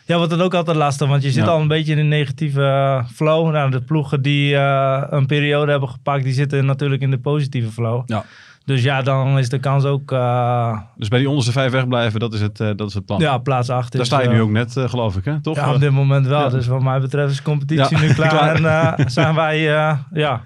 ja, 0.10 0.18
wordt 0.18 0.32
het 0.32 0.42
ook 0.42 0.54
altijd 0.54 0.78
lastig. 0.78 1.08
Want 1.08 1.24
je 1.24 1.32
zit 1.32 1.44
Ja. 1.44 1.50
al 1.50 1.60
een 1.62 1.68
beetje 1.68 1.92
in 1.92 1.98
een 1.98 2.08
negatieve 2.08 2.62
eh, 2.62 3.06
flow. 3.14 3.52
Nou, 3.52 3.72
de 3.72 3.82
ploegen 3.82 4.22
die 4.22 4.56
eh, 4.56 5.04
een 5.10 5.26
periode 5.26 5.72
hebben 5.72 5.90
gepakt, 5.90 6.24
die 6.24 6.34
zitten 6.34 6.66
natuurlijk 6.66 7.02
in 7.02 7.12
de 7.12 7.18
positieve 7.20 7.72
flow. 7.72 8.02
Ja. 8.06 8.26
Dus 8.70 8.84
ja, 8.84 9.02
dan 9.02 9.38
is 9.38 9.50
de 9.50 9.60
kans 9.60 9.84
ook 9.84 10.12
eh, 10.12 10.80
Dus 10.96 11.08
bij 11.08 11.20
die 11.20 11.28
onderste 11.30 11.52
vijf 11.52 11.72
wegblijven, 11.72 12.20
dat 12.20 12.34
is 12.34 12.42
het, 12.42 12.60
eh, 12.60 12.70
dat 12.76 12.88
is 12.88 12.94
het 12.94 13.06
plan. 13.06 13.20
ja, 13.20 13.38
plaats 13.38 13.70
acht. 13.70 13.92
Daar 13.92 14.02
is, 14.02 14.08
sta 14.08 14.22
je 14.22 14.28
eh, 14.28 14.34
nu 14.34 14.42
ook 14.42 14.50
net, 14.50 14.78
eh, 14.78 14.90
geloof 14.90 15.16
ik, 15.18 15.26
hè? 15.26 15.42
Toch? 15.42 15.56
Ja, 15.56 15.74
op 15.74 15.80
dit 15.80 15.92
moment 15.92 16.28
wel. 16.28 16.40
Ja. 16.40 16.50
Dus 16.50 16.68
wat 16.68 16.82
mij 16.82 17.00
betreft 17.00 17.32
is 17.32 17.38
de 17.38 17.44
competitie 17.44 17.98
Ja, 17.98 18.04
nu 18.04 18.14
klaar. 18.24 18.56
En 18.56 18.66
eh, 18.66 19.06
zijn 19.08 19.36
wij, 19.36 19.58
eh, 19.76 19.98
ja, 20.14 20.42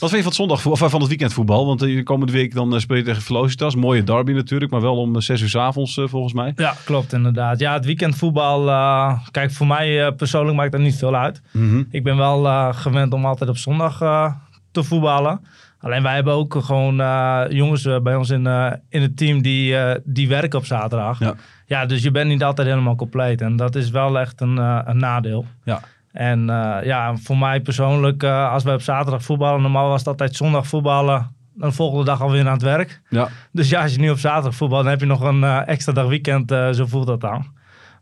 Wat 0.00 0.10
vind 0.10 0.10
je 0.10 0.16
van 0.16 0.24
het 0.24 0.34
zondag 0.34 0.66
of 0.66 0.78
van 0.90 1.00
het 1.00 1.08
weekendvoetbal? 1.08 1.66
Want 1.66 1.82
eh, 1.82 1.96
de 1.96 2.02
komende 2.02 2.32
week 2.32 2.54
dan 2.54 2.74
eh, 2.74 2.80
speel 2.80 2.96
je 2.96 3.02
tegen 3.02 3.22
Velocitas. 3.22 3.74
Mooie 3.76 4.02
derby 4.04 4.32
natuurlijk, 4.32 4.70
maar 4.70 4.80
wel 4.80 4.96
om 4.96 5.14
eh, 5.16 5.20
zes 5.20 5.40
uur 5.40 5.48
's 5.48 5.56
avonds 5.56 5.96
eh, 5.96 6.04
volgens 6.08 6.32
mij. 6.32 6.52
ja, 6.56 6.74
klopt 6.84 7.12
inderdaad. 7.12 7.58
Ja, 7.58 7.72
het 7.72 7.84
weekendvoetbal, 7.84 8.68
eh, 8.70 9.18
kijk, 9.30 9.50
voor 9.52 9.66
mij 9.66 10.06
eh, 10.06 10.12
persoonlijk 10.16 10.56
maakt 10.56 10.72
dat 10.72 10.80
niet 10.80 10.96
veel 10.96 11.14
uit. 11.16 11.42
Ik 11.90 12.02
ben 12.04 12.16
wel 12.16 12.46
eh, 12.46 12.68
gewend 12.72 13.12
om 13.12 13.24
altijd 13.26 13.50
op 13.50 13.56
zondag 13.56 14.00
eh, 14.00 14.32
te 14.70 14.82
voetballen. 14.82 15.40
Alleen 15.82 16.02
wij 16.02 16.14
hebben 16.14 16.32
ook 16.32 16.56
gewoon 16.60 17.00
eh, 17.00 17.42
jongens 17.48 17.84
eh, 17.84 18.00
bij 18.00 18.14
ons 18.14 18.30
in, 18.30 18.46
eh, 18.46 18.72
in 18.88 19.02
het 19.02 19.16
team 19.16 19.42
die, 19.42 19.76
die 20.04 20.28
werken 20.28 20.58
op 20.58 20.64
zaterdag. 20.64 21.18
Ja. 21.18 21.34
Ja, 21.66 21.86
dus 21.86 22.02
je 22.02 22.10
bent 22.10 22.28
niet 22.28 22.42
altijd 22.42 22.68
helemaal 22.68 22.96
compleet. 22.96 23.40
En 23.40 23.56
dat 23.56 23.74
is 23.74 23.90
wel 23.90 24.18
echt 24.18 24.40
een, 24.40 24.56
een 24.88 24.96
nadeel. 24.96 25.46
Ja. 25.64 25.80
En 26.12 26.46
ja, 26.84 27.16
voor 27.16 27.38
mij 27.38 27.60
persoonlijk, 27.60 28.24
als 28.24 28.64
wij 28.64 28.74
op 28.74 28.80
zaterdag 28.82 29.22
voetballen, 29.22 29.62
normaal 29.62 29.88
was 29.88 29.98
het 29.98 30.08
altijd 30.08 30.36
zondag 30.36 30.66
voetballen. 30.66 31.34
Dan 31.54 31.68
de 31.68 31.74
volgende 31.74 32.04
dag 32.04 32.20
alweer 32.20 32.46
aan 32.46 32.52
het 32.52 32.62
werk. 32.62 33.00
Ja. 33.08 33.28
Dus 33.52 33.68
ja, 33.68 33.82
als 33.82 33.92
je 33.92 34.00
nu 34.00 34.10
op 34.10 34.18
zaterdag 34.18 34.54
voetbalt, 34.54 34.82
dan 34.82 34.90
heb 34.90 35.00
je 35.00 35.06
nog 35.06 35.20
een 35.20 35.44
extra 35.44 35.92
dag 35.92 36.06
weekend. 36.06 36.50
zo 36.50 36.86
voelt 36.86 37.06
dat 37.06 37.20
dan. 37.20 37.46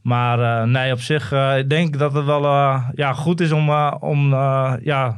Maar 0.02 0.68
nee, 0.68 0.92
op 0.92 1.00
zich 1.00 1.32
ik 1.56 1.70
denk 1.70 1.98
dat 1.98 2.12
het 2.12 2.24
wel 2.24 2.42
ja, 2.94 3.12
goed 3.12 3.40
is 3.40 3.52
om, 3.52 3.70
om 4.00 4.30
ja, 4.82 5.16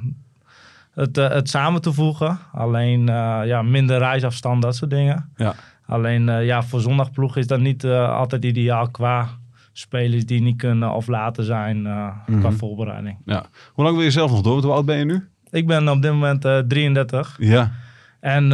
het, 0.95 1.19
eh, 1.19 1.29
het 1.29 1.49
samen 1.49 1.81
te 1.81 1.93
voegen. 1.93 2.39
Alleen 2.53 3.09
eh, 3.09 3.41
ja, 3.45 3.63
minder 3.63 3.99
reisafstand, 3.99 4.63
dat 4.63 4.77
soort 4.77 4.91
dingen. 4.91 5.31
Ja. 5.37 5.55
Alleen 5.87 6.29
eh, 6.29 6.45
ja, 6.47 6.63
voor 6.63 6.81
zondagploeg 6.81 7.37
is 7.37 7.47
dat 7.47 7.61
niet 7.61 7.85
altijd 7.85 8.45
ideaal 8.45 8.91
qua 8.91 9.27
spelers 9.73 10.27
die 10.27 10.43
niet 10.43 10.57
kunnen 10.57 10.93
of 10.93 11.07
later 11.07 11.45
zijn 11.45 11.83
qua 11.83 12.25
Mhm. 12.27 12.53
voorbereiding. 12.53 13.19
ja. 13.25 13.45
Hoe 13.73 13.85
lang 13.85 13.97
wil 13.97 14.05
je 14.05 14.11
zelf 14.11 14.31
nog 14.31 14.41
door? 14.41 14.63
Hoe 14.63 14.73
oud 14.73 14.85
ben 14.85 14.99
je 14.99 15.05
nu? 15.05 15.29
Ik 15.51 15.67
ben 15.67 15.89
op 15.89 16.03
dit 16.03 16.11
moment 16.13 16.45
eh 16.45 16.59
33. 16.59 17.37
Ja. 17.39 17.71
En 18.21 18.45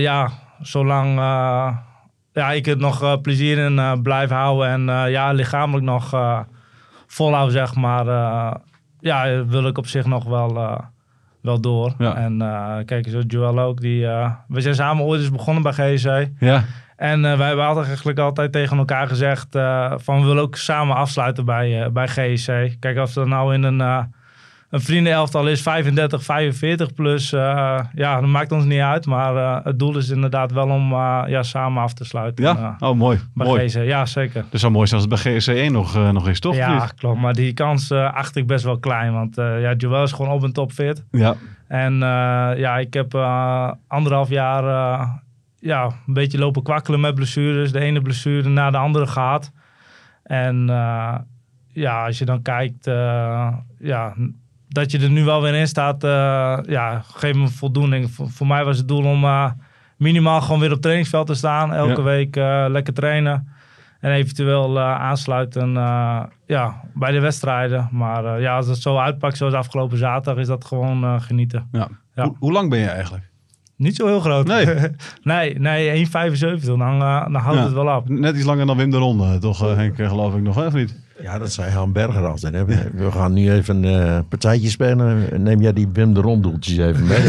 ja, 0.00 0.30
zolang 0.60 1.14
ja, 2.32 2.50
ik 2.52 2.66
het 2.66 2.78
nog 2.78 3.20
plezier 3.20 3.58
in 3.58 4.02
blijf 4.02 4.30
houden 4.30 4.68
en 4.90 5.10
ja, 5.10 5.32
lichamelijk 5.32 5.86
nog 5.86 6.14
volhouden, 7.06 7.52
zeg 7.52 7.74
maar, 7.74 8.04
ja, 9.00 9.44
wil 9.46 9.66
ik 9.66 9.78
op 9.78 9.86
zich 9.86 10.06
nog 10.06 10.24
wel, 10.24 10.80
wel 11.40 11.60
door. 11.60 11.94
Ja. 11.98 12.16
En 12.16 12.42
eh, 12.42 12.76
kijk, 12.84 13.08
zo 13.08 13.20
Joel 13.20 13.60
ook. 13.60 13.80
Die, 13.80 14.06
eh, 14.06 14.30
we 14.48 14.60
zijn 14.60 14.74
samen 14.74 15.04
ooit 15.04 15.20
eens 15.20 15.30
begonnen 15.30 15.62
bij 15.62 15.72
GSC. 15.72 16.28
Ja, 16.38 16.64
En 16.96 17.24
eh, 17.24 17.36
wij 17.36 17.46
hebben 17.46 17.66
altijd 17.66 17.86
eigenlijk 17.86 18.18
altijd 18.18 18.52
tegen 18.52 18.78
elkaar 18.78 19.08
gezegd 19.08 19.46
van 19.96 20.20
we 20.20 20.26
willen 20.26 20.42
ook 20.42 20.56
samen 20.56 20.96
afsluiten 20.96 21.44
bij, 21.44 21.92
bij 21.92 22.08
GSC. 22.08 22.76
Kijk, 22.78 22.98
of 22.98 23.12
dat 23.12 23.26
nou 23.26 23.54
in 23.54 23.62
een, 23.62 24.08
een 24.70 24.80
vriendenelftal 24.80 25.48
is, 25.48 25.62
35, 25.62 26.22
45 26.22 26.94
plus, 26.94 27.32
eh, 27.32 27.80
ja, 27.94 28.20
dat 28.20 28.28
maakt 28.28 28.52
ons 28.52 28.64
niet 28.64 28.80
uit. 28.80 29.06
Maar 29.06 29.36
eh, 29.36 29.64
het 29.64 29.78
doel 29.78 29.96
is 29.96 30.08
inderdaad 30.08 30.52
wel 30.52 30.68
om 30.68 30.92
eh, 30.92 31.22
ja, 31.26 31.42
samen 31.42 31.82
af 31.82 31.94
te 31.94 32.04
sluiten. 32.04 32.44
ja? 32.44 32.76
Oh, 32.78 32.96
mooi. 32.96 33.20
bij 33.34 33.46
mooi. 33.46 33.68
GSC, 33.68 33.82
ja 33.82 34.06
zeker. 34.06 34.44
Dus 34.50 34.60
zou 34.60 34.72
mooi 34.72 34.86
zijn 34.86 35.00
als 35.00 35.10
het 35.10 35.22
bij 35.22 35.32
GSC 35.38 35.48
1 35.48 35.72
nog, 35.72 35.96
eh, 35.96 36.10
nog 36.10 36.28
is, 36.28 36.40
toch? 36.40 36.54
Ja, 36.54 36.90
klopt. 36.96 37.20
Maar 37.20 37.34
die 37.34 37.52
kans 37.52 37.92
acht 37.92 38.36
ik 38.36 38.46
best 38.46 38.64
wel 38.64 38.78
klein. 38.78 39.12
Want 39.12 39.36
ja, 39.36 39.74
Joel 39.74 40.02
is 40.02 40.12
gewoon 40.12 40.32
op 40.32 40.44
en 40.44 40.52
top 40.52 40.72
fit. 40.72 41.04
Ja. 41.10 41.34
En 41.66 41.98
ja, 42.56 42.78
ik 42.78 42.94
heb 42.94 43.14
anderhalf 43.86 44.28
jaar 44.28 44.64
ja, 45.58 45.84
een 46.06 46.14
beetje 46.14 46.38
lopen 46.38 46.62
kwakkelen 46.62 47.00
met 47.00 47.14
blessures. 47.14 47.72
De 47.72 47.80
ene 47.80 48.00
blessure 48.00 48.48
na 48.48 48.70
de 48.70 48.76
andere 48.76 49.06
gehad. 49.06 49.52
En 50.22 50.66
ja, 51.72 52.06
als 52.06 52.18
je 52.18 52.24
dan 52.24 52.42
kijkt, 52.42 52.84
ja, 53.78 54.14
dat 54.68 54.90
je 54.90 54.98
er 54.98 55.10
nu 55.10 55.24
wel 55.24 55.42
weer 55.42 55.54
in 55.54 55.68
staat, 55.68 56.04
eh, 56.04 56.58
ja, 56.62 57.02
geeft 57.14 57.36
me 57.38 57.48
voldoening. 57.48 58.10
Voor, 58.10 58.30
voor 58.30 58.46
mij 58.46 58.64
was 58.64 58.78
het 58.78 58.88
doel 58.88 59.04
om 59.04 59.24
eh, 59.24 59.50
minimaal 59.96 60.40
gewoon 60.40 60.60
weer 60.60 60.72
op 60.72 60.80
trainingsveld 60.80 61.26
te 61.26 61.34
staan. 61.34 61.72
Elke 61.74 62.00
Ja. 62.00 62.02
week 62.02 62.36
eh, 62.36 62.64
lekker 62.68 62.94
trainen. 62.94 63.48
En 64.00 64.10
eventueel 64.12 64.80
aansluiten 64.80 65.72
ja, 66.46 66.80
bij 66.94 67.12
de 67.12 67.20
wedstrijden. 67.20 67.88
Maar 67.92 68.40
ja, 68.40 68.56
als 68.56 68.66
het 68.66 68.76
zo 68.78 68.96
uitpakt 68.98 69.36
zoals 69.36 69.54
afgelopen 69.54 69.98
zaterdag, 69.98 70.40
is 70.42 70.46
dat 70.48 70.64
gewoon 70.64 71.22
genieten. 71.22 71.68
ja. 71.72 71.88
Ja. 72.14 72.24
Hoe, 72.24 72.36
hoe 72.38 72.52
lang 72.52 72.70
ben 72.70 72.78
je 72.78 72.86
eigenlijk? 72.88 73.24
Niet 73.76 73.96
zo 73.96 74.06
heel 74.06 74.20
groot. 74.20 74.46
Nee. 74.46 74.66
nee, 75.22 75.58
nee 75.58 76.06
1,75. 76.06 76.10
Dan, 76.64 76.78
dan 76.78 77.34
houdt 77.34 77.58
Ja. 77.58 77.64
het 77.64 77.72
wel 77.72 77.96
op. 77.96 78.08
Net 78.08 78.36
iets 78.36 78.44
langer 78.44 78.66
dan 78.66 78.76
Wim 78.76 78.90
de 78.90 78.96
Ronde, 78.96 79.38
toch 79.38 79.60
Henk, 79.60 79.96
geloof 79.96 80.34
ik 80.34 80.42
nog, 80.42 80.54
hè, 80.54 80.66
of 80.66 80.72
niet? 80.72 81.00
Ja, 81.22 81.38
dat 81.38 81.52
zei 81.52 81.70
Han 81.70 81.92
Berger 81.92 82.26
altijd. 82.26 82.54
Hè. 82.54 82.64
We, 82.64 83.10
gaan 83.12 83.32
nu 83.32 83.52
even 83.52 83.82
een 83.84 84.06
eh, 84.06 84.18
partijtje 84.28 84.68
spelen. 84.68 85.28
Neem 85.42 85.60
jij 85.60 85.72
die 85.72 85.88
Wim 85.92 86.14
de 86.14 86.20
Ronddoeltjes 86.20 86.76
even 86.76 87.06
mee. 87.06 87.20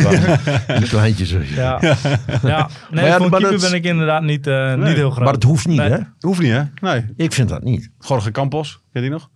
Die 0.80 0.88
kleintjes. 0.89 1.32
Ja, 1.32 1.78
ja. 1.82 1.95
ja. 2.43 2.69
Nee, 2.91 3.04
Maar 3.04 3.06
ja, 3.06 3.15
voor 3.15 3.25
een 3.25 3.32
maar 3.32 3.39
keeper 3.39 3.60
ben 3.60 3.73
ik 3.73 3.84
inderdaad 3.84 4.23
niet, 4.23 4.47
eh, 4.47 4.73
niet 4.75 4.88
heel 4.95 5.10
groot. 5.10 5.23
Maar 5.23 5.34
het 5.34 5.43
hoeft 5.43 5.67
niet, 5.67 5.78
Nee. 5.78 5.89
hè? 5.89 5.97
Hoeft 6.19 6.41
niet, 6.41 6.52
hè? 6.52 6.62
Nee. 6.82 7.06
Ik 7.15 7.34
vind 7.34 7.49
dat 7.49 7.63
niet. 7.63 7.89
Jorge 7.99 8.32
Campos, 8.32 8.71
ken 8.73 8.82
je 8.91 9.02
die 9.02 9.10
nog? 9.10 9.30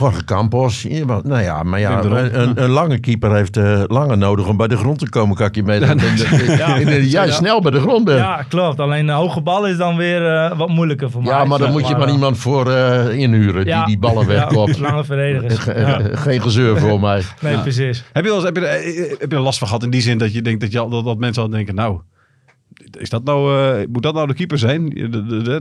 Jorge 0.00 0.24
Campos. 0.24 0.86
Nou 1.22 1.40
ja, 1.42 1.62
maar 1.62 1.80
ja, 1.80 2.04
een, 2.04 2.40
een, 2.40 2.62
een 2.62 2.70
lange 2.70 2.98
keeper 2.98 3.34
heeft 3.34 3.56
eh, 3.56 3.82
langer 3.86 4.18
nodig 4.18 4.48
om 4.48 4.56
bij 4.56 4.68
de 4.68 4.76
grond 4.76 4.98
te 4.98 5.08
komen, 5.08 5.36
kan 5.36 5.46
ik 5.46 5.54
je 5.54 5.62
mee. 5.62 5.80
Ja. 5.80 6.78
jij 6.88 7.26
Ja. 7.26 7.30
snel 7.32 7.60
bij 7.62 7.70
de 7.70 7.80
grond 7.80 8.04
bent. 8.04 8.18
Ja, 8.18 8.44
klopt. 8.48 8.80
Alleen 8.80 9.06
de 9.06 9.12
hoge 9.12 9.40
bal 9.40 9.66
is 9.66 9.76
dan 9.76 9.96
weer 9.96 10.26
eh, 10.36 10.58
wat 10.58 10.68
moeilijker 10.68 11.10
voor 11.10 11.22
mij. 11.22 11.32
Ja, 11.32 11.44
maar 11.44 11.58
dan 11.58 11.72
moet 11.72 11.88
je 11.88 11.96
maar 11.96 12.06
eh, 12.06 12.12
iemand 12.12 12.38
voor 12.38 12.70
eh, 12.70 13.18
inhuren 13.18 13.64
ja. 13.64 13.78
die 13.78 13.86
die 13.86 13.98
ballen 13.98 14.26
wegkopt. 14.36 14.76
Ja, 14.76 14.82
lange 14.82 15.04
verdedigers. 15.04 15.58
Ge- 15.58 15.78
Ja. 15.80 16.00
Geen 16.16 16.42
gezeur 16.42 16.78
voor 16.78 17.00
mij. 17.00 17.22
Nee, 17.40 17.58
precies. 17.58 18.04
Heb 18.12 18.24
je, 18.24 18.28
wel 18.30 18.38
eens, 18.38 18.46
heb, 18.46 18.56
je, 18.56 18.66
er- 18.66 18.84
eh, 18.84 19.10
heb 19.18 19.30
je 19.30 19.36
er 19.36 19.42
last 19.42 19.58
van 19.58 19.66
gehad 19.68 19.82
in 19.82 19.90
die 19.90 20.00
zin 20.02 20.18
dat 20.18 20.32
je 20.32 20.42
denkt 20.42 20.60
dat, 20.60 20.72
je, 20.72 21.02
dat 21.04 21.18
mensen 21.18 21.42
al 21.42 21.48
denken, 21.50 21.74
nou, 21.74 22.00
is 22.98 23.10
dat 23.10 23.24
nou, 23.24 23.58
eh, 23.58 23.86
moet 23.92 24.02
dat 24.02 24.14
nou 24.14 24.26
de 24.26 24.34
keeper 24.34 24.58
zijn? 24.58 25.10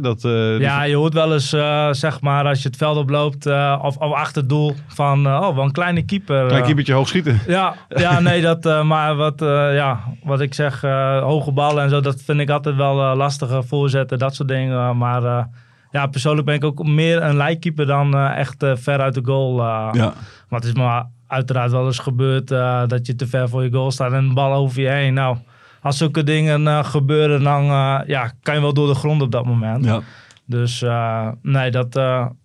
Dat, 0.01 0.25
eh, 0.25 0.59
Ja, 0.59 0.83
je 0.83 0.95
hoort 0.95 1.13
wel 1.13 1.33
eens, 1.33 1.53
eh, 1.53 1.87
zeg 1.91 2.21
maar, 2.21 2.45
als 2.45 2.61
je 2.61 2.67
het 2.67 2.77
veld 2.77 2.97
oploopt 2.97 3.45
of, 3.81 3.97
of 3.97 4.11
achter 4.11 4.41
het 4.41 4.49
doel 4.49 4.75
van, 4.87 5.27
oh, 5.27 5.55
wel 5.55 5.63
een 5.63 5.71
kleine 5.71 6.05
keeper. 6.05 6.47
Klein 6.47 6.63
keepertje 6.63 6.93
hoog 6.93 7.07
schieten. 7.07 7.39
Ja, 7.47 7.75
ja, 8.05 8.19
nee, 8.19 8.41
dat, 8.41 8.83
maar 8.83 9.15
wat, 9.15 9.39
ja, 9.73 9.99
wat 10.23 10.41
ik 10.41 10.53
zeg, 10.53 10.81
hoge 11.21 11.51
ballen 11.51 11.83
en 11.83 11.89
zo, 11.89 12.01
dat 12.01 12.21
vind 12.21 12.39
ik 12.39 12.49
altijd 12.49 12.75
wel 12.75 13.15
lastiger 13.15 13.63
voorzetten, 13.63 14.19
dat 14.19 14.35
soort 14.35 14.49
dingen. 14.49 14.97
Maar 14.97 15.47
ja, 15.91 16.07
persoonlijk 16.07 16.45
ben 16.45 16.55
ik 16.55 16.63
ook 16.63 16.87
meer 16.87 17.23
een 17.23 17.37
lijkkeeper 17.37 17.85
dan 17.85 18.17
echt 18.17 18.65
ver 18.73 18.99
uit 18.99 19.13
de 19.13 19.25
goal. 19.25 19.57
Ja. 19.57 20.13
Maar 20.49 20.59
het 20.59 20.63
is 20.63 20.73
maar 20.73 21.05
uiteraard 21.27 21.71
wel 21.71 21.85
eens 21.85 21.99
gebeurd 21.99 22.47
dat 22.87 23.05
je 23.05 23.15
te 23.15 23.27
ver 23.27 23.49
voor 23.49 23.63
je 23.63 23.71
goal 23.71 23.91
staat 23.91 24.11
en 24.11 24.17
een 24.17 24.33
bal 24.33 24.53
over 24.53 24.81
je 24.81 24.87
heen. 24.87 25.13
Nou, 25.13 25.37
als 25.81 25.97
zulke 25.97 26.23
dingen 26.23 26.67
eh, 26.67 26.83
gebeuren, 26.83 27.43
dan 27.43 27.63
eh, 27.63 27.99
ja, 28.05 28.33
kan 28.41 28.55
je 28.55 28.61
wel 28.61 28.73
door 28.73 28.87
de 28.87 28.93
grond 28.93 29.21
op 29.21 29.31
dat 29.31 29.45
moment. 29.45 29.85
ja. 29.85 30.01
Dus 30.45 30.81
eh, 30.81 31.27
nee, 31.41 31.71
dat, 31.71 31.91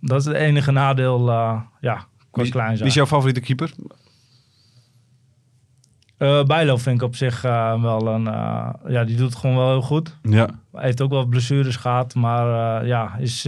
dat 0.01 0.20
is 0.20 0.25
het 0.25 0.35
enige 0.35 0.70
nadeel, 0.70 1.31
ja, 1.81 2.07
qua 2.31 2.42
klein 2.42 2.77
wie 2.77 2.87
is 2.87 2.94
jouw 2.94 3.07
favoriete 3.07 3.40
keeper? 3.40 3.70
Eh 6.16 6.44
Bijlo 6.44 6.77
vind 6.77 6.97
ik 6.97 7.03
op 7.03 7.16
zich 7.16 7.42
wel 7.42 8.07
een... 8.07 8.25
ja, 8.88 9.05
die 9.05 9.16
doet 9.16 9.27
het 9.27 9.37
gewoon 9.37 9.57
wel 9.57 9.68
heel 9.68 9.83
goed. 9.83 10.18
Ja. 10.23 10.49
Hij 10.73 10.85
heeft 10.85 11.01
ook 11.01 11.11
wel 11.11 11.25
blessures 11.25 11.77
gehad, 11.77 12.14
maar 12.14 12.87
ja, 12.87 13.16
is 13.18 13.42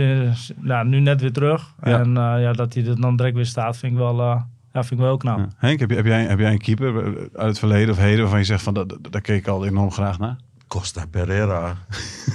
ja, 0.62 0.82
nu 0.82 1.00
net 1.00 1.20
weer 1.20 1.32
terug. 1.32 1.74
Ja. 1.82 2.00
En 2.00 2.14
ja, 2.14 2.52
dat 2.52 2.74
hij 2.74 2.86
er 2.86 3.00
dan 3.00 3.16
direct 3.16 3.36
weer 3.36 3.46
staat, 3.46 3.76
vind 3.76 3.92
ik 3.92 3.98
wel, 3.98 4.44
ja, 4.76 4.84
vind 4.84 5.00
ik 5.00 5.06
wel 5.06 5.16
knap. 5.16 5.38
Ja. 5.38 5.48
Henk, 5.56 5.80
heb, 5.80 5.90
je, 5.90 5.96
heb, 5.96 6.06
jij, 6.06 6.24
heb 6.24 6.38
jij 6.38 6.52
een 6.52 6.58
keeper 6.58 6.94
uit 7.32 7.48
het 7.48 7.58
verleden 7.58 7.90
of 7.90 7.96
heden 8.00 8.20
waarvan 8.20 8.38
je 8.38 8.44
zegt 8.44 8.62
van, 8.62 8.74
dat, 8.74 8.88
dat- 8.88 8.98
daar 9.10 9.20
keek 9.20 9.38
ik 9.38 9.46
al 9.46 9.66
enorm 9.66 9.90
graag 9.90 10.18
naar? 10.18 10.36
Costa 10.68 11.04
Pereira, 11.10 11.76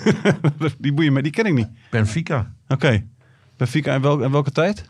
Die 0.79 0.93
boeien 0.93 1.13
me, 1.13 1.21
die 1.21 1.31
ken 1.31 1.45
ik 1.45 1.53
niet. 1.53 1.67
Benfica. 1.91 2.53
Oké. 2.67 3.03
Benfica 3.57 3.93
in, 3.95 4.01
wel, 4.01 4.19
in 4.19 4.31
welke 4.31 4.51
tijd? 4.51 4.89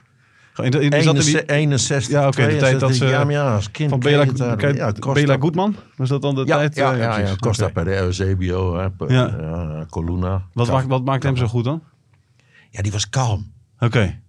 In, 0.56 0.72
de- 0.72 0.80
in, 0.80 0.90
dat 0.90 1.16
in 1.16 1.22
die, 1.22 1.46
61, 1.46 2.10
Ja, 2.12 2.28
oké, 2.28 2.48
de 2.48 2.58
tijd 2.58 2.80
dat 2.80 2.96
ze- 2.96 3.06
Ja, 3.06 3.24
maar 3.24 3.34
ja, 3.34 3.54
als 3.56 3.72
kind 3.72 3.90
van 3.90 4.00
Bela, 4.00 4.26
kijk, 4.56 4.76
ja, 4.76 4.92
Costa, 4.92 5.22
Bela 5.22 5.38
Goedman? 5.40 5.76
Was 5.96 6.10
dat 6.10 6.22
dan 6.22 6.36
de 6.36 6.46
ja, 6.46 6.56
tijd? 6.58 6.76
Ja, 6.76 6.94
ja, 6.94 7.18
ja. 7.20 7.36
Costa 7.36 7.64
Oké. 7.64 7.74
Pereira, 7.74 8.02
Eusebio, 8.04 8.76
hè, 8.78 8.88
Ja. 9.08 9.36
ja, 9.40 9.86
Coluna. 9.90 10.46
Wat, 10.54 10.68
maakt, 10.72 10.88
wat 10.88 11.06
maakt 11.06 11.24
hem 11.24 11.38
zo 11.38 11.48
goed 11.48 11.64
dan? 11.64 11.82
Ja, 12.70 12.82
die 12.82 12.92
was 12.92 13.10
kalm. 13.10 13.52
Oké. 13.80 14.20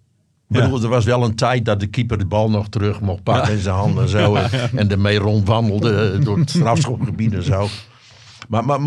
Ik 0.52 0.60
bedoel, 0.62 0.82
er 0.82 0.88
was 0.88 1.04
wel 1.04 1.24
een 1.24 1.34
tijd 1.34 1.64
dat 1.64 1.80
de 1.80 1.86
keeper 1.86 2.18
de 2.18 2.26
bal 2.26 2.50
nog 2.50 2.68
terug 2.68 3.00
mocht 3.00 3.22
pakken 3.22 3.52
in 3.52 3.58
zijn 3.58 3.74
handen 3.74 4.02
en 4.02 4.08
zo. 4.08 4.34
En, 4.34 4.50
en 4.74 4.90
ermee 4.90 5.18
rondwandelde 5.18 6.18
door 6.18 6.38
het 6.38 6.50
strafschopgebied 6.50 7.34
en 7.34 7.42
zo. 7.42 7.66
Maar, 8.48 8.64
maar 8.64 8.80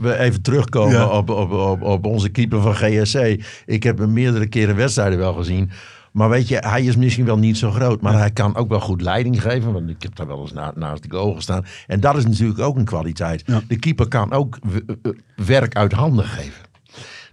we 0.00 0.18
even 0.18 0.42
terugkomen 0.42 0.92
Ja. 0.94 1.06
op, 1.06 1.30
op, 1.30 1.50
op, 1.52 1.82
op 1.82 2.06
onze 2.06 2.28
keeper 2.28 2.60
van 2.60 2.74
GSC. 2.74 3.44
Ik 3.66 3.82
heb 3.82 3.98
hem 3.98 4.12
meerdere 4.12 4.46
keren 4.46 4.76
wedstrijden 4.76 5.18
wel 5.18 5.32
gezien. 5.34 5.70
Maar 6.12 6.28
weet 6.28 6.48
je, 6.48 6.56
hij 6.56 6.82
is 6.84 6.96
misschien 6.96 7.24
wel 7.24 7.38
niet 7.38 7.58
zo 7.58 7.70
groot. 7.70 8.00
Maar 8.00 8.18
hij 8.18 8.30
kan 8.30 8.56
ook 8.56 8.68
wel 8.68 8.80
goed 8.80 9.00
leiding 9.02 9.42
geven. 9.42 9.72
Want 9.72 9.88
ik 9.90 10.02
heb 10.02 10.16
daar 10.16 10.26
wel 10.26 10.40
eens 10.40 10.52
na, 10.52 10.72
naast 10.76 11.02
de 11.02 11.16
goal 11.16 11.34
gestaan. 11.34 11.64
En 11.86 12.00
dat 12.00 12.16
is 12.16 12.24
natuurlijk 12.26 12.60
ook 12.60 12.76
een 12.76 12.84
kwaliteit. 12.84 13.42
Ja. 13.46 13.60
De 13.68 13.78
keeper 13.78 14.08
kan 14.08 14.32
ook 14.32 14.58
eh, 15.02 15.12
werk 15.46 15.76
uit 15.76 15.92
handen 15.92 16.24
geven. 16.24 16.68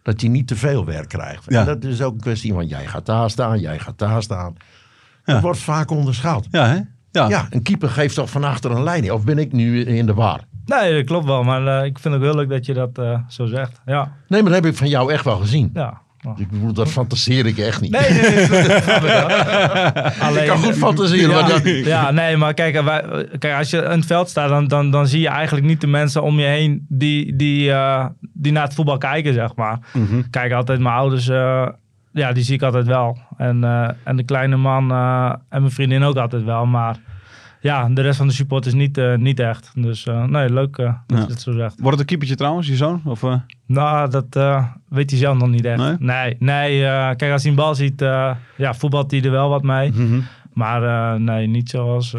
Dat 0.07 0.21
hij 0.21 0.29
niet 0.29 0.47
te 0.47 0.55
veel 0.55 0.85
werk 0.85 1.07
krijgt. 1.07 1.43
Ja. 1.47 1.59
En 1.59 1.65
dat 1.65 1.83
is 1.83 2.01
ook 2.01 2.13
een 2.13 2.19
kwestie 2.19 2.53
van 2.53 2.67
jij 2.67 2.85
gaat 2.85 3.05
daar 3.05 3.29
staan, 3.29 3.59
jij 3.59 3.79
gaat 3.79 3.97
daar 3.97 4.23
staan. 4.23 4.55
Dat 5.25 5.41
wordt 5.41 5.59
vaak 5.59 5.91
onderschat. 5.91 6.47
Ja, 6.51 6.67
hè? 6.67 6.79
Ja. 7.11 7.27
Ja, 7.29 7.47
een 7.49 7.61
keeper 7.61 7.89
geeft 7.89 8.15
toch 8.15 8.29
van 8.29 8.43
achter 8.43 8.71
een 8.71 8.83
leiding? 8.83 9.13
Of 9.13 9.23
ben 9.23 9.37
ik 9.37 9.51
nu 9.51 9.83
in 9.83 10.05
de 10.05 10.13
war? 10.13 10.41
Nee, 10.65 10.95
dat 10.95 11.05
klopt 11.05 11.25
wel, 11.25 11.43
maar 11.43 11.79
eh, 11.79 11.85
ik 11.85 11.99
vind 11.99 12.13
het 12.13 12.23
ook 12.23 12.29
heel 12.29 12.35
leuk 12.39 12.49
dat 12.49 12.65
je 12.65 12.73
dat 12.73 12.97
eh, 12.97 13.19
zo 13.27 13.45
zegt. 13.45 13.81
Ja, 13.85 14.11
Nee, 14.27 14.41
maar 14.43 14.51
dat 14.51 14.63
heb 14.63 14.71
ik 14.71 14.77
van 14.77 14.87
jou 14.89 15.13
echt 15.13 15.23
wel 15.23 15.37
gezien. 15.37 15.69
ja. 15.73 16.01
Nou. 16.21 16.41
Ik 16.41 16.49
bedoel, 16.49 16.73
dat 16.73 16.89
fantaseer 16.91 17.45
ik 17.45 17.57
echt 17.57 17.81
niet. 17.81 17.91
Nee, 17.91 18.11
nee, 18.11 18.21
nee, 18.21 18.47
dat 18.47 18.83
snap 18.83 18.95
ik 18.95 19.01
wel. 19.01 19.29
Alleen, 20.19 20.41
Ik 20.43 20.49
kan 20.49 20.57
goed 20.57 20.75
fantaseren. 20.75 21.29
Ja, 21.29 21.41
maar 21.41 21.49
dat, 21.49 21.65
ja, 21.85 22.11
nee, 22.11 22.37
maar 22.37 22.53
kijk, 22.53 22.81
wij, 22.81 23.27
kijk, 23.39 23.57
als 23.57 23.69
je 23.69 23.77
in 23.77 23.89
het 23.89 24.05
veld 24.05 24.29
staat, 24.29 24.49
dan, 24.49 24.67
dan, 24.67 24.91
dan 24.91 25.07
zie 25.07 25.21
je 25.21 25.27
eigenlijk 25.27 25.65
niet 25.65 25.81
de 25.81 25.87
mensen 25.87 26.23
om 26.23 26.39
je 26.39 26.45
heen 26.45 26.85
die, 26.89 27.35
die, 27.35 27.71
eh, 27.71 28.05
die 28.33 28.51
naar 28.51 28.63
het 28.63 28.73
voetbal 28.73 28.97
kijken, 28.97 29.33
zeg 29.33 29.55
maar. 29.55 29.79
Mhm. 29.93 30.21
Kijk, 30.29 30.51
altijd 30.53 30.79
mijn 30.79 30.95
ouders, 30.95 31.27
eh, 31.27 31.67
ja, 32.11 32.31
die 32.31 32.43
zie 32.43 32.55
ik 32.55 32.61
altijd 32.61 32.85
wel. 32.87 33.17
En, 33.37 33.63
eh, 33.63 33.89
en 34.03 34.15
de 34.15 34.23
kleine 34.23 34.55
man 34.55 34.91
eh, 34.91 35.33
en 35.49 35.61
mijn 35.61 35.71
vriendin 35.73 36.03
ook 36.03 36.17
altijd 36.17 36.43
wel. 36.43 36.65
Maar 36.65 36.97
ja, 37.67 37.89
de 37.89 38.01
rest 38.01 38.17
van 38.17 38.27
de 38.27 38.33
support 38.33 38.65
is 38.65 38.73
niet, 38.73 38.97
eh, 38.97 39.15
niet 39.15 39.39
echt. 39.39 39.71
Dus 39.75 40.05
eh, 40.05 40.23
nee, 40.23 40.49
leuk 40.49 40.77
eh, 40.77 40.93
dat 41.05 41.17
Ja. 41.17 41.23
je 41.25 41.31
het 41.31 41.41
zo 41.41 41.51
zegt. 41.51 41.73
Wordt 41.75 41.89
het 41.91 41.99
een 41.99 42.05
keepertje 42.05 42.35
trouwens, 42.35 42.67
je 42.67 42.75
zoon? 42.75 43.01
Of? 43.05 43.23
Nou, 43.65 44.09
dat 44.09 44.25
weet 44.89 45.09
hij 45.09 45.19
zelf 45.19 45.37
nog 45.37 45.49
niet 45.49 45.65
echt. 45.65 45.77
Nee? 45.77 45.95
Nee, 45.99 46.35
nee, 46.39 46.79
kijk, 47.15 47.31
als 47.31 47.41
hij 47.41 47.51
een 47.51 47.57
bal 47.57 47.75
ziet, 47.75 47.99
ja, 48.57 48.73
voetbalt 48.73 49.11
hij 49.11 49.21
er 49.23 49.31
wel 49.31 49.49
wat 49.49 49.63
mee. 49.63 49.91
Mhm. 49.91 50.19
Maar 50.53 51.19
nee, 51.21 51.47
niet 51.47 51.69
zoals 51.69 52.15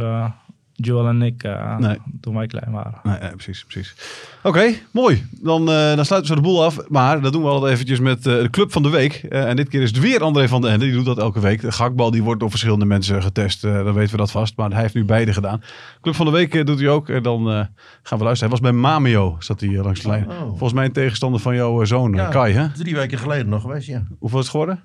Joel 0.80 1.08
en 1.08 1.22
ik 1.22 1.42
eh, 1.42 1.76
Nee. 1.78 1.98
toen 2.20 2.34
wij 2.34 2.46
klein 2.46 2.70
waren. 2.72 2.94
Nee, 3.02 3.18
nee, 3.18 3.30
precies, 3.30 3.64
precies. 3.64 3.94
Oké, 4.42 4.72
mooi. 4.90 5.26
Dan, 5.30 5.70
eh, 5.70 5.94
dan 5.96 6.04
sluiten 6.04 6.30
we 6.34 6.40
de 6.40 6.46
boel 6.46 6.64
af. 6.64 6.88
Maar 6.88 7.20
dat 7.20 7.32
doen 7.32 7.42
we 7.42 7.48
altijd 7.48 7.72
eventjes 7.72 8.00
met 8.00 8.26
eh, 8.26 8.34
de 8.42 8.50
club 8.50 8.72
van 8.72 8.82
de 8.82 8.88
week. 8.90 9.12
Eh, 9.14 9.48
en 9.48 9.56
dit 9.56 9.68
keer 9.68 9.82
is 9.82 9.88
het 9.90 9.98
weer 10.00 10.22
André 10.22 10.48
van 10.48 10.60
den 10.60 10.70
Ende. 10.70 10.84
Die 10.84 10.94
doet 10.94 11.04
dat 11.04 11.18
elke 11.18 11.40
week. 11.40 11.60
De 11.60 11.72
gakbal 11.72 12.10
die 12.10 12.22
wordt 12.22 12.40
door 12.40 12.50
verschillende 12.50 12.84
mensen 12.84 13.22
getest. 13.22 13.64
eh, 13.64 13.72
dan 13.84 13.92
weten 13.94 14.10
we 14.10 14.16
dat 14.16 14.30
vast. 14.30 14.56
Maar 14.56 14.70
hij 14.70 14.80
heeft 14.80 14.94
nu 14.94 15.04
beide 15.04 15.32
gedaan. 15.32 15.62
Club 16.00 16.14
van 16.14 16.26
de 16.26 16.32
week 16.32 16.66
doet 16.66 16.78
hij 16.78 16.88
ook. 16.88 17.08
En 17.08 17.22
dan 17.22 17.50
eh, 17.50 17.60
gaan 18.02 18.18
we 18.18 18.24
luisteren. 18.24 18.52
Hij 18.52 18.60
was 18.60 18.70
bij 18.70 18.72
Mamio, 18.80 19.36
zat 19.38 19.60
hij 19.60 19.70
langs 19.70 20.00
de 20.00 20.08
lijn. 20.08 20.30
Oh. 20.30 20.40
Volgens 20.48 20.72
mij 20.72 20.84
een 20.84 20.92
tegenstander 20.92 21.40
van 21.40 21.54
jouw 21.54 21.84
zoon, 21.84 22.12
Ja. 22.12 22.28
Kai. 22.28 22.52
Hè? 22.52 22.68
Drie 22.72 22.94
weken 22.94 23.18
geleden 23.18 23.48
nog 23.48 23.62
geweest, 23.62 23.86
ja. 23.86 23.98
1-0 23.98 24.16
Hoeveel 24.18 24.38
is 24.38 24.44
het 24.44 24.50
geworden? 24.54 24.82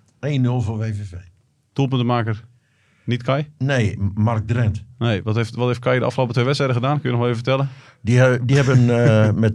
voor 0.63 0.77
WVV. 0.77 1.13
Doelpuntenmaker. 1.73 2.43
Niet 3.05 3.23
Kai? 3.23 3.47
Nee, 3.57 3.97
Mark 4.13 4.47
Drent. 4.47 4.83
Nee, 4.97 5.23
wat 5.23 5.35
heeft, 5.35 5.55
wat 5.55 5.67
heeft 5.67 5.79
Kai 5.79 5.99
de 5.99 6.05
afgelopen 6.05 6.33
twee 6.33 6.45
wedstrijden 6.45 6.77
gedaan? 6.77 7.01
Kun 7.01 7.09
je 7.09 7.15
nog 7.15 7.19
wel 7.25 7.29
even 7.29 7.43
vertellen? 7.43 7.69
Die, 8.01 8.45
die 8.45 8.55
hebben 8.55 8.89
eh, 9.05 9.31
met 9.33 9.53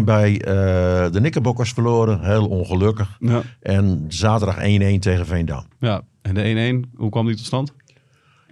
2-1 0.00 0.04
bij 0.04 0.40
eh, 0.40 1.12
de 1.12 1.18
Knickerbockers 1.18 1.72
verloren. 1.72 2.24
Heel 2.24 2.46
ongelukkig. 2.48 3.16
Ja. 3.20 3.42
En 3.60 4.04
zaterdag 4.08 4.56
1-1 4.56 4.60
tegen 4.98 5.26
Veendam. 5.26 5.66
ja. 5.80 6.02
En 6.22 6.34
de 6.34 6.84
1-1, 6.86 6.96
hoe 6.96 7.10
kwam 7.10 7.26
die 7.26 7.36
tot 7.36 7.44
stand? 7.46 7.72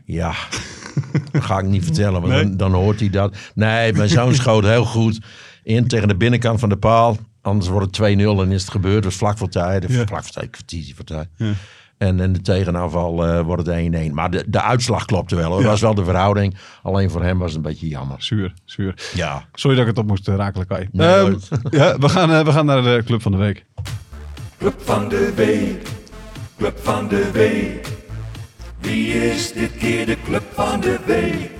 Ja, 0.04 0.34
dat 1.32 1.42
ga 1.42 1.58
ik 1.58 1.64
niet 1.66 1.84
vertellen, 1.84 2.20
want 2.20 2.32
Nee? 2.32 2.42
dan, 2.42 2.56
dan 2.56 2.72
hoort 2.72 3.00
hij 3.00 3.10
dat. 3.10 3.36
Nee, 3.54 3.92
mijn 3.92 4.08
zoon 4.08 4.34
schoot 4.34 4.64
heel 4.64 4.84
goed 4.84 5.20
in 5.62 5.86
tegen 5.88 6.08
de 6.08 6.16
binnenkant 6.16 6.60
van 6.60 6.68
de 6.68 6.76
paal. 6.76 7.16
Anders 7.42 7.68
wordt 7.68 7.96
het 7.96 8.16
2-0 8.18 8.20
en 8.20 8.52
is 8.52 8.60
het 8.62 8.70
gebeurd. 8.70 9.04
Was 9.04 9.14
vlak 9.14 9.38
voor 9.38 9.48
tijd. 9.48 9.84
Ja. 9.92 10.06
Vlak 10.06 10.22
voor 10.24 10.32
tijd, 10.32 10.92
voor 10.94 11.04
tijd. 11.04 11.28
Ja. 11.36 11.52
En 12.04 12.20
in 12.20 12.32
de 12.32 12.40
tegenaanval 12.40 13.26
eh, 13.26 13.40
wordt 13.40 13.66
het 13.66 13.94
1-1. 14.10 14.12
Maar 14.12 14.30
de, 14.30 14.44
de 14.46 14.62
uitslag 14.62 15.04
klopte 15.04 15.36
wel. 15.36 15.50
hoor. 15.50 15.60
Dat 15.60 15.70
was 15.70 15.80
wel 15.80 15.94
de 15.94 16.04
verhouding. 16.04 16.56
Alleen 16.82 17.10
voor 17.10 17.22
hem 17.22 17.38
was 17.38 17.48
het 17.48 17.56
een 17.56 17.70
beetje 17.70 17.88
jammer. 17.88 18.22
Zuur, 18.22 18.52
zuur. 18.64 18.94
Ja. 19.14 19.44
Sorry 19.52 19.76
dat 19.76 19.86
ik 19.86 19.90
het 19.90 20.00
op 20.04 20.06
moest 20.06 20.28
eh, 20.28 20.46
Kai. 20.68 20.88
Nee, 20.92 21.08
Ehm, 21.08 21.34
ja, 21.70 21.98
we, 21.98 22.08
gaan, 22.08 22.30
eh, 22.30 22.44
we 22.44 22.52
gaan 22.52 22.66
naar 22.66 22.82
de 22.82 23.02
Club 23.04 23.22
van 23.22 23.32
de 23.32 23.38
Week. 23.38 23.64
Club 24.58 24.74
van 24.80 25.08
de 25.08 25.32
week, 25.36 25.82
club 26.58 26.78
van 26.82 27.08
de 27.08 27.30
week. 27.32 27.88
Wie 28.80 29.30
is 29.30 29.52
dit 29.52 29.76
keer 29.76 30.06
de 30.06 30.16
club 30.24 30.42
van 30.52 30.80
de 30.80 30.98
week? 31.06 31.50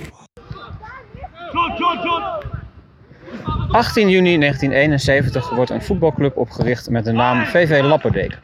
18 3.71 4.09
juni 4.09 4.37
1971 4.37 5.49
wordt 5.49 5.71
een 5.71 5.81
voetbalclub 5.81 6.37
opgericht 6.37 6.89
met 6.89 7.05
de 7.05 7.11
naam 7.11 7.45
VV 7.45 7.81
Lapperdeken. 7.83 8.39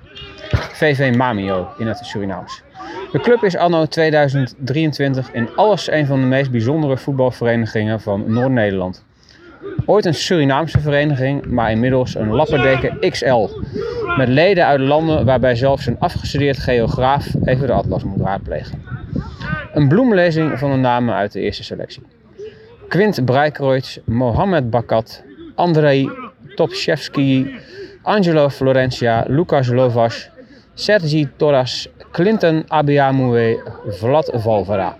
VV 0.58 1.16
Mamio 1.16 1.68
in 1.78 1.88
het 1.88 1.98
Surinaams. 1.98 2.64
De 3.12 3.20
club 3.20 3.44
is 3.44 3.56
anno 3.56 3.86
2023 3.86 5.32
in 5.32 5.50
alles 5.56 5.92
een 5.92 6.06
van 6.06 6.20
de 6.20 6.26
meest 6.26 6.52
bijzondere 6.52 6.98
voetbalverenigingen 6.98 8.02
van 8.02 8.34
Noord-Nederland. 8.34 9.04
Ooit 9.86 10.06
een 10.06 10.14
Surinaamse 10.14 10.80
vereniging, 10.80 11.46
maar 11.46 11.72
inmiddels 11.72 12.16
een 12.16 12.30
Lapperdeken 12.30 13.10
XL. 13.10 13.48
Met 14.18 14.28
leden 14.28 14.66
uit 14.66 14.80
landen 14.80 15.26
waarbij 15.26 15.56
zelfs 15.56 15.86
een 15.86 16.00
afgestudeerd 16.00 16.60
geograaf 16.60 17.28
even 17.44 17.68
de 17.68 17.74
atlas 17.74 18.04
moet 18.04 18.22
raadplegen. 18.22 18.82
Een 19.74 19.88
bloemlezing 19.88 20.60
van 20.60 20.72
de 20.72 20.78
namen 20.78 21.16
uit 21.16 21.32
de 21.32 21.40
eerste 21.40 21.64
selectie. 21.64 22.04
Quint 22.88 23.26
Breikreutz, 23.26 23.98
Mohamed 24.06 24.70
Bakat, 24.70 25.24
Andrei 25.56 26.10
Topchevski, 26.56 27.56
Angelo 28.02 28.50
Florencia, 28.50 29.26
Lucas 29.28 29.68
Lovas, 29.68 30.31
Sergi 30.74 31.30
Torras, 31.38 31.88
Clinton 32.12 32.64
Abiamoué, 32.68 33.58
Vlad 33.88 34.32
Valvera. 34.34 34.96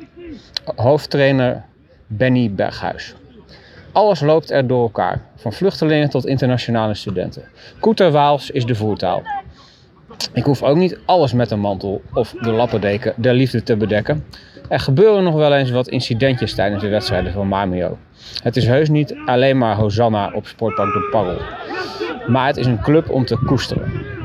Hoofdtrainer 0.76 1.64
Benny 2.08 2.52
Berghuis. 2.52 3.16
Alles 3.92 4.22
loopt 4.22 4.52
er 4.52 4.68
door 4.68 4.82
elkaar, 4.82 5.22
van 5.36 5.54
vluchtelingen 5.54 6.10
tot 6.10 6.26
internationale 6.26 6.94
studenten. 6.94 7.44
Koeterwaals 7.80 8.52
is 8.52 8.66
de 8.66 8.76
voertaal. 8.76 9.22
Ik 10.34 10.44
hoef 10.44 10.64
ook 10.64 10.78
niet 10.78 11.00
alles 11.06 11.34
met 11.34 11.52
een 11.52 11.60
mantel 11.60 12.02
of 12.14 12.36
de 12.42 12.52
lappendeken 12.52 13.14
der 13.18 13.34
liefde 13.34 13.64
te 13.64 13.78
bedekken. 13.78 14.26
Er 14.70 14.80
gebeuren 14.80 15.24
nog 15.24 15.36
wel 15.36 15.54
eens 15.54 15.72
wat 15.72 15.88
incidentjes 15.88 16.56
tijdens 16.56 16.82
de 16.82 16.90
wedstrijden 16.90 17.34
van 17.34 17.48
Mamio. 17.48 17.98
Het 18.44 18.58
is 18.58 18.68
heus 18.68 18.90
niet 18.90 19.16
alleen 19.26 19.58
maar 19.58 19.76
Hosanna 19.76 20.32
op 20.34 20.48
Sportpark 20.48 20.94
de 20.94 21.08
Parel. 21.12 21.42
Maar 22.28 22.48
het 22.48 22.58
is 22.58 22.66
een 22.66 22.82
club 22.82 23.10
om 23.10 23.26
te 23.26 23.38
koesteren. 23.46 24.20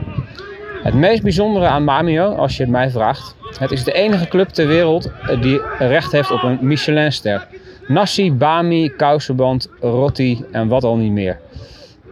Het 0.87 0.95
meest 0.95 1.23
bijzondere 1.23 1.67
aan 1.67 1.85
Mamio, 1.85 2.35
als 2.35 2.57
je 2.57 2.63
het 2.63 2.73
mij 2.73 2.91
vraagt, 2.91 3.35
het 3.59 3.71
is 3.71 3.85
de 3.85 3.93
enige 3.93 4.29
club 4.29 4.49
ter 4.49 4.67
wereld 4.67 5.11
eh, 5.11 5.43
die 5.43 5.61
recht 5.79 6.13
heeft 6.13 6.31
op 6.31 6.43
een 6.43 6.59
Michelinster. 6.61 7.47
Nasi, 7.87 8.33
Bami, 8.33 8.89
kousenband, 8.89 9.69
roti 9.81 10.45
en 10.53 10.69
wat 10.69 10.85
al 10.85 10.97
niet 10.97 11.13
meer. 11.13 11.39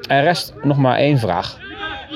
Er 0.08 0.22
rest 0.22 0.54
nog 0.62 0.76
maar 0.76 0.96
één 0.96 1.18
vraag. 1.18 1.58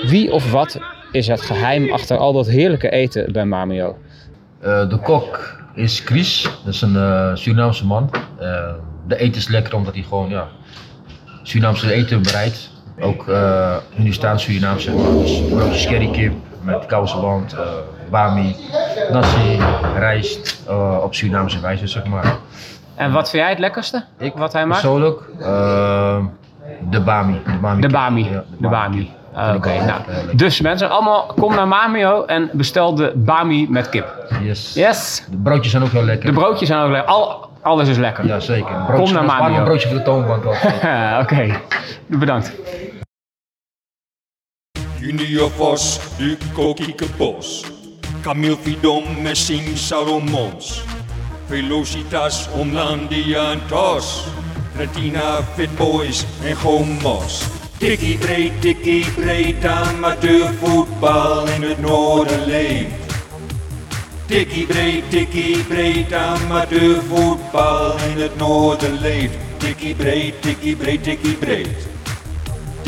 Wie 0.07 0.33
of 0.33 0.51
wat 0.53 0.79
is 1.13 1.27
het 1.27 1.41
geheim 1.41 1.93
achter 1.93 2.17
al 2.17 2.33
dat 2.33 2.47
heerlijke 2.47 2.91
eten 2.91 3.33
bij 3.33 3.45
Mamio? 3.45 3.99
Eh, 4.61 4.89
de 4.89 4.99
kok 4.99 5.61
is 5.75 6.01
Chris, 6.01 6.43
dat 6.65 6.75
is 6.75 6.81
een 6.81 6.97
eh, 6.97 7.31
Surinaamse 7.35 7.87
man. 7.87 8.11
De 9.07 9.17
eten 9.17 9.37
is 9.37 9.49
lekker 9.49 9.75
omdat 9.75 9.95
hij 9.95 10.03
gewoon 10.03 10.29
ja, 10.29 10.49
Surinaamse 11.43 11.93
eten 11.93 12.23
bereidt. 12.23 12.71
Ook 13.01 13.29
uh, 13.29 13.77
Hindustaans 13.95 14.43
Surinaams 14.43 14.85
zeg 14.85 14.95
maar. 14.95 15.13
Dus 15.13 15.43
broodjes 15.49 15.87
met 16.69 16.87
kousenband, 16.87 17.53
eh 17.53 17.61
bami, 18.11 18.57
nasi, 19.13 19.59
rijst 19.99 20.63
eh, 20.69 20.99
op 21.03 21.15
Surinaamse 21.15 21.61
wijze 21.61 21.87
zeg 21.87 22.05
maar. 22.05 22.37
En 22.95 23.13
wat 23.13 23.31
vind 23.31 23.43
jij 23.43 23.51
het 23.51 23.59
lekkerste? 23.59 24.05
Ik 24.19 24.33
wat 24.35 24.53
hij 24.53 24.67
maakt? 24.67 24.81
Persoonlijk 24.81 25.21
eh, 25.41 26.17
de 26.91 27.01
bami. 27.01 27.41
De 27.45 27.59
bami. 27.61 27.81
De 27.81 27.89
Bami. 27.89 28.25
Ja, 28.31 28.45
de 28.59 28.69
Bami. 28.69 29.11
Oké, 29.55 29.85
nou. 29.85 30.01
Dus 30.37 30.61
mensen, 30.61 30.91
allemaal 30.91 31.27
kom 31.41 31.55
naar 31.55 31.69
Mamio 31.69 32.25
en 32.25 32.51
bestel 32.53 32.95
de 32.95 33.13
Bami 33.17 33.67
met 33.71 33.89
kip. 33.89 34.27
Yes. 34.43 34.75
Yes! 34.75 35.25
De 35.31 35.37
broodjes 35.37 35.71
zijn 35.71 35.83
ook 35.83 35.91
heel 35.91 36.03
lekker. 36.05 36.27
De 36.33 36.39
broodjes 36.39 36.69
zijn 36.69 36.81
ook 36.83 36.91
lekker. 36.91 37.11
Al, 37.11 37.49
alles 37.63 37.89
is 37.89 37.97
lekker. 37.97 38.27
Ja, 38.27 38.41
zeker. 38.41 38.75
Kom 38.95 39.13
naar 39.13 39.25
Mamio. 39.25 39.59
een 39.59 39.65
broodje 39.65 39.89
voor 39.89 39.97
de 39.97 40.03
toonbank. 40.03 40.47
ook. 40.47 40.55
Oké, 41.23 41.61
bedankt. 42.07 42.53
Junior 45.09 45.49
Vos, 45.57 45.99
Duco 46.19 46.75
Kiekebos. 46.75 47.65
Camille 48.23 48.59
Vidom, 48.63 49.23
Messing 49.23 49.75
Salomons. 49.75 50.83
Velocitas, 51.49 52.47
Omlandia 52.53 53.53
en 53.53 53.61
Tos. 53.71 54.29
Retina, 54.77 55.43
Fit 55.57 55.71
Boys 55.79 56.27
en 56.45 56.55
Gomos. 56.57 57.43
Tikkie 57.79 58.19
breed, 58.19 58.61
tikkie 58.61 59.07
breed, 59.17 59.65
amateurvoetbal 59.65 61.49
in 61.57 61.63
het 61.63 61.81
noorden 61.81 62.45
leeft. 62.45 63.17
Tikkie 64.27 64.67
breed, 64.67 65.11
tikkie 65.11 65.65
breed, 65.65 66.13
amateurvoetbal 66.13 67.97
in 68.11 68.21
het 68.21 68.37
noorden 68.37 69.01
leeft. 69.01 69.39
Tikkie 69.57 69.95
breed, 69.95 70.43
tikkie 70.43 70.77
breed, 70.77 71.03
tikkie 71.03 71.35
breed. 71.35 71.98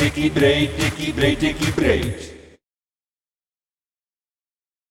Tikkie 0.01 0.31
breed, 0.33 0.71
tikkie 0.81 1.13
breed, 1.13 1.39
tikkie 1.39 1.73
breed. 1.77 2.30